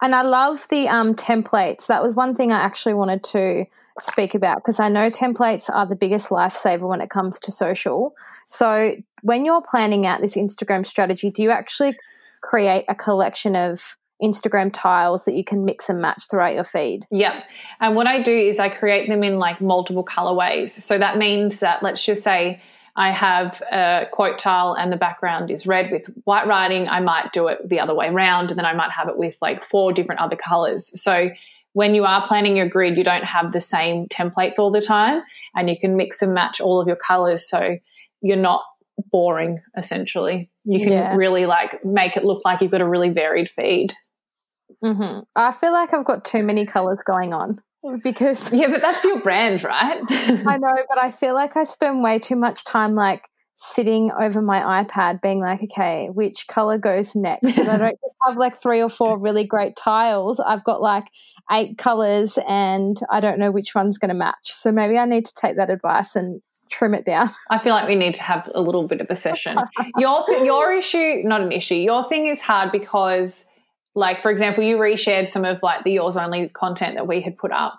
And 0.01 0.15
I 0.15 0.21
love 0.21 0.65
the 0.69 0.87
um, 0.87 1.15
templates. 1.15 1.87
That 1.87 2.01
was 2.01 2.15
one 2.15 2.35
thing 2.35 2.51
I 2.51 2.61
actually 2.61 2.93
wanted 2.93 3.23
to 3.25 3.65
speak 4.01 4.35
about 4.35 4.57
because 4.57 4.79
I 4.79 4.89
know 4.89 5.09
templates 5.09 5.69
are 5.73 5.85
the 5.85 5.95
biggest 5.95 6.29
lifesaver 6.29 6.87
when 6.87 7.01
it 7.01 7.09
comes 7.09 7.39
to 7.41 7.51
social. 7.51 8.13
So, 8.45 8.95
when 9.21 9.45
you're 9.45 9.61
planning 9.61 10.05
out 10.05 10.21
this 10.21 10.35
Instagram 10.35 10.85
strategy, 10.85 11.29
do 11.29 11.43
you 11.43 11.51
actually 11.51 11.97
create 12.41 12.85
a 12.87 12.95
collection 12.95 13.55
of 13.55 13.97
Instagram 14.21 14.69
tiles 14.73 15.25
that 15.25 15.33
you 15.33 15.43
can 15.43 15.65
mix 15.65 15.89
and 15.89 16.01
match 16.01 16.23
throughout 16.29 16.53
your 16.53 16.63
feed? 16.63 17.05
Yep. 17.11 17.43
And 17.79 17.95
what 17.95 18.07
I 18.07 18.21
do 18.21 18.37
is 18.37 18.59
I 18.59 18.69
create 18.69 19.09
them 19.09 19.23
in 19.23 19.39
like 19.39 19.61
multiple 19.61 20.03
colorways. 20.03 20.71
So 20.71 20.97
that 20.97 21.17
means 21.17 21.59
that 21.59 21.83
let's 21.83 22.03
just 22.03 22.23
say 22.23 22.61
I 22.95 23.11
have 23.11 23.61
a 23.71 24.07
quote 24.11 24.39
tile 24.39 24.75
and 24.77 24.91
the 24.91 24.97
background 24.97 25.51
is 25.51 25.65
red 25.65 25.89
with 25.89 26.07
white 26.25 26.47
writing, 26.47 26.89
I 26.89 26.99
might 26.99 27.31
do 27.31 27.47
it 27.47 27.67
the 27.67 27.79
other 27.79 27.95
way 27.95 28.07
around 28.07 28.49
and 28.49 28.57
then 28.57 28.65
I 28.65 28.73
might 28.73 28.91
have 28.91 29.07
it 29.07 29.17
with 29.17 29.37
like 29.41 29.63
four 29.63 29.93
different 29.93 30.19
other 30.19 30.35
colors. 30.35 31.01
So 31.01 31.29
when 31.73 31.95
you 31.95 32.03
are 32.03 32.27
planning 32.27 32.57
your 32.57 32.67
grid, 32.67 32.97
you 32.97 33.03
don't 33.03 33.23
have 33.23 33.51
the 33.51 33.61
same 33.61 34.07
templates 34.07 34.57
all 34.57 34.71
the 34.71 34.81
time 34.81 35.21
and 35.55 35.69
you 35.69 35.77
can 35.77 35.95
mix 35.95 36.21
and 36.21 36.33
match 36.33 36.59
all 36.59 36.81
of 36.81 36.87
your 36.87 36.95
colors 36.95 37.47
so 37.47 37.77
you're 38.21 38.37
not 38.37 38.63
boring 39.11 39.61
essentially. 39.77 40.49
You 40.65 40.79
can 40.79 40.91
yeah. 40.91 41.15
really 41.15 41.45
like 41.45 41.83
make 41.85 42.17
it 42.17 42.25
look 42.25 42.41
like 42.43 42.61
you've 42.61 42.71
got 42.71 42.81
a 42.81 42.87
really 42.87 43.09
varied 43.09 43.49
feed. 43.49 43.93
Mm-hmm. 44.83 45.21
I 45.35 45.51
feel 45.51 45.73
like 45.73 45.93
I've 45.93 46.05
got 46.05 46.25
too 46.25 46.43
many 46.43 46.65
colors 46.65 46.99
going 47.05 47.33
on 47.33 47.61
because 48.03 48.51
yeah, 48.53 48.67
but 48.67 48.81
that's 48.81 49.03
your 49.03 49.21
brand, 49.21 49.63
right? 49.63 50.01
I 50.09 50.57
know, 50.57 50.75
but 50.87 50.99
I 50.99 51.11
feel 51.11 51.33
like 51.33 51.57
I 51.57 51.63
spend 51.63 52.03
way 52.03 52.19
too 52.19 52.35
much 52.35 52.63
time 52.63 52.95
like 52.95 53.29
sitting 53.61 54.09
over 54.17 54.41
my 54.41 54.83
iPad 54.83 55.21
being 55.21 55.41
like, 55.41 55.61
okay, 55.61 56.07
which 56.13 56.47
color 56.47 56.77
goes 56.77 57.13
next? 57.13 57.57
And 57.57 57.69
I 57.69 57.77
don't 57.77 57.99
have 58.25 58.37
like 58.37 58.55
three 58.55 58.81
or 58.81 58.87
four 58.87 59.19
really 59.19 59.43
great 59.43 59.75
tiles. 59.75 60.39
I've 60.39 60.63
got 60.63 60.81
like 60.81 61.11
eight 61.51 61.77
colors 61.77 62.39
and 62.47 62.97
I 63.11 63.19
don't 63.19 63.37
know 63.37 63.51
which 63.51 63.75
one's 63.75 63.97
going 63.97 64.09
to 64.09 64.15
match. 64.15 64.43
So 64.43 64.71
maybe 64.71 64.97
I 64.97 65.03
need 65.03 65.25
to 65.25 65.33
take 65.33 65.57
that 65.57 65.69
advice 65.69 66.15
and 66.15 66.41
trim 66.71 66.93
it 66.93 67.03
down. 67.03 67.29
I 67.49 67.57
feel 67.57 67.73
like 67.73 67.85
we 67.85 67.95
need 67.95 68.13
to 68.13 68.23
have 68.23 68.49
a 68.55 68.61
little 68.61 68.87
bit 68.87 69.01
of 69.01 69.07
a 69.09 69.15
session. 69.17 69.57
your 69.97 70.23
your 70.45 70.71
issue, 70.71 71.23
not 71.25 71.41
an 71.41 71.51
issue. 71.51 71.75
Your 71.75 72.07
thing 72.07 72.27
is 72.27 72.41
hard 72.41 72.71
because 72.71 73.45
like, 73.93 74.21
for 74.21 74.31
example, 74.31 74.63
you 74.63 74.77
reshared 74.77 75.27
some 75.27 75.43
of 75.43 75.59
like 75.61 75.83
the 75.83 75.91
yours 75.91 76.15
only 76.15 76.47
content 76.47 76.95
that 76.95 77.07
we 77.07 77.19
had 77.19 77.37
put 77.37 77.51
up, 77.51 77.77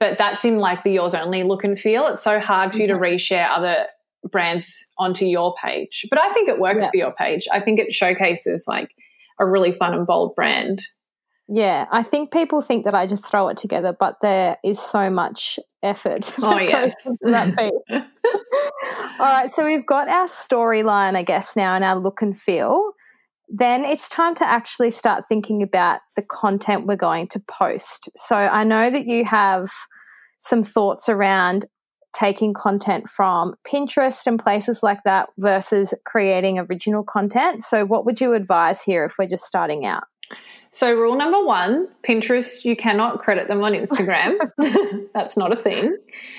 but 0.00 0.18
that's 0.18 0.44
in 0.44 0.58
like 0.58 0.82
the 0.82 0.90
yours 0.90 1.14
only 1.14 1.44
look 1.44 1.62
and 1.62 1.78
feel. 1.78 2.08
It's 2.08 2.24
so 2.24 2.40
hard 2.40 2.72
for 2.72 2.78
you 2.78 2.88
to 2.88 2.94
mm-hmm. 2.94 3.04
reshare 3.04 3.48
other 3.48 3.86
brands 4.30 4.92
onto 4.98 5.24
your 5.24 5.54
page. 5.62 6.06
But 6.10 6.20
I 6.20 6.32
think 6.32 6.48
it 6.48 6.58
works 6.58 6.82
yeah. 6.82 6.90
for 6.90 6.96
your 6.96 7.12
page. 7.12 7.46
I 7.52 7.60
think 7.60 7.78
it 7.78 7.92
showcases 7.92 8.64
like 8.66 8.90
a 9.38 9.46
really 9.46 9.72
fun 9.72 9.94
and 9.94 10.06
bold 10.06 10.34
brand. 10.34 10.82
Yeah, 11.48 11.86
I 11.90 12.04
think 12.04 12.32
people 12.32 12.60
think 12.60 12.84
that 12.84 12.94
I 12.94 13.06
just 13.06 13.26
throw 13.26 13.48
it 13.48 13.56
together, 13.56 13.96
but 13.98 14.16
there 14.22 14.56
is 14.64 14.78
so 14.78 15.10
much 15.10 15.58
effort. 15.82 16.32
Oh, 16.42 16.58
yes. 16.58 16.94
All 19.18 19.26
right, 19.26 19.52
so 19.52 19.66
we've 19.66 19.86
got 19.86 20.08
our 20.08 20.26
storyline, 20.26 21.16
I 21.16 21.22
guess, 21.22 21.56
now 21.56 21.74
and 21.74 21.84
our 21.84 21.96
look 21.98 22.22
and 22.22 22.38
feel 22.38 22.92
then 23.50 23.84
it's 23.84 24.08
time 24.08 24.34
to 24.36 24.46
actually 24.46 24.90
start 24.92 25.24
thinking 25.28 25.62
about 25.62 26.00
the 26.14 26.22
content 26.22 26.86
we're 26.86 26.96
going 26.96 27.26
to 27.28 27.40
post. 27.40 28.08
So 28.16 28.36
I 28.36 28.62
know 28.62 28.90
that 28.90 29.06
you 29.06 29.24
have 29.24 29.68
some 30.38 30.62
thoughts 30.62 31.08
around 31.08 31.66
taking 32.12 32.54
content 32.54 33.08
from 33.08 33.54
Pinterest 33.66 34.26
and 34.26 34.38
places 34.38 34.82
like 34.82 35.02
that 35.04 35.28
versus 35.38 35.94
creating 36.04 36.58
original 36.58 37.02
content. 37.02 37.62
So, 37.62 37.84
what 37.84 38.04
would 38.04 38.20
you 38.20 38.34
advise 38.34 38.82
here 38.82 39.04
if 39.04 39.14
we're 39.18 39.28
just 39.28 39.44
starting 39.44 39.86
out? 39.86 40.04
So, 40.72 40.94
rule 40.94 41.16
number 41.16 41.44
one 41.44 41.88
Pinterest, 42.06 42.64
you 42.64 42.76
cannot 42.76 43.18
credit 43.18 43.48
them 43.48 43.62
on 43.62 43.72
Instagram. 43.72 44.38
That's 45.14 45.36
not 45.36 45.52
a 45.52 45.56
thing. 45.56 45.96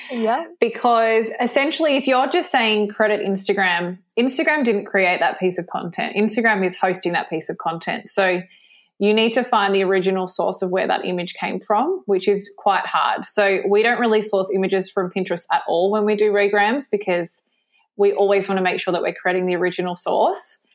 Yeah. 0.10 0.46
Because 0.60 1.32
essentially, 1.42 1.98
if 1.98 2.08
you're 2.08 2.28
just 2.28 2.52
saying 2.52 2.90
credit 2.90 3.26
Instagram, 3.26 3.98
Instagram 4.18 4.64
didn't 4.64 4.86
create 4.86 5.20
that 5.20 5.40
piece 5.40 5.58
of 5.58 5.68
content. 5.68 6.16
Instagram 6.16 6.66
is 6.66 6.78
hosting 6.78 7.12
that 7.14 7.30
piece 7.30 7.50
of 7.50 7.58
content. 7.58 8.10
So, 8.10 8.42
you 9.02 9.16
need 9.16 9.32
to 9.32 9.44
find 9.44 9.74
the 9.74 9.84
original 9.84 10.28
source 10.28 10.62
of 10.62 10.70
where 10.70 10.86
that 10.86 11.04
image 11.06 11.34
came 11.34 11.60
from, 11.60 12.04
which 12.06 12.28
is 12.28 12.54
quite 12.56 12.86
hard. 12.86 13.26
So, 13.26 13.62
we 13.68 13.82
don't 13.82 14.00
really 14.00 14.22
source 14.22 14.52
images 14.54 14.92
from 14.92 15.10
Pinterest 15.10 15.46
at 15.52 15.64
all 15.68 15.90
when 15.90 16.06
we 16.06 16.16
do 16.16 16.32
regrams 16.32 16.86
because 16.90 17.42
we 17.98 18.14
always 18.14 18.48
want 18.48 18.60
to 18.60 18.64
make 18.64 18.80
sure 18.80 18.92
that 18.92 19.02
we're 19.02 19.16
creating 19.16 19.48
the 19.48 19.56
original 19.56 19.96
source. 19.96 20.66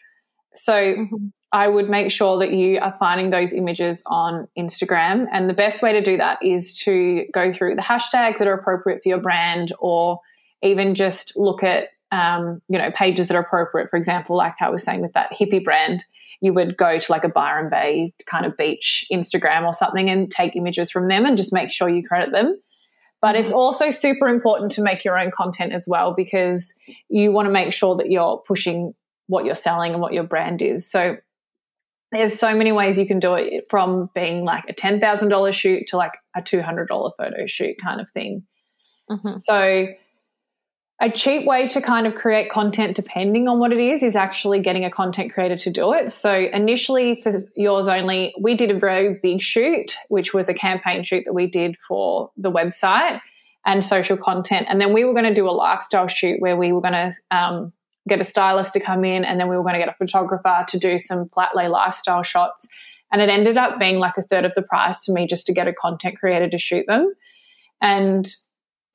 So, 0.56 0.74
mm-hmm. 0.74 1.26
I 1.52 1.68
would 1.68 1.88
make 1.88 2.10
sure 2.10 2.40
that 2.40 2.52
you 2.52 2.80
are 2.80 2.96
finding 2.98 3.30
those 3.30 3.52
images 3.52 4.02
on 4.06 4.48
Instagram. 4.58 5.26
And 5.32 5.48
the 5.48 5.54
best 5.54 5.80
way 5.80 5.92
to 5.92 6.02
do 6.02 6.16
that 6.16 6.42
is 6.42 6.76
to 6.80 7.26
go 7.32 7.52
through 7.52 7.76
the 7.76 7.82
hashtags 7.82 8.38
that 8.38 8.48
are 8.48 8.54
appropriate 8.54 9.04
for 9.04 9.08
your 9.08 9.20
brand 9.20 9.72
or 9.78 10.18
even 10.62 10.96
just 10.96 11.36
look 11.36 11.62
at 11.62 11.90
um, 12.12 12.60
you 12.68 12.78
know 12.78 12.90
pages 12.92 13.28
that 13.28 13.36
are 13.36 13.42
appropriate. 13.42 13.90
For 13.90 13.96
example, 13.96 14.36
like 14.36 14.54
I 14.60 14.70
was 14.70 14.82
saying 14.82 15.02
with 15.02 15.12
that 15.14 15.32
hippie 15.32 15.62
brand, 15.62 16.04
you 16.40 16.52
would 16.52 16.76
go 16.76 16.98
to 16.98 17.12
like 17.12 17.24
a 17.24 17.28
Byron 17.28 17.70
Bay 17.70 18.12
kind 18.26 18.46
of 18.46 18.56
beach 18.56 19.06
Instagram 19.12 19.66
or 19.66 19.74
something 19.74 20.08
and 20.08 20.30
take 20.30 20.56
images 20.56 20.90
from 20.90 21.08
them 21.08 21.24
and 21.24 21.36
just 21.36 21.52
make 21.52 21.70
sure 21.70 21.88
you 21.88 22.06
credit 22.06 22.32
them. 22.32 22.58
But 23.22 23.34
it's 23.34 23.50
mm-hmm. 23.50 23.58
also 23.58 23.90
super 23.90 24.28
important 24.28 24.72
to 24.72 24.82
make 24.82 25.04
your 25.04 25.18
own 25.18 25.30
content 25.30 25.72
as 25.72 25.86
well 25.88 26.14
because 26.14 26.74
you 27.08 27.32
want 27.32 27.46
to 27.46 27.52
make 27.52 27.72
sure 27.72 27.96
that 27.96 28.10
you're 28.10 28.42
pushing 28.46 28.94
what 29.26 29.44
you're 29.44 29.54
selling 29.54 29.92
and 29.92 30.00
what 30.00 30.12
your 30.12 30.22
brand 30.22 30.62
is. 30.62 30.88
So 30.88 31.16
there's 32.12 32.38
so 32.38 32.56
many 32.56 32.72
ways 32.72 32.98
you 32.98 33.06
can 33.06 33.18
do 33.18 33.34
it 33.34 33.66
from 33.68 34.10
being 34.14 34.44
like 34.44 34.64
a 34.68 34.74
$10,000 34.74 35.52
shoot 35.52 35.86
to 35.88 35.96
like 35.96 36.12
a 36.36 36.42
$200 36.42 36.86
photo 37.16 37.46
shoot 37.46 37.76
kind 37.82 38.00
of 38.00 38.10
thing. 38.10 38.44
Mm-hmm. 39.10 39.28
So, 39.28 39.86
a 40.98 41.10
cheap 41.10 41.46
way 41.46 41.68
to 41.68 41.82
kind 41.82 42.06
of 42.06 42.14
create 42.14 42.50
content, 42.50 42.96
depending 42.96 43.48
on 43.48 43.58
what 43.58 43.70
it 43.70 43.78
is, 43.78 44.02
is 44.02 44.16
actually 44.16 44.60
getting 44.60 44.84
a 44.84 44.90
content 44.90 45.32
creator 45.32 45.56
to 45.56 45.70
do 45.70 45.92
it. 45.92 46.10
So, 46.10 46.32
initially 46.34 47.20
for 47.20 47.32
yours 47.54 47.86
only, 47.86 48.34
we 48.40 48.54
did 48.54 48.70
a 48.70 48.78
very 48.78 49.14
big 49.22 49.42
shoot, 49.42 49.94
which 50.08 50.32
was 50.32 50.48
a 50.48 50.54
campaign 50.54 51.02
shoot 51.02 51.24
that 51.26 51.34
we 51.34 51.46
did 51.46 51.76
for 51.86 52.30
the 52.38 52.50
website 52.50 53.20
and 53.66 53.84
social 53.84 54.16
content. 54.16 54.66
And 54.70 54.80
then 54.80 54.94
we 54.94 55.04
were 55.04 55.12
going 55.12 55.26
to 55.26 55.34
do 55.34 55.48
a 55.48 55.50
lifestyle 55.50 56.08
shoot 56.08 56.40
where 56.40 56.56
we 56.56 56.72
were 56.72 56.80
going 56.80 56.94
to 56.94 57.12
um, 57.30 57.72
get 58.08 58.20
a 58.20 58.24
stylist 58.24 58.72
to 58.72 58.80
come 58.80 59.04
in, 59.04 59.24
and 59.24 59.38
then 59.38 59.48
we 59.48 59.56
were 59.56 59.62
going 59.62 59.74
to 59.74 59.80
get 59.80 59.88
a 59.88 59.96
photographer 59.98 60.64
to 60.66 60.78
do 60.78 60.98
some 60.98 61.28
flat 61.28 61.54
lay 61.54 61.68
lifestyle 61.68 62.22
shots. 62.22 62.68
And 63.12 63.20
it 63.20 63.28
ended 63.28 63.58
up 63.58 63.78
being 63.78 63.98
like 63.98 64.16
a 64.16 64.22
third 64.22 64.46
of 64.46 64.52
the 64.56 64.62
price 64.62 65.04
for 65.04 65.12
me 65.12 65.26
just 65.26 65.46
to 65.46 65.52
get 65.52 65.68
a 65.68 65.74
content 65.74 66.18
creator 66.18 66.48
to 66.48 66.58
shoot 66.58 66.86
them. 66.86 67.12
And 67.82 68.26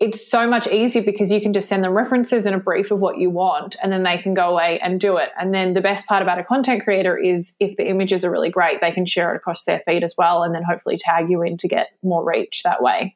it's 0.01 0.27
so 0.27 0.47
much 0.47 0.65
easier 0.65 1.03
because 1.03 1.31
you 1.31 1.39
can 1.39 1.53
just 1.53 1.69
send 1.69 1.83
them 1.83 1.93
references 1.93 2.47
and 2.47 2.55
a 2.55 2.59
brief 2.59 2.89
of 2.89 2.99
what 2.99 3.19
you 3.19 3.29
want, 3.29 3.75
and 3.83 3.93
then 3.93 4.01
they 4.01 4.17
can 4.17 4.33
go 4.33 4.49
away 4.49 4.79
and 4.79 4.99
do 4.99 5.17
it. 5.17 5.29
And 5.39 5.53
then 5.53 5.73
the 5.73 5.81
best 5.81 6.07
part 6.07 6.23
about 6.23 6.39
a 6.39 6.43
content 6.43 6.83
creator 6.83 7.15
is 7.15 7.55
if 7.59 7.77
the 7.77 7.87
images 7.87 8.25
are 8.25 8.31
really 8.31 8.49
great, 8.49 8.81
they 8.81 8.91
can 8.91 9.05
share 9.05 9.31
it 9.31 9.37
across 9.37 9.63
their 9.63 9.83
feed 9.85 10.03
as 10.03 10.15
well, 10.17 10.41
and 10.41 10.55
then 10.55 10.63
hopefully 10.63 10.97
tag 10.97 11.29
you 11.29 11.43
in 11.43 11.55
to 11.57 11.67
get 11.67 11.89
more 12.01 12.25
reach 12.25 12.63
that 12.63 12.81
way. 12.81 13.15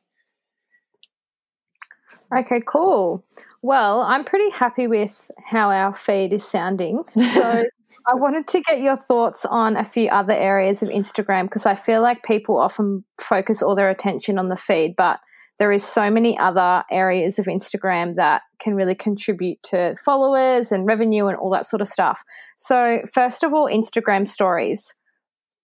Okay, 2.36 2.62
cool. 2.68 3.26
Well, 3.64 4.02
I'm 4.02 4.24
pretty 4.24 4.52
happy 4.52 4.86
with 4.86 5.32
how 5.44 5.72
our 5.72 5.92
feed 5.92 6.34
is 6.34 6.48
sounding. 6.48 7.02
So 7.34 7.64
I 8.08 8.14
wanted 8.14 8.48
to 8.50 8.62
get 8.62 8.80
your 8.80 8.98
thoughts 8.98 9.44
on 9.44 9.76
a 9.76 9.84
few 9.84 10.10
other 10.10 10.34
areas 10.34 10.84
of 10.84 10.90
Instagram 10.90 11.46
because 11.46 11.66
I 11.66 11.74
feel 11.74 12.04
like 12.04 12.22
people 12.22 12.60
often 12.60 13.04
focus 13.20 13.64
all 13.64 13.74
their 13.74 13.90
attention 13.90 14.38
on 14.38 14.50
the 14.50 14.56
feed, 14.56 14.96
but 14.96 15.20
there 15.58 15.72
is 15.72 15.84
so 15.84 16.10
many 16.10 16.38
other 16.38 16.84
areas 16.92 17.40
of 17.40 17.46
Instagram 17.46 18.14
that 18.16 18.42
can 18.60 18.76
really 18.76 18.96
contribute 18.96 19.62
to 19.64 19.96
followers 20.04 20.72
and 20.72 20.86
revenue 20.86 21.28
and 21.28 21.38
all 21.38 21.50
that 21.52 21.66
sort 21.66 21.82
of 21.82 21.88
stuff. 21.88 22.24
So, 22.58 23.02
first 23.12 23.44
of 23.44 23.54
all, 23.54 23.68
Instagram 23.68 24.28
stories 24.28 24.94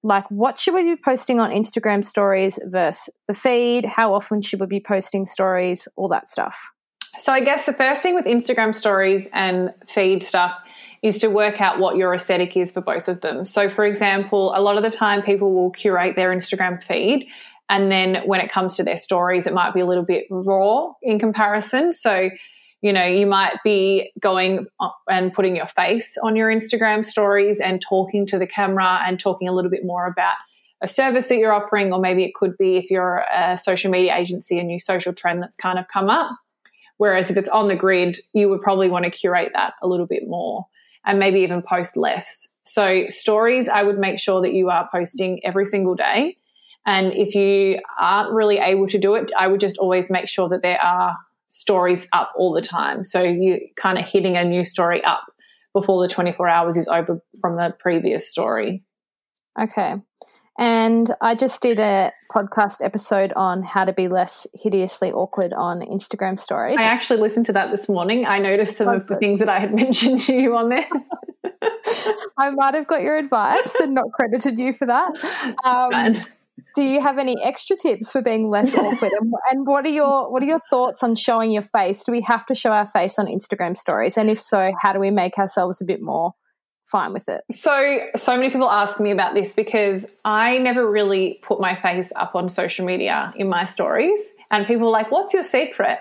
like 0.03 0.29
what 0.29 0.59
should 0.59 0.73
we 0.73 0.83
be 0.83 0.95
posting 0.95 1.39
on 1.39 1.51
Instagram 1.51 2.03
stories 2.03 2.59
versus 2.65 3.13
the 3.27 3.33
feed? 3.33 3.85
How 3.85 4.13
often 4.13 4.41
should 4.41 4.59
we 4.59 4.65
be 4.65 4.79
posting 4.79 5.25
stories? 5.25 5.87
All 5.95 6.07
that 6.09 6.29
stuff. 6.29 6.71
So, 7.17 7.31
I 7.31 7.41
guess 7.41 7.65
the 7.65 7.73
first 7.73 8.01
thing 8.01 8.15
with 8.15 8.25
Instagram 8.25 8.73
stories 8.73 9.29
and 9.33 9.73
feed 9.87 10.23
stuff 10.23 10.53
is 11.03 11.19
to 11.19 11.29
work 11.29 11.59
out 11.59 11.79
what 11.79 11.97
your 11.97 12.13
aesthetic 12.13 12.55
is 12.55 12.71
for 12.71 12.81
both 12.81 13.07
of 13.07 13.21
them. 13.21 13.43
So, 13.43 13.69
for 13.69 13.85
example, 13.85 14.53
a 14.55 14.61
lot 14.61 14.77
of 14.77 14.83
the 14.83 14.95
time 14.95 15.21
people 15.21 15.53
will 15.53 15.71
curate 15.71 16.15
their 16.15 16.29
Instagram 16.29 16.81
feed. 16.81 17.27
And 17.71 17.89
then 17.89 18.17
when 18.25 18.41
it 18.41 18.51
comes 18.51 18.75
to 18.75 18.83
their 18.83 18.97
stories, 18.97 19.47
it 19.47 19.53
might 19.53 19.73
be 19.73 19.79
a 19.79 19.85
little 19.85 20.03
bit 20.03 20.25
raw 20.29 20.91
in 21.01 21.19
comparison. 21.19 21.93
So, 21.93 22.29
you 22.81 22.91
know, 22.91 23.05
you 23.05 23.25
might 23.25 23.59
be 23.63 24.11
going 24.19 24.67
and 25.09 25.31
putting 25.31 25.55
your 25.55 25.67
face 25.67 26.17
on 26.21 26.35
your 26.35 26.49
Instagram 26.49 27.05
stories 27.05 27.61
and 27.61 27.81
talking 27.81 28.25
to 28.27 28.37
the 28.37 28.45
camera 28.45 29.01
and 29.05 29.17
talking 29.17 29.47
a 29.47 29.53
little 29.53 29.71
bit 29.71 29.85
more 29.85 30.05
about 30.05 30.35
a 30.81 30.87
service 30.87 31.29
that 31.29 31.37
you're 31.37 31.53
offering, 31.53 31.93
or 31.93 31.99
maybe 32.01 32.25
it 32.25 32.33
could 32.35 32.57
be 32.57 32.75
if 32.75 32.91
you're 32.91 33.23
a 33.33 33.55
social 33.55 33.89
media 33.89 34.17
agency, 34.17 34.59
a 34.59 34.63
new 34.63 34.79
social 34.79 35.13
trend 35.13 35.41
that's 35.41 35.55
kind 35.55 35.79
of 35.79 35.85
come 35.87 36.09
up. 36.09 36.31
Whereas 36.97 37.31
if 37.31 37.37
it's 37.37 37.49
on 37.49 37.69
the 37.69 37.75
grid, 37.75 38.17
you 38.33 38.49
would 38.49 38.61
probably 38.61 38.89
want 38.89 39.05
to 39.05 39.11
curate 39.11 39.51
that 39.53 39.75
a 39.81 39.87
little 39.87 40.07
bit 40.07 40.27
more. 40.27 40.67
and 41.05 41.19
maybe 41.19 41.39
even 41.39 41.61
post 41.61 41.97
less. 41.97 42.55
So, 42.63 43.05
stories, 43.09 43.67
I 43.67 43.83
would 43.83 43.97
make 43.97 44.19
sure 44.19 44.41
that 44.41 44.53
you 44.53 44.69
are 44.69 44.87
posting 44.91 45.43
every 45.43 45.65
single 45.65 45.95
day. 45.95 46.37
And 46.85 47.13
if 47.13 47.35
you 47.35 47.79
aren't 47.99 48.31
really 48.31 48.57
able 48.57 48.87
to 48.87 48.97
do 48.97 49.15
it, 49.15 49.31
I 49.37 49.47
would 49.47 49.59
just 49.59 49.77
always 49.77 50.09
make 50.09 50.27
sure 50.27 50.49
that 50.49 50.61
there 50.61 50.81
are 50.81 51.15
stories 51.47 52.07
up 52.13 52.31
all 52.35 52.53
the 52.53 52.61
time. 52.61 53.03
So, 53.03 53.21
you're 53.21 53.59
kind 53.75 53.97
of 53.97 54.05
hitting 54.07 54.37
a 54.37 54.43
new 54.43 54.63
story 54.63 55.03
up 55.03 55.23
before 55.73 56.01
the 56.01 56.13
24 56.13 56.47
hours 56.47 56.77
is 56.77 56.87
over 56.87 57.21
from 57.39 57.55
the 57.55 57.73
previous 57.79 58.29
story. 58.29 58.83
Okay. 59.59 59.95
And 60.59 61.09
I 61.21 61.35
just 61.35 61.61
did 61.61 61.79
a 61.79 62.11
podcast 62.33 62.83
episode 62.83 63.33
on 63.35 63.63
how 63.63 63.85
to 63.85 63.93
be 63.93 64.07
less 64.07 64.45
hideously 64.53 65.11
awkward 65.11 65.53
on 65.53 65.81
Instagram 65.81 66.37
stories. 66.37 66.77
I 66.79 66.83
actually 66.83 67.19
listened 67.21 67.45
to 67.47 67.53
that 67.53 67.71
this 67.71 67.87
morning. 67.87 68.25
I 68.25 68.39
noticed 68.39 68.77
some 68.77 68.89
oh, 68.89 68.97
of 68.97 69.07
the 69.07 69.15
things 69.15 69.39
that 69.39 69.49
I 69.49 69.59
had 69.59 69.73
mentioned 69.75 70.21
to 70.21 70.33
you 70.33 70.55
on 70.55 70.69
there. 70.69 70.87
I 72.37 72.49
might 72.51 72.73
have 72.73 72.87
got 72.87 73.01
your 73.01 73.17
advice 73.17 73.75
and 73.79 73.93
not 73.93 74.11
credited 74.11 74.59
you 74.59 74.73
for 74.73 74.87
that. 74.87 75.55
Um, 75.63 76.21
do 76.75 76.83
you 76.83 77.01
have 77.01 77.17
any 77.17 77.35
extra 77.43 77.75
tips 77.75 78.11
for 78.11 78.21
being 78.21 78.49
less 78.49 78.75
awkward? 78.75 79.11
And, 79.49 79.67
what 79.67 79.85
are 79.85 79.89
your 79.89 80.31
what 80.31 80.41
are 80.41 80.45
your 80.45 80.61
thoughts 80.69 81.03
on 81.03 81.15
showing 81.15 81.51
your 81.51 81.61
face? 81.61 82.03
Do 82.03 82.11
we 82.11 82.21
have 82.21 82.45
to 82.47 82.55
show 82.55 82.71
our 82.71 82.85
face 82.85 83.19
on 83.19 83.25
Instagram 83.27 83.75
stories? 83.75 84.17
And 84.17 84.29
if 84.29 84.39
so, 84.39 84.73
how 84.81 84.93
do 84.93 84.99
we 84.99 85.11
make 85.11 85.37
ourselves 85.37 85.81
a 85.81 85.85
bit 85.85 86.01
more 86.01 86.33
fine 86.85 87.13
with 87.13 87.27
it? 87.29 87.41
So, 87.51 87.99
so 88.15 88.35
many 88.37 88.49
people 88.49 88.69
ask 88.69 88.99
me 88.99 89.11
about 89.11 89.33
this 89.33 89.53
because 89.53 90.09
I 90.25 90.57
never 90.59 90.89
really 90.89 91.39
put 91.43 91.59
my 91.59 91.75
face 91.75 92.11
up 92.15 92.35
on 92.35 92.49
social 92.49 92.85
media 92.85 93.33
in 93.35 93.49
my 93.49 93.65
stories, 93.65 94.33
and 94.49 94.65
people 94.65 94.87
are 94.87 94.91
like, 94.91 95.11
"What's 95.11 95.33
your 95.33 95.43
secret?" 95.43 95.99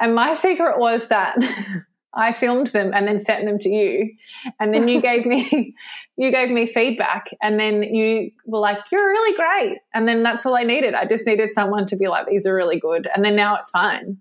And 0.00 0.14
my 0.14 0.32
secret 0.32 0.78
was 0.78 1.08
that 1.08 1.36
I 2.14 2.32
filmed 2.32 2.68
them 2.68 2.92
and 2.92 3.06
then 3.06 3.18
sent 3.18 3.44
them 3.44 3.58
to 3.60 3.68
you. 3.68 4.10
And 4.58 4.74
then 4.74 4.88
you 4.88 5.00
gave 5.00 5.26
me 5.26 5.74
you 6.16 6.30
gave 6.30 6.50
me 6.50 6.66
feedback 6.66 7.30
and 7.40 7.58
then 7.58 7.82
you 7.82 8.30
were 8.46 8.58
like, 8.58 8.78
You're 8.90 9.08
really 9.08 9.36
great. 9.36 9.78
And 9.94 10.08
then 10.08 10.22
that's 10.22 10.44
all 10.44 10.56
I 10.56 10.64
needed. 10.64 10.94
I 10.94 11.06
just 11.06 11.26
needed 11.26 11.50
someone 11.50 11.86
to 11.86 11.96
be 11.96 12.08
like, 12.08 12.26
These 12.26 12.46
are 12.46 12.54
really 12.54 12.80
good. 12.80 13.08
And 13.14 13.24
then 13.24 13.36
now 13.36 13.56
it's 13.56 13.70
fine. 13.70 14.18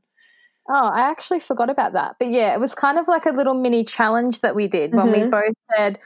Oh, 0.72 0.88
I 0.88 1.10
actually 1.10 1.40
forgot 1.40 1.72
about 1.72 1.94
that. 1.94 2.18
But 2.20 2.30
yeah, 2.30 2.54
it 2.54 2.60
was 2.60 2.76
kind 2.76 3.00
of 3.00 3.08
like 3.08 3.26
a 3.26 3.32
little 3.32 3.56
mini 3.56 3.84
challenge 3.84 4.42
that 4.42 4.56
we 4.56 4.68
did 4.68 4.94
when 4.94 5.08
mm-hmm. 5.08 5.24
we 5.24 5.30
both 5.30 5.56
said, 5.76 5.98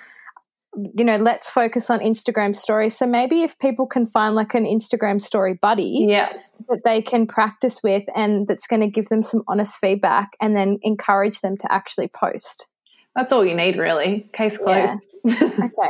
you 0.95 1.03
know, 1.03 1.17
let's 1.17 1.49
focus 1.49 1.89
on 1.89 1.99
Instagram 1.99 2.55
stories. 2.55 2.97
So 2.97 3.05
maybe 3.05 3.43
if 3.43 3.57
people 3.59 3.85
can 3.85 4.05
find 4.05 4.35
like 4.35 4.53
an 4.53 4.65
Instagram 4.65 5.21
story 5.21 5.53
buddy 5.53 6.05
yeah. 6.07 6.33
that 6.69 6.81
they 6.83 7.01
can 7.01 7.27
practice 7.27 7.81
with 7.83 8.03
and 8.15 8.47
that's 8.47 8.67
going 8.67 8.81
to 8.81 8.87
give 8.87 9.09
them 9.09 9.21
some 9.21 9.43
honest 9.47 9.77
feedback 9.77 10.31
and 10.41 10.55
then 10.55 10.79
encourage 10.81 11.41
them 11.41 11.57
to 11.57 11.71
actually 11.71 12.07
post. 12.07 12.67
That's 13.15 13.31
all 13.31 13.45
you 13.45 13.55
need, 13.55 13.77
really. 13.77 14.27
Case 14.33 14.57
closed. 14.57 15.15
Yeah. 15.23 15.43
okay. 15.43 15.89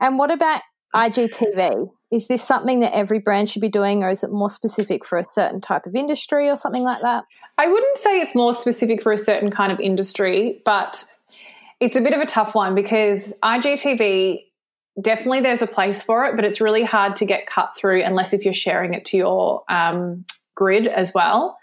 And 0.00 0.18
what 0.18 0.30
about 0.30 0.62
IGTV? 0.94 1.88
Is 2.12 2.28
this 2.28 2.42
something 2.42 2.80
that 2.80 2.94
every 2.94 3.18
brand 3.18 3.48
should 3.48 3.62
be 3.62 3.68
doing, 3.68 4.02
or 4.02 4.10
is 4.10 4.24
it 4.24 4.30
more 4.30 4.50
specific 4.50 5.04
for 5.04 5.18
a 5.18 5.24
certain 5.24 5.60
type 5.60 5.86
of 5.86 5.94
industry 5.94 6.48
or 6.48 6.56
something 6.56 6.82
like 6.82 7.02
that? 7.02 7.24
I 7.58 7.68
wouldn't 7.68 7.98
say 7.98 8.20
it's 8.20 8.34
more 8.34 8.54
specific 8.54 9.02
for 9.02 9.12
a 9.12 9.18
certain 9.18 9.50
kind 9.50 9.72
of 9.72 9.80
industry, 9.80 10.62
but 10.64 11.04
it's 11.80 11.96
a 11.96 12.00
bit 12.00 12.12
of 12.12 12.20
a 12.20 12.26
tough 12.26 12.54
one 12.54 12.74
because 12.74 13.38
IGTV 13.42 14.44
definitely 15.00 15.40
there's 15.40 15.62
a 15.62 15.66
place 15.66 16.02
for 16.02 16.24
it, 16.26 16.36
but 16.36 16.44
it's 16.44 16.60
really 16.60 16.84
hard 16.84 17.16
to 17.16 17.26
get 17.26 17.46
cut 17.46 17.76
through 17.76 18.02
unless 18.02 18.32
if 18.32 18.44
you're 18.44 18.54
sharing 18.54 18.94
it 18.94 19.04
to 19.06 19.16
your 19.16 19.62
um, 19.68 20.24
grid 20.54 20.86
as 20.86 21.12
well. 21.14 21.58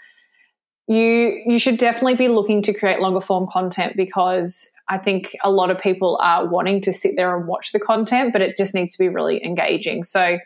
You 0.88 1.42
you 1.46 1.60
should 1.60 1.78
definitely 1.78 2.18
be 2.18 2.28
looking 2.28 2.62
to 2.64 2.74
create 2.74 3.00
longer 3.00 3.22
form 3.22 3.48
content 3.52 3.96
because 3.96 4.70
I 4.90 4.98
think 4.98 5.36
a 5.42 5.50
lot 5.50 5.72
of 5.72 5.80
people 5.80 6.20
are 6.22 6.46
wanting 6.46 6.82
to 6.82 6.94
sit 6.94 7.16
there 7.16 7.38
and 7.38 7.48
watch 7.48 7.72
the 7.72 7.80
content, 7.80 8.34
but 8.34 8.42
it 8.42 8.58
just 8.58 8.76
needs 8.76 8.96
to 8.98 9.04
be 9.04 9.08
really 9.08 9.44
engaging. 9.44 10.04
So, 10.04 10.40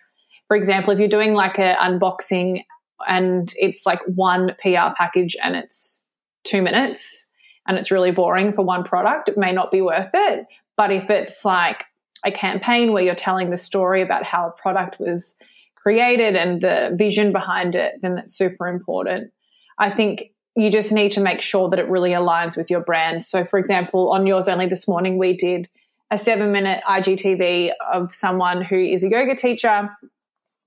for 0.47 0.55
example, 0.55 0.93
if 0.93 0.99
you're 0.99 1.07
doing 1.07 1.33
like 1.33 1.57
an 1.57 1.75
unboxing 1.77 2.63
and 3.07 3.51
it's 3.57 3.85
like 3.85 3.99
one 4.05 4.55
PR 4.61 4.93
package 4.95 5.35
and 5.43 5.55
it's 5.55 6.05
two 6.43 6.61
minutes, 6.61 7.26
and 7.67 7.77
it's 7.77 7.91
really 7.91 8.11
boring 8.11 8.53
for 8.53 8.63
one 8.63 8.83
product, 8.83 9.29
it 9.29 9.37
may 9.37 9.51
not 9.51 9.71
be 9.71 9.81
worth 9.81 10.09
it. 10.13 10.47
But 10.75 10.91
if 10.91 11.09
it's 11.09 11.43
like 11.43 11.85
a 12.25 12.31
campaign 12.31 12.93
where 12.93 13.03
you're 13.03 13.15
telling 13.15 13.49
the 13.49 13.57
story 13.57 14.01
about 14.01 14.23
how 14.23 14.47
a 14.47 14.61
product 14.61 14.99
was 14.99 15.37
created 15.75 16.35
and 16.35 16.61
the 16.61 16.93
vision 16.97 17.31
behind 17.31 17.75
it, 17.75 17.93
then 18.01 18.15
that's 18.15 18.33
super 18.33 18.67
important. 18.67 19.31
I 19.77 19.89
think 19.91 20.31
you 20.55 20.71
just 20.71 20.91
need 20.91 21.11
to 21.13 21.21
make 21.21 21.41
sure 21.41 21.69
that 21.69 21.79
it 21.79 21.87
really 21.87 22.11
aligns 22.11 22.57
with 22.57 22.71
your 22.71 22.81
brand. 22.81 23.23
So, 23.23 23.45
for 23.45 23.59
example, 23.59 24.11
on 24.11 24.25
yours 24.25 24.47
only 24.47 24.67
this 24.67 24.87
morning, 24.87 25.17
we 25.17 25.37
did 25.37 25.69
a 26.09 26.17
seven 26.17 26.51
minute 26.51 26.83
IGTV 26.89 27.71
of 27.93 28.13
someone 28.13 28.63
who 28.63 28.77
is 28.77 29.03
a 29.03 29.09
yoga 29.09 29.35
teacher 29.35 29.89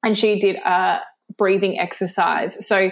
and 0.05 0.17
she 0.17 0.39
did 0.39 0.57
a 0.57 1.01
breathing 1.37 1.79
exercise. 1.79 2.67
So, 2.67 2.91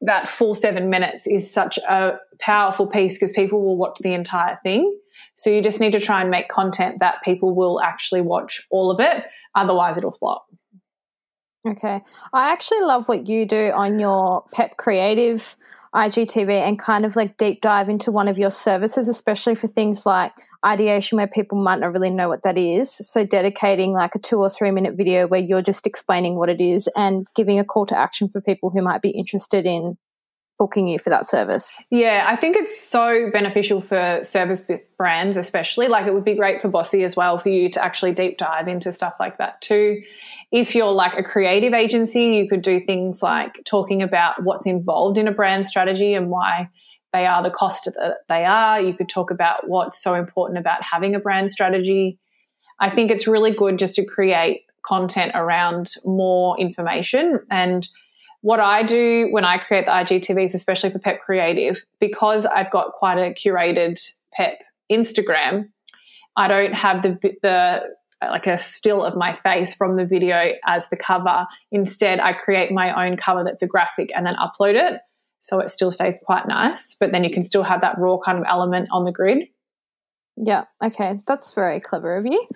that 0.00 0.28
full 0.28 0.54
seven 0.54 0.90
minutes 0.90 1.26
is 1.26 1.50
such 1.52 1.78
a 1.78 2.18
powerful 2.40 2.86
piece 2.86 3.16
because 3.16 3.32
people 3.32 3.62
will 3.62 3.76
watch 3.76 3.98
the 4.00 4.12
entire 4.12 4.58
thing. 4.62 4.96
So 5.36 5.50
you 5.50 5.62
just 5.62 5.80
need 5.80 5.92
to 5.92 6.00
try 6.00 6.20
and 6.20 6.30
make 6.30 6.48
content 6.48 7.00
that 7.00 7.22
people 7.24 7.54
will 7.54 7.80
actually 7.80 8.20
watch 8.20 8.66
all 8.70 8.90
of 8.90 9.00
it. 9.00 9.24
Otherwise, 9.54 9.98
it'll 9.98 10.12
flop. 10.12 10.46
Okay. 11.66 12.00
I 12.32 12.52
actually 12.52 12.80
love 12.80 13.08
what 13.08 13.26
you 13.26 13.46
do 13.46 13.72
on 13.74 13.98
your 13.98 14.44
PEP 14.52 14.76
Creative 14.76 15.56
IGTV 15.94 16.50
and 16.50 16.78
kind 16.78 17.04
of 17.04 17.16
like 17.16 17.36
deep 17.36 17.60
dive 17.60 17.88
into 17.88 18.10
one 18.10 18.28
of 18.28 18.38
your 18.38 18.50
services, 18.50 19.08
especially 19.08 19.54
for 19.54 19.66
things 19.66 20.04
like 20.04 20.32
ideation 20.64 21.16
where 21.16 21.26
people 21.26 21.62
might 21.62 21.80
not 21.80 21.92
really 21.92 22.10
know 22.10 22.28
what 22.28 22.42
that 22.42 22.58
is. 22.58 22.94
So, 22.94 23.24
dedicating 23.24 23.92
like 23.92 24.14
a 24.14 24.18
two 24.18 24.38
or 24.38 24.48
three 24.48 24.70
minute 24.70 24.96
video 24.96 25.26
where 25.26 25.40
you're 25.40 25.62
just 25.62 25.86
explaining 25.86 26.36
what 26.36 26.48
it 26.48 26.60
is 26.60 26.88
and 26.96 27.26
giving 27.34 27.58
a 27.58 27.64
call 27.64 27.86
to 27.86 27.98
action 27.98 28.28
for 28.28 28.40
people 28.40 28.70
who 28.70 28.82
might 28.82 29.02
be 29.02 29.10
interested 29.10 29.66
in 29.66 29.96
booking 30.58 30.88
you 30.88 30.98
for 30.98 31.08
that 31.10 31.26
service. 31.26 31.82
Yeah, 31.90 32.24
I 32.26 32.36
think 32.36 32.56
it's 32.56 32.78
so 32.78 33.30
beneficial 33.32 33.80
for 33.80 34.20
service 34.22 34.68
brands, 34.98 35.38
especially. 35.38 35.88
Like 35.88 36.06
it 36.06 36.12
would 36.12 36.24
be 36.24 36.34
great 36.34 36.60
for 36.60 36.68
Bossy 36.68 37.04
as 37.04 37.16
well 37.16 37.38
for 37.38 37.48
you 37.48 37.70
to 37.70 37.82
actually 37.84 38.12
deep 38.12 38.38
dive 38.38 38.66
into 38.68 38.92
stuff 38.92 39.14
like 39.20 39.38
that 39.38 39.62
too. 39.62 40.02
If 40.50 40.74
you're 40.74 40.92
like 40.92 41.18
a 41.18 41.22
creative 41.22 41.74
agency, 41.74 42.36
you 42.36 42.48
could 42.48 42.62
do 42.62 42.80
things 42.80 43.22
like 43.22 43.60
talking 43.66 44.02
about 44.02 44.42
what's 44.42 44.66
involved 44.66 45.18
in 45.18 45.28
a 45.28 45.32
brand 45.32 45.66
strategy 45.66 46.14
and 46.14 46.30
why 46.30 46.70
they 47.12 47.26
are 47.26 47.42
the 47.42 47.50
cost 47.50 47.84
that 47.84 48.18
they 48.28 48.44
are. 48.44 48.80
You 48.80 48.94
could 48.94 49.08
talk 49.08 49.30
about 49.30 49.68
what's 49.68 50.02
so 50.02 50.14
important 50.14 50.58
about 50.58 50.82
having 50.82 51.14
a 51.14 51.20
brand 51.20 51.50
strategy. 51.50 52.18
I 52.80 52.90
think 52.90 53.10
it's 53.10 53.26
really 53.26 53.50
good 53.50 53.78
just 53.78 53.96
to 53.96 54.04
create 54.04 54.62
content 54.86 55.32
around 55.34 55.92
more 56.04 56.58
information 56.58 57.40
and 57.50 57.86
what 58.40 58.60
I 58.60 58.84
do 58.84 59.28
when 59.30 59.44
I 59.44 59.58
create 59.58 59.86
the 59.86 59.90
IGTVs, 59.90 60.54
especially 60.54 60.90
for 60.90 61.00
Pep 61.00 61.20
Creative, 61.20 61.84
because 61.98 62.46
I've 62.46 62.70
got 62.70 62.92
quite 62.92 63.18
a 63.18 63.34
curated 63.34 64.00
Pep 64.32 64.60
Instagram, 64.90 65.68
I 66.36 66.48
don't 66.48 66.72
have 66.72 67.02
the 67.02 67.18
the 67.42 67.82
like 68.22 68.46
a 68.46 68.58
still 68.58 69.04
of 69.04 69.16
my 69.16 69.32
face 69.32 69.74
from 69.74 69.96
the 69.96 70.04
video 70.04 70.52
as 70.66 70.88
the 70.90 70.96
cover. 70.96 71.46
Instead, 71.70 72.20
I 72.20 72.32
create 72.32 72.72
my 72.72 73.06
own 73.06 73.16
cover 73.16 73.44
that's 73.44 73.62
a 73.62 73.66
graphic 73.66 74.10
and 74.14 74.26
then 74.26 74.34
upload 74.36 74.74
it. 74.74 75.00
So 75.40 75.60
it 75.60 75.70
still 75.70 75.90
stays 75.90 76.22
quite 76.24 76.46
nice, 76.48 76.96
but 76.98 77.12
then 77.12 77.24
you 77.24 77.30
can 77.30 77.42
still 77.42 77.62
have 77.62 77.80
that 77.80 77.96
raw 77.98 78.18
kind 78.18 78.38
of 78.38 78.44
element 78.48 78.88
on 78.92 79.04
the 79.04 79.12
grid. 79.12 79.44
Yeah, 80.36 80.64
okay. 80.84 81.20
That's 81.26 81.52
very 81.52 81.80
clever 81.80 82.16
of 82.16 82.26
you. 82.26 82.46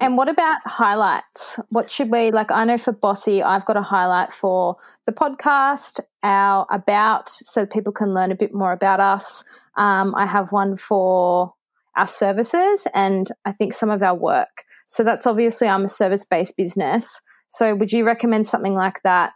And 0.00 0.16
what 0.16 0.28
about 0.28 0.58
highlights? 0.64 1.58
What 1.70 1.90
should 1.90 2.10
we 2.10 2.30
like? 2.30 2.50
I 2.50 2.64
know 2.64 2.78
for 2.78 2.92
Bossy, 2.92 3.42
I've 3.42 3.64
got 3.64 3.76
a 3.76 3.82
highlight 3.82 4.32
for 4.32 4.76
the 5.06 5.12
podcast, 5.12 6.00
our 6.22 6.66
about, 6.70 7.28
so 7.28 7.66
people 7.66 7.92
can 7.92 8.14
learn 8.14 8.32
a 8.32 8.36
bit 8.36 8.54
more 8.54 8.72
about 8.72 9.00
us. 9.00 9.44
Um, 9.76 10.14
I 10.16 10.26
have 10.26 10.52
one 10.52 10.76
for 10.76 11.54
our 11.96 12.06
services 12.06 12.86
and 12.94 13.28
I 13.44 13.52
think 13.52 13.72
some 13.72 13.90
of 13.90 14.02
our 14.02 14.14
work. 14.14 14.64
So 14.88 15.04
that's 15.04 15.26
obviously 15.26 15.68
I'm 15.68 15.84
a 15.84 15.88
service 15.88 16.24
based 16.24 16.56
business. 16.56 17.20
So 17.48 17.74
would 17.74 17.92
you 17.92 18.04
recommend 18.04 18.46
something 18.46 18.74
like 18.74 19.00
that 19.04 19.32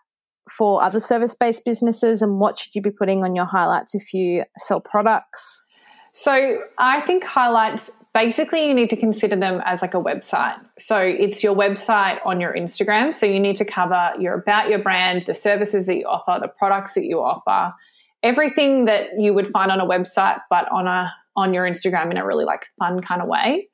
for 0.50 0.82
other 0.82 0.98
service 0.98 1.34
based 1.34 1.64
businesses? 1.64 2.22
And 2.22 2.40
what 2.40 2.58
should 2.58 2.74
you 2.74 2.82
be 2.82 2.90
putting 2.90 3.22
on 3.22 3.36
your 3.36 3.44
highlights 3.44 3.94
if 3.94 4.12
you 4.12 4.44
sell 4.58 4.80
products? 4.80 5.62
So 6.14 6.58
I 6.78 7.00
think 7.02 7.24
highlights 7.24 7.98
basically 8.12 8.66
you 8.66 8.74
need 8.74 8.90
to 8.90 8.96
consider 8.96 9.36
them 9.36 9.62
as 9.64 9.82
like 9.82 9.94
a 9.94 10.02
website. 10.02 10.58
So 10.78 10.98
it's 10.98 11.42
your 11.42 11.54
website 11.54 12.18
on 12.24 12.40
your 12.40 12.52
Instagram. 12.54 13.14
So 13.14 13.24
you 13.26 13.40
need 13.40 13.56
to 13.58 13.64
cover 13.64 14.12
your 14.18 14.34
about 14.34 14.68
your 14.68 14.78
brand, 14.78 15.22
the 15.22 15.34
services 15.34 15.86
that 15.86 15.96
you 15.96 16.06
offer, 16.06 16.38
the 16.40 16.48
products 16.48 16.94
that 16.94 17.04
you 17.04 17.20
offer, 17.20 17.74
everything 18.22 18.86
that 18.86 19.18
you 19.18 19.32
would 19.34 19.50
find 19.50 19.70
on 19.70 19.80
a 19.80 19.86
website, 19.86 20.40
but 20.50 20.70
on 20.70 20.86
a 20.86 21.12
on 21.34 21.54
your 21.54 21.64
Instagram 21.66 22.10
in 22.10 22.18
a 22.18 22.26
really 22.26 22.44
like 22.44 22.66
fun 22.78 23.00
kind 23.00 23.22
of 23.22 23.28
way. 23.28 23.68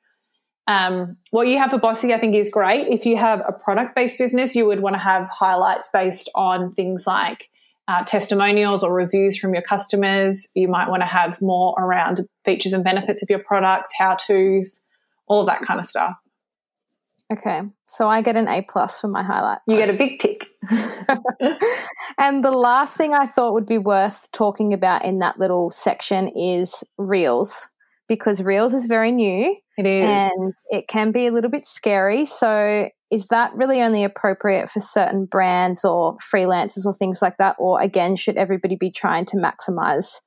Um, 0.69 1.17
what 1.31 1.47
you 1.47 1.57
have 1.57 1.71
for 1.71 1.79
Bossy, 1.79 2.13
I 2.13 2.19
think, 2.19 2.35
is 2.35 2.51
great. 2.51 2.87
If 2.87 3.03
you 3.03 3.17
have 3.17 3.41
a 3.45 3.51
product 3.51 3.95
based 3.95 4.19
business, 4.19 4.55
you 4.55 4.67
would 4.67 4.81
want 4.81 4.93
to 4.93 4.99
have 4.99 5.27
highlights 5.27 5.89
based 5.91 6.29
on 6.35 6.75
things 6.75 7.07
like 7.07 7.49
uh, 7.87 8.03
testimonials 8.03 8.83
or 8.83 8.93
reviews 8.93 9.35
from 9.35 9.55
your 9.55 9.63
customers. 9.63 10.47
You 10.55 10.67
might 10.67 10.87
want 10.87 11.01
to 11.01 11.07
have 11.07 11.41
more 11.41 11.73
around 11.75 12.21
features 12.45 12.71
and 12.71 12.83
benefits 12.83 13.23
of 13.23 13.31
your 13.31 13.39
products, 13.39 13.89
how 13.97 14.15
to's, 14.15 14.83
all 15.27 15.41
of 15.41 15.47
that 15.47 15.63
kind 15.63 15.79
of 15.79 15.87
stuff. 15.87 16.13
Okay, 17.33 17.61
so 17.87 18.07
I 18.07 18.21
get 18.21 18.35
an 18.35 18.47
A 18.47 18.63
plus 18.67 19.01
for 19.01 19.07
my 19.07 19.23
highlights. 19.23 19.61
You 19.67 19.75
get 19.75 19.89
a 19.89 19.93
big 19.93 20.19
tick. 20.19 20.45
and 22.17 22.43
the 22.43 22.55
last 22.55 22.95
thing 22.95 23.15
I 23.15 23.25
thought 23.25 23.53
would 23.53 23.67
be 23.67 23.77
worth 23.79 24.31
talking 24.31 24.71
about 24.71 25.03
in 25.03 25.17
that 25.19 25.39
little 25.39 25.71
section 25.71 26.27
is 26.27 26.83
Reels, 26.97 27.69
because 28.09 28.43
Reels 28.43 28.73
is 28.73 28.87
very 28.87 29.13
new. 29.13 29.55
It 29.77 29.85
is. 29.85 30.05
And 30.05 30.53
it 30.69 30.89
can 30.89 31.13
be 31.13 31.27
a 31.27 31.31
little 31.31 31.49
bit 31.49 31.65
scary. 31.65 32.25
So, 32.25 32.89
is 33.09 33.27
that 33.27 33.53
really 33.55 33.81
only 33.81 34.03
appropriate 34.03 34.69
for 34.69 34.81
certain 34.81 35.25
brands 35.25 35.85
or 35.85 36.17
freelancers 36.17 36.85
or 36.85 36.93
things 36.93 37.21
like 37.21 37.37
that? 37.37 37.55
Or 37.57 37.79
again, 37.79 38.15
should 38.17 38.35
everybody 38.35 38.75
be 38.75 38.91
trying 38.91 39.25
to 39.25 39.37
maximize 39.37 40.19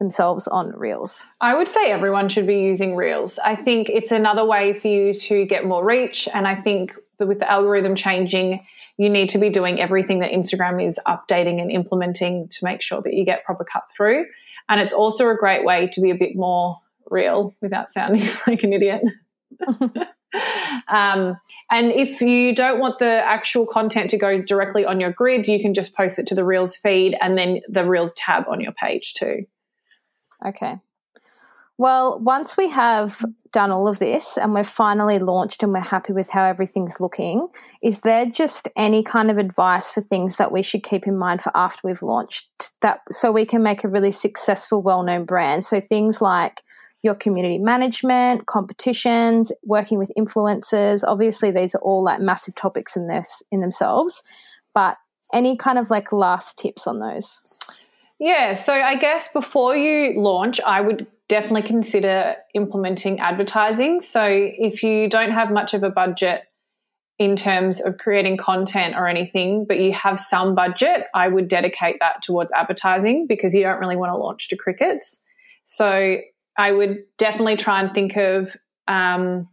themselves 0.00 0.48
on 0.48 0.72
Reels? 0.76 1.24
I 1.40 1.56
would 1.56 1.68
say 1.68 1.90
everyone 1.90 2.28
should 2.28 2.46
be 2.46 2.60
using 2.60 2.96
Reels. 2.96 3.38
I 3.38 3.56
think 3.56 3.88
it's 3.88 4.10
another 4.10 4.44
way 4.44 4.78
for 4.78 4.88
you 4.88 5.14
to 5.14 5.46
get 5.46 5.64
more 5.64 5.84
reach. 5.84 6.28
And 6.34 6.46
I 6.46 6.56
think 6.60 6.92
with 7.18 7.38
the 7.38 7.50
algorithm 7.50 7.94
changing, 7.94 8.64
you 8.96 9.08
need 9.08 9.30
to 9.30 9.38
be 9.38 9.48
doing 9.48 9.80
everything 9.80 10.20
that 10.20 10.32
Instagram 10.32 10.84
is 10.84 11.00
updating 11.06 11.60
and 11.60 11.70
implementing 11.70 12.48
to 12.48 12.64
make 12.64 12.82
sure 12.82 13.00
that 13.02 13.14
you 13.14 13.24
get 13.24 13.44
proper 13.44 13.64
cut 13.64 13.84
through. 13.96 14.26
And 14.68 14.80
it's 14.80 14.92
also 14.92 15.28
a 15.30 15.36
great 15.36 15.64
way 15.64 15.88
to 15.92 16.00
be 16.00 16.10
a 16.10 16.14
bit 16.16 16.36
more 16.36 16.76
real 17.10 17.54
without 17.60 17.90
sounding 17.90 18.26
like 18.46 18.62
an 18.62 18.72
idiot. 18.72 19.02
um, 20.88 21.36
and 21.70 21.92
if 21.92 22.20
you 22.20 22.54
don't 22.54 22.80
want 22.80 22.98
the 22.98 23.22
actual 23.24 23.66
content 23.66 24.10
to 24.10 24.18
go 24.18 24.40
directly 24.40 24.84
on 24.84 25.00
your 25.00 25.12
grid, 25.12 25.46
you 25.46 25.60
can 25.60 25.74
just 25.74 25.94
post 25.94 26.18
it 26.18 26.26
to 26.28 26.34
the 26.34 26.44
Reels 26.44 26.76
feed 26.76 27.16
and 27.20 27.36
then 27.38 27.60
the 27.68 27.84
Reels 27.84 28.14
tab 28.14 28.44
on 28.48 28.60
your 28.60 28.72
page 28.72 29.14
too. 29.14 29.46
Okay. 30.46 30.76
Well, 31.78 32.18
once 32.18 32.56
we 32.56 32.68
have 32.70 33.24
done 33.52 33.70
all 33.70 33.86
of 33.86 34.00
this 34.00 34.36
and 34.36 34.52
we're 34.52 34.64
finally 34.64 35.20
launched 35.20 35.62
and 35.62 35.72
we're 35.72 35.80
happy 35.80 36.12
with 36.12 36.28
how 36.28 36.44
everything's 36.44 37.00
looking, 37.00 37.46
is 37.82 38.02
there 38.02 38.26
just 38.26 38.68
any 38.76 39.02
kind 39.04 39.30
of 39.30 39.38
advice 39.38 39.90
for 39.90 40.02
things 40.02 40.36
that 40.36 40.50
we 40.50 40.60
should 40.60 40.82
keep 40.82 41.06
in 41.06 41.16
mind 41.16 41.40
for 41.40 41.56
after 41.56 41.80
we've 41.84 42.02
launched 42.02 42.48
that 42.82 43.00
so 43.12 43.30
we 43.30 43.46
can 43.46 43.62
make 43.62 43.84
a 43.84 43.88
really 43.88 44.10
successful, 44.10 44.82
well-known 44.82 45.24
brand? 45.24 45.64
So 45.64 45.80
things 45.80 46.20
like 46.20 46.62
your 47.02 47.14
community 47.14 47.58
management, 47.58 48.46
competitions, 48.46 49.52
working 49.62 49.98
with 49.98 50.12
influencers. 50.18 51.04
Obviously, 51.06 51.50
these 51.50 51.74
are 51.74 51.80
all 51.80 52.02
like 52.02 52.20
massive 52.20 52.54
topics 52.54 52.96
in 52.96 53.06
this 53.06 53.42
in 53.52 53.60
themselves, 53.60 54.22
but 54.74 54.96
any 55.32 55.56
kind 55.56 55.78
of 55.78 55.90
like 55.90 56.12
last 56.12 56.58
tips 56.58 56.86
on 56.86 57.00
those? 57.00 57.40
Yeah, 58.18 58.54
so 58.54 58.72
I 58.72 58.96
guess 58.96 59.32
before 59.32 59.76
you 59.76 60.20
launch, 60.20 60.60
I 60.60 60.80
would 60.80 61.06
definitely 61.28 61.62
consider 61.62 62.36
implementing 62.54 63.20
advertising. 63.20 64.00
So 64.00 64.24
if 64.26 64.82
you 64.82 65.08
don't 65.08 65.30
have 65.30 65.52
much 65.52 65.74
of 65.74 65.82
a 65.82 65.90
budget 65.90 66.42
in 67.18 67.36
terms 67.36 67.80
of 67.80 67.98
creating 67.98 68.38
content 68.38 68.94
or 68.96 69.06
anything, 69.06 69.66
but 69.66 69.78
you 69.78 69.92
have 69.92 70.18
some 70.18 70.54
budget, 70.54 71.04
I 71.14 71.28
would 71.28 71.48
dedicate 71.48 71.96
that 72.00 72.22
towards 72.22 72.52
advertising 72.52 73.26
because 73.28 73.54
you 73.54 73.62
don't 73.62 73.78
really 73.78 73.96
want 73.96 74.10
to 74.10 74.16
launch 74.16 74.48
to 74.48 74.56
crickets. 74.56 75.22
So 75.64 76.18
I 76.58 76.72
would 76.72 77.04
definitely 77.16 77.56
try 77.56 77.80
and 77.80 77.94
think 77.94 78.16
of 78.16 78.54
um, 78.88 79.48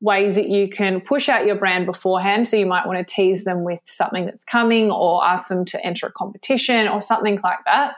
ways 0.00 0.34
that 0.34 0.48
you 0.48 0.68
can 0.68 1.00
push 1.00 1.28
out 1.28 1.46
your 1.46 1.56
brand 1.56 1.86
beforehand. 1.86 2.48
So 2.48 2.56
you 2.56 2.66
might 2.66 2.86
want 2.86 2.98
to 2.98 3.14
tease 3.14 3.44
them 3.44 3.64
with 3.64 3.80
something 3.84 4.26
that's 4.26 4.44
coming 4.44 4.90
or 4.90 5.24
ask 5.24 5.48
them 5.48 5.64
to 5.66 5.86
enter 5.86 6.06
a 6.08 6.12
competition 6.12 6.88
or 6.88 7.00
something 7.00 7.40
like 7.42 7.58
that. 7.64 7.94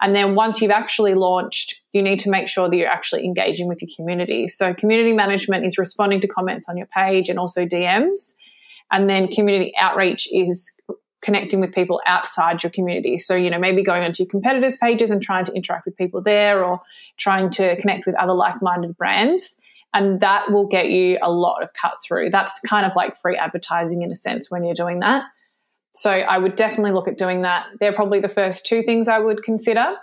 And 0.00 0.14
then 0.14 0.34
once 0.34 0.60
you've 0.60 0.72
actually 0.72 1.14
launched, 1.14 1.80
you 1.92 2.02
need 2.02 2.18
to 2.20 2.30
make 2.30 2.48
sure 2.48 2.68
that 2.68 2.76
you're 2.76 2.88
actually 2.88 3.24
engaging 3.24 3.68
with 3.68 3.80
your 3.80 3.90
community. 3.94 4.48
So 4.48 4.74
community 4.74 5.12
management 5.12 5.64
is 5.64 5.78
responding 5.78 6.20
to 6.20 6.28
comments 6.28 6.68
on 6.68 6.76
your 6.76 6.88
page 6.88 7.28
and 7.28 7.38
also 7.38 7.64
DMs. 7.64 8.34
And 8.90 9.08
then 9.08 9.28
community 9.28 9.72
outreach 9.78 10.28
is 10.32 10.76
connecting 11.22 11.60
with 11.60 11.72
people 11.72 12.00
outside 12.06 12.62
your 12.62 12.70
community. 12.70 13.18
So, 13.18 13.34
you 13.34 13.48
know, 13.48 13.58
maybe 13.58 13.82
going 13.82 14.02
onto 14.02 14.24
your 14.24 14.30
competitors' 14.30 14.76
pages 14.76 15.10
and 15.10 15.22
trying 15.22 15.44
to 15.46 15.52
interact 15.52 15.86
with 15.86 15.96
people 15.96 16.20
there 16.20 16.64
or 16.64 16.80
trying 17.16 17.50
to 17.50 17.76
connect 17.80 18.06
with 18.06 18.16
other 18.16 18.34
like 18.34 18.60
minded 18.60 18.96
brands. 18.96 19.60
And 19.94 20.20
that 20.20 20.50
will 20.50 20.66
get 20.66 20.88
you 20.88 21.18
a 21.22 21.30
lot 21.30 21.62
of 21.62 21.72
cut 21.74 21.94
through. 22.04 22.30
That's 22.30 22.60
kind 22.60 22.86
of 22.86 22.92
like 22.96 23.20
free 23.20 23.36
advertising 23.36 24.02
in 24.02 24.10
a 24.10 24.16
sense 24.16 24.50
when 24.50 24.64
you're 24.64 24.74
doing 24.74 25.00
that. 25.00 25.24
So 25.94 26.10
I 26.10 26.38
would 26.38 26.56
definitely 26.56 26.92
look 26.92 27.08
at 27.08 27.18
doing 27.18 27.42
that. 27.42 27.66
They're 27.78 27.92
probably 27.92 28.20
the 28.20 28.28
first 28.28 28.66
two 28.66 28.82
things 28.82 29.08
I 29.08 29.18
would 29.18 29.42
consider. 29.42 29.94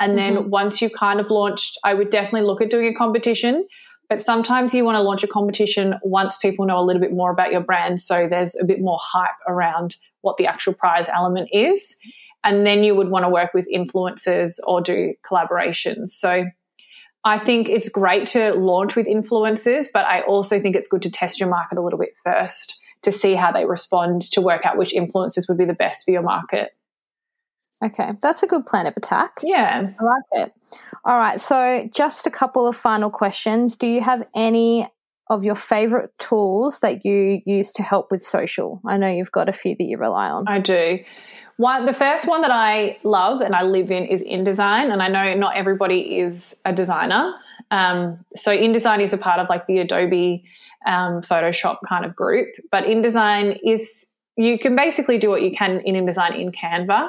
And 0.00 0.18
then 0.18 0.34
mm-hmm. 0.34 0.50
once 0.50 0.80
you've 0.80 0.94
kind 0.94 1.20
of 1.20 1.30
launched, 1.30 1.78
I 1.84 1.94
would 1.94 2.10
definitely 2.10 2.46
look 2.46 2.60
at 2.60 2.70
doing 2.70 2.88
a 2.88 2.94
competition. 2.94 3.66
But 4.08 4.22
sometimes 4.22 4.74
you 4.74 4.84
want 4.84 4.96
to 4.96 5.02
launch 5.02 5.24
a 5.24 5.28
competition 5.28 5.94
once 6.02 6.36
people 6.36 6.66
know 6.66 6.78
a 6.78 6.84
little 6.84 7.00
bit 7.00 7.12
more 7.12 7.30
about 7.30 7.52
your 7.52 7.62
brand. 7.62 8.00
So 8.00 8.28
there's 8.28 8.54
a 8.56 8.64
bit 8.64 8.80
more 8.80 8.98
hype 9.00 9.30
around 9.48 9.96
what 10.20 10.36
the 10.36 10.46
actual 10.46 10.74
prize 10.74 11.08
element 11.08 11.48
is. 11.52 11.96
And 12.42 12.66
then 12.66 12.84
you 12.84 12.94
would 12.94 13.08
want 13.08 13.24
to 13.24 13.30
work 13.30 13.54
with 13.54 13.66
influencers 13.74 14.58
or 14.66 14.82
do 14.82 15.14
collaborations. 15.26 16.10
So 16.10 16.44
I 17.24 17.38
think 17.38 17.70
it's 17.70 17.88
great 17.88 18.26
to 18.28 18.52
launch 18.52 18.96
with 18.96 19.06
influencers, 19.06 19.86
but 19.92 20.04
I 20.04 20.20
also 20.20 20.60
think 20.60 20.76
it's 20.76 20.90
good 20.90 21.02
to 21.02 21.10
test 21.10 21.40
your 21.40 21.48
market 21.48 21.78
a 21.78 21.82
little 21.82 21.98
bit 21.98 22.10
first 22.22 22.78
to 23.02 23.12
see 23.12 23.34
how 23.34 23.50
they 23.50 23.64
respond 23.64 24.22
to 24.32 24.42
work 24.42 24.66
out 24.66 24.76
which 24.76 24.94
influencers 24.94 25.48
would 25.48 25.56
be 25.56 25.64
the 25.64 25.72
best 25.72 26.04
for 26.04 26.10
your 26.10 26.22
market. 26.22 26.72
Okay, 27.82 28.10
that's 28.20 28.42
a 28.42 28.46
good 28.46 28.66
plan 28.66 28.86
of 28.86 28.96
attack. 28.96 29.40
Yeah. 29.42 29.90
I 30.00 30.04
like 30.04 30.22
it. 30.32 30.52
All 31.04 31.18
right, 31.18 31.40
so 31.40 31.88
just 31.94 32.26
a 32.26 32.30
couple 32.30 32.66
of 32.66 32.76
final 32.76 33.10
questions. 33.10 33.76
Do 33.76 33.86
you 33.86 34.00
have 34.00 34.26
any 34.34 34.88
of 35.30 35.44
your 35.44 35.54
favorite 35.54 36.10
tools 36.18 36.80
that 36.80 37.04
you 37.04 37.40
use 37.46 37.72
to 37.72 37.82
help 37.82 38.10
with 38.10 38.22
social? 38.22 38.80
I 38.86 38.96
know 38.96 39.08
you've 39.08 39.32
got 39.32 39.48
a 39.48 39.52
few 39.52 39.74
that 39.76 39.84
you 39.84 39.98
rely 39.98 40.28
on. 40.28 40.44
I 40.46 40.58
do. 40.58 40.98
One, 41.56 41.84
the 41.84 41.92
first 41.92 42.26
one 42.26 42.42
that 42.42 42.50
I 42.50 42.98
love 43.04 43.40
and 43.40 43.54
I 43.54 43.62
live 43.62 43.90
in 43.90 44.04
is 44.04 44.24
InDesign, 44.24 44.92
and 44.92 45.00
I 45.00 45.08
know 45.08 45.34
not 45.34 45.56
everybody 45.56 46.18
is 46.18 46.60
a 46.64 46.72
designer. 46.72 47.32
Um, 47.70 48.24
so 48.34 48.56
InDesign 48.56 49.00
is 49.00 49.12
a 49.12 49.18
part 49.18 49.38
of 49.38 49.48
like 49.48 49.66
the 49.66 49.78
Adobe 49.78 50.44
um, 50.86 51.20
Photoshop 51.20 51.78
kind 51.88 52.04
of 52.04 52.16
group, 52.16 52.48
but 52.72 52.84
InDesign 52.84 53.58
is 53.64 54.10
you 54.36 54.58
can 54.58 54.74
basically 54.74 55.18
do 55.18 55.30
what 55.30 55.42
you 55.42 55.52
can 55.56 55.80
in 55.80 55.94
InDesign 55.94 56.38
in 56.38 56.50
Canva. 56.50 57.08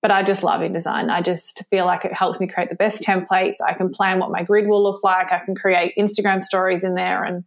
But 0.00 0.12
I 0.12 0.22
just 0.22 0.44
love 0.44 0.60
InDesign. 0.60 1.10
I 1.10 1.22
just 1.22 1.64
feel 1.70 1.84
like 1.84 2.04
it 2.04 2.12
helps 2.12 2.38
me 2.38 2.46
create 2.46 2.70
the 2.70 2.76
best 2.76 3.02
templates. 3.02 3.56
I 3.66 3.74
can 3.74 3.90
plan 3.90 4.20
what 4.20 4.30
my 4.30 4.44
grid 4.44 4.68
will 4.68 4.82
look 4.82 5.02
like. 5.02 5.32
I 5.32 5.40
can 5.40 5.54
create 5.56 5.94
Instagram 5.98 6.44
stories 6.44 6.84
in 6.84 6.94
there 6.94 7.24
and 7.24 7.44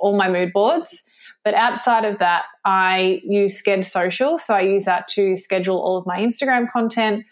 all 0.00 0.16
my 0.16 0.30
mood 0.30 0.52
boards. 0.52 1.02
But 1.44 1.54
outside 1.54 2.06
of 2.06 2.18
that, 2.20 2.44
I 2.64 3.20
use 3.22 3.62
Sked 3.62 3.84
Social. 3.84 4.38
So 4.38 4.54
I 4.54 4.62
use 4.62 4.86
that 4.86 5.06
to 5.08 5.36
schedule 5.36 5.76
all 5.76 5.98
of 5.98 6.06
my 6.06 6.18
Instagram 6.18 6.70
content. 6.72 7.24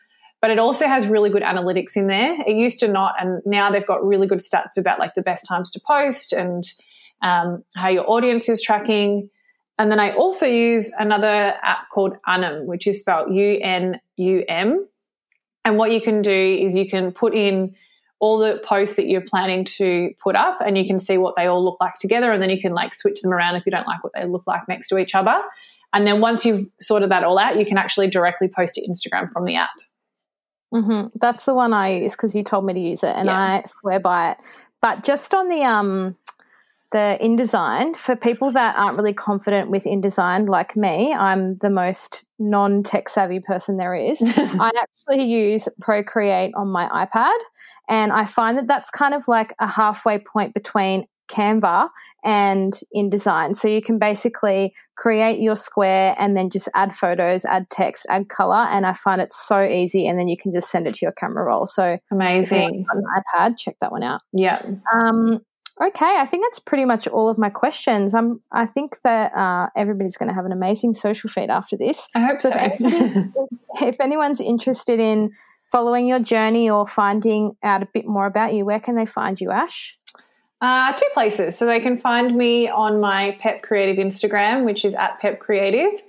But 0.43 0.51
it 0.51 0.59
also 0.59 0.87
has 0.87 1.07
really 1.07 1.31
good 1.31 1.43
analytics 1.43 1.97
in 1.97 2.09
there. 2.09 2.37
It 2.47 2.57
used 2.57 2.81
to 2.81 2.89
not, 2.89 3.15
and 3.19 3.41
now 3.47 3.71
they've 3.71 3.87
got 3.87 4.05
really 4.05 4.27
good 4.27 4.41
stats 4.41 4.77
about 4.77 4.99
like 4.99 5.15
the 5.15 5.23
best 5.23 5.47
times 5.49 5.71
to 5.71 5.81
post 5.81 6.33
and 6.33 6.65
um, 7.23 7.65
how 7.77 7.89
your 7.89 8.11
audience 8.11 8.49
is 8.49 8.61
tracking. 8.61 9.31
And 9.79 9.91
then 9.91 9.99
I 9.99 10.15
also 10.15 10.47
use 10.47 10.93
another 10.99 11.55
app 11.63 11.89
called 11.91 12.17
Unum, 12.27 12.67
which 12.67 12.87
is 12.87 13.01
spelled 13.01 13.35
U 13.35 13.59
N 13.61 14.01
U 14.17 14.45
M. 14.49 14.85
And 15.65 15.79
what 15.79 15.93
you 15.93 16.01
can 16.01 16.23
do 16.23 16.31
is 16.31 16.75
you 16.75 16.89
can 16.89 17.13
put 17.13 17.35
in 17.35 17.75
all 18.19 18.39
the 18.39 18.61
posts 18.65 18.97
that 18.97 19.07
you're 19.07 19.21
planning 19.21 19.65
to 19.65 20.11
put 20.23 20.37
up 20.37 20.59
and 20.65 20.79
you 20.79 20.87
can 20.87 20.99
see 20.99 21.19
what 21.19 21.35
they 21.37 21.47
all 21.47 21.65
look 21.65 21.79
like 21.81 21.99
together. 21.99 22.31
And 22.31 22.41
then 22.41 22.51
you 22.51 22.61
can 22.61 22.73
like 22.73 22.95
switch 22.95 23.21
them 23.21 23.33
around 23.33 23.57
if 23.57 23.67
you 23.67 23.73
don't 23.73 23.87
like 23.87 24.05
what 24.05 24.13
they 24.15 24.25
look 24.27 24.45
like 24.47 24.69
next 24.69 24.89
to 24.89 24.99
each 24.99 25.15
other. 25.15 25.43
And 25.93 26.07
then 26.07 26.21
once 26.21 26.45
you've 26.45 26.69
sorted 26.81 27.11
that 27.11 27.25
all 27.25 27.39
out, 27.39 27.59
you 27.59 27.67
can 27.67 27.79
actually 27.79 28.09
directly 28.09 28.49
post 28.49 28.75
to 28.77 28.89
Instagram 28.89 29.31
from 29.31 29.45
the 29.45 29.57
app. 29.57 29.71
Mm-hmm. 30.73 31.09
That's 31.21 31.45
the 31.45 31.55
one 31.55 31.73
I 31.73 31.97
use 31.97 32.13
because 32.13 32.35
you 32.35 32.43
told 32.43 32.65
me 32.65 32.73
to 32.75 32.81
use 32.81 33.03
it 33.03 33.15
and 33.15 33.27
yeah. 33.27 33.39
I 33.39 33.63
swear 33.67 34.01
by 34.01 34.33
it. 34.33 34.39
But 34.81 35.05
just 35.05 35.35
on 35.35 35.49
the 35.49 35.63
um, 35.63 36.15
the 36.93 37.19
InDesign 37.21 37.97
for 37.97 38.15
people 38.15 38.51
that 38.53 38.77
aren't 38.77 38.97
really 38.97 39.15
confident 39.15 39.71
with 39.71 39.85
InDesign, 39.85 40.49
like 40.49 40.77
me, 40.77 41.13
I'm 41.13 41.57
the 41.57 41.71
most 41.71 42.25
non 42.39 42.83
tech 42.83 43.09
savvy 43.09 43.41
person 43.41 43.79
there 43.79 43.95
is. 43.95 44.23
I 44.37 44.71
actually 44.81 45.25
use 45.25 45.69
Procreate 45.81 46.53
on 46.55 46.69
my 46.69 46.89
iPad, 46.89 47.37
and 47.89 48.13
I 48.13 48.25
find 48.25 48.57
that 48.59 48.69
that's 48.69 48.91
kind 48.91 49.15
of 49.15 49.27
like 49.27 49.55
a 49.59 49.67
halfway 49.67 50.19
point 50.19 50.55
between 50.55 51.07
Canva 51.31 51.89
and 52.25 52.73
InDesign. 52.95 53.57
So 53.57 53.69
you 53.69 53.81
can 53.81 53.99
basically 53.99 54.75
create 54.97 55.41
your 55.41 55.57
square 55.57 56.15
and 56.19 56.37
then 56.37 56.51
just 56.51 56.69
add 56.75 56.95
photos, 56.95 57.45
add 57.45 57.71
text, 57.71 58.07
add 58.11 58.29
color, 58.29 58.67
and 58.71 58.87
I 58.87 58.93
find 58.93 59.21
it 59.21 59.33
so 59.33 59.63
easy. 59.63 60.07
And 60.07 60.19
then 60.19 60.29
you 60.29 60.37
can 60.37 60.53
just 60.53 60.71
send 60.71 60.87
it 60.87 60.95
to 60.95 61.07
your 61.07 61.13
camera 61.13 61.45
roll. 61.45 61.67
So 61.67 61.99
amazing 62.11 62.85
on 62.93 63.03
iPad. 63.19 63.59
Check 63.59 63.77
that 63.81 63.93
one 63.93 64.03
out. 64.03 64.21
Yeah. 64.33 64.61
Um, 64.95 65.41
Okay, 65.81 66.17
I 66.19 66.27
think 66.27 66.45
that's 66.45 66.59
pretty 66.59 66.85
much 66.85 67.09
all 67.09 67.29
of 67.29 67.39
my 67.39 67.49
questions. 67.49 68.15
I'm, 68.15 68.41
I 68.53 68.67
think 68.67 69.01
that 69.05 69.33
uh, 69.35 69.69
everybody's 69.75 70.17
going 70.17 70.29
to 70.29 70.35
have 70.35 70.45
an 70.45 70.53
amazing 70.53 70.93
social 70.93 71.31
feed 71.31 71.51
after 71.51 71.77
this. 71.77 72.09
I 72.15 72.21
hope 72.21 72.39
so. 72.39 72.51
so. 72.51 72.59
If, 72.59 72.81
anybody, 72.81 73.31
if 73.81 74.01
anyone's 74.01 74.41
interested 74.41 75.01
in 75.01 75.33
following 75.71 76.07
your 76.07 76.21
journey 76.21 76.69
or 76.69 76.87
finding 76.87 77.57
out 77.63 77.83
a 77.83 77.87
bit 77.87 78.07
more 78.07 78.27
about 78.27 78.53
you, 78.53 78.67
where 78.67 78.81
can 78.81 78.95
they 78.95 79.07
find 79.07 79.41
you, 79.41 79.51
Ash? 79.51 79.99
Uh, 80.61 80.93
two 80.93 81.09
places. 81.15 81.59
So 81.59 81.67
they 81.67 81.81
can 81.81 81.99
find 81.99 82.37
me 82.37 82.69
on 82.69 83.01
my 83.01 83.37
Pep 83.41 83.63
Creative 83.63 83.97
Instagram, 83.97 84.65
which 84.65 84.85
is 84.85 84.95
at 84.95 85.19
Pep 85.19 85.41
Creative, 85.41 86.01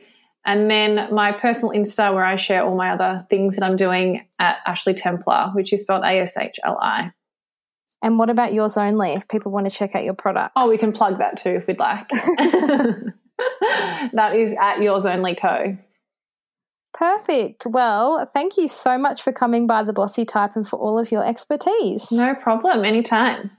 and 0.45 0.69
then 0.69 1.07
my 1.11 1.31
personal 1.31 1.73
Insta, 1.73 2.13
where 2.13 2.25
I 2.25 2.35
share 2.35 2.63
all 2.63 2.75
my 2.75 2.91
other 2.91 3.25
things 3.29 3.55
that 3.55 3.65
I'm 3.65 3.77
doing 3.77 4.27
at 4.37 4.57
Ashli 4.67 4.93
Templer, 4.93 5.55
which 5.55 5.73
is 5.73 5.83
spelled 5.83 6.03
A 6.03 6.19
S 6.19 6.37
H 6.37 6.59
L 6.63 6.77
I. 6.79 7.11
And 8.03 8.19
what 8.19 8.29
about 8.29 8.53
yours 8.53 8.75
only 8.77 9.13
if 9.13 9.29
people 9.29 9.51
want 9.53 9.67
to 9.67 9.75
check 9.75 9.95
out 9.95 10.03
your 10.03 10.13
products? 10.13 10.51
Oh, 10.57 10.69
we 10.69 10.77
can 10.77 10.91
plug 10.91 11.19
that 11.19 11.37
too 11.37 11.51
if 11.51 11.65
we'd 11.67 11.79
like. 11.79 12.09
that 14.11 14.35
is 14.35 14.53
at 14.59 14.81
Yours 14.81 15.05
Only 15.05 15.35
Co. 15.35 15.77
Perfect. 16.93 17.65
Well, 17.65 18.25
thank 18.25 18.57
you 18.57 18.67
so 18.67 18.97
much 18.97 19.21
for 19.23 19.31
coming 19.31 19.67
by 19.67 19.83
the 19.83 19.93
Bossy 19.93 20.25
Type 20.25 20.57
and 20.57 20.67
for 20.67 20.77
all 20.77 20.99
of 20.99 21.13
your 21.13 21.25
expertise. 21.25 22.11
No 22.11 22.35
problem, 22.35 22.83
anytime. 22.83 23.49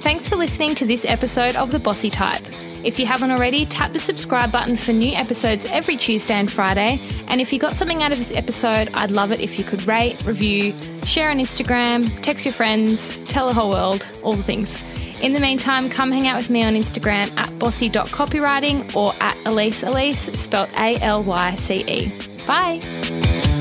Thanks 0.00 0.26
for 0.28 0.36
listening 0.36 0.74
to 0.76 0.86
this 0.86 1.04
episode 1.04 1.54
of 1.56 1.70
The 1.70 1.78
Bossy 1.78 2.08
Type. 2.08 2.46
If 2.86 3.00
you 3.00 3.06
haven't 3.06 3.32
already, 3.32 3.66
tap 3.66 3.92
the 3.92 3.98
subscribe 3.98 4.52
button 4.52 4.76
for 4.76 4.92
new 4.92 5.12
episodes 5.12 5.66
every 5.72 5.96
Tuesday 5.96 6.34
and 6.34 6.48
Friday. 6.48 7.00
And 7.26 7.40
if 7.40 7.52
you 7.52 7.58
got 7.58 7.76
something 7.76 8.04
out 8.04 8.12
of 8.12 8.18
this 8.18 8.30
episode, 8.30 8.90
I'd 8.94 9.10
love 9.10 9.32
it 9.32 9.40
if 9.40 9.58
you 9.58 9.64
could 9.64 9.84
rate, 9.88 10.24
review, 10.24 10.72
share 11.04 11.30
on 11.30 11.38
Instagram, 11.38 12.22
text 12.22 12.44
your 12.44 12.54
friends, 12.54 13.16
tell 13.26 13.48
the 13.48 13.54
whole 13.54 13.72
world, 13.72 14.08
all 14.22 14.34
the 14.34 14.42
things. 14.44 14.84
In 15.20 15.32
the 15.32 15.40
meantime, 15.40 15.90
come 15.90 16.12
hang 16.12 16.28
out 16.28 16.36
with 16.36 16.48
me 16.48 16.62
on 16.62 16.74
Instagram 16.74 17.36
at 17.36 17.58
bossy.copywriting 17.58 18.94
or 18.94 19.14
at 19.20 19.36
Alyce 19.46 19.82
Alyce, 19.82 20.30
spelled 20.38 20.68
A 20.74 20.96
L 21.00 21.24
Y 21.24 21.56
C 21.56 21.84
E. 21.88 22.12
Bye. 22.46 23.55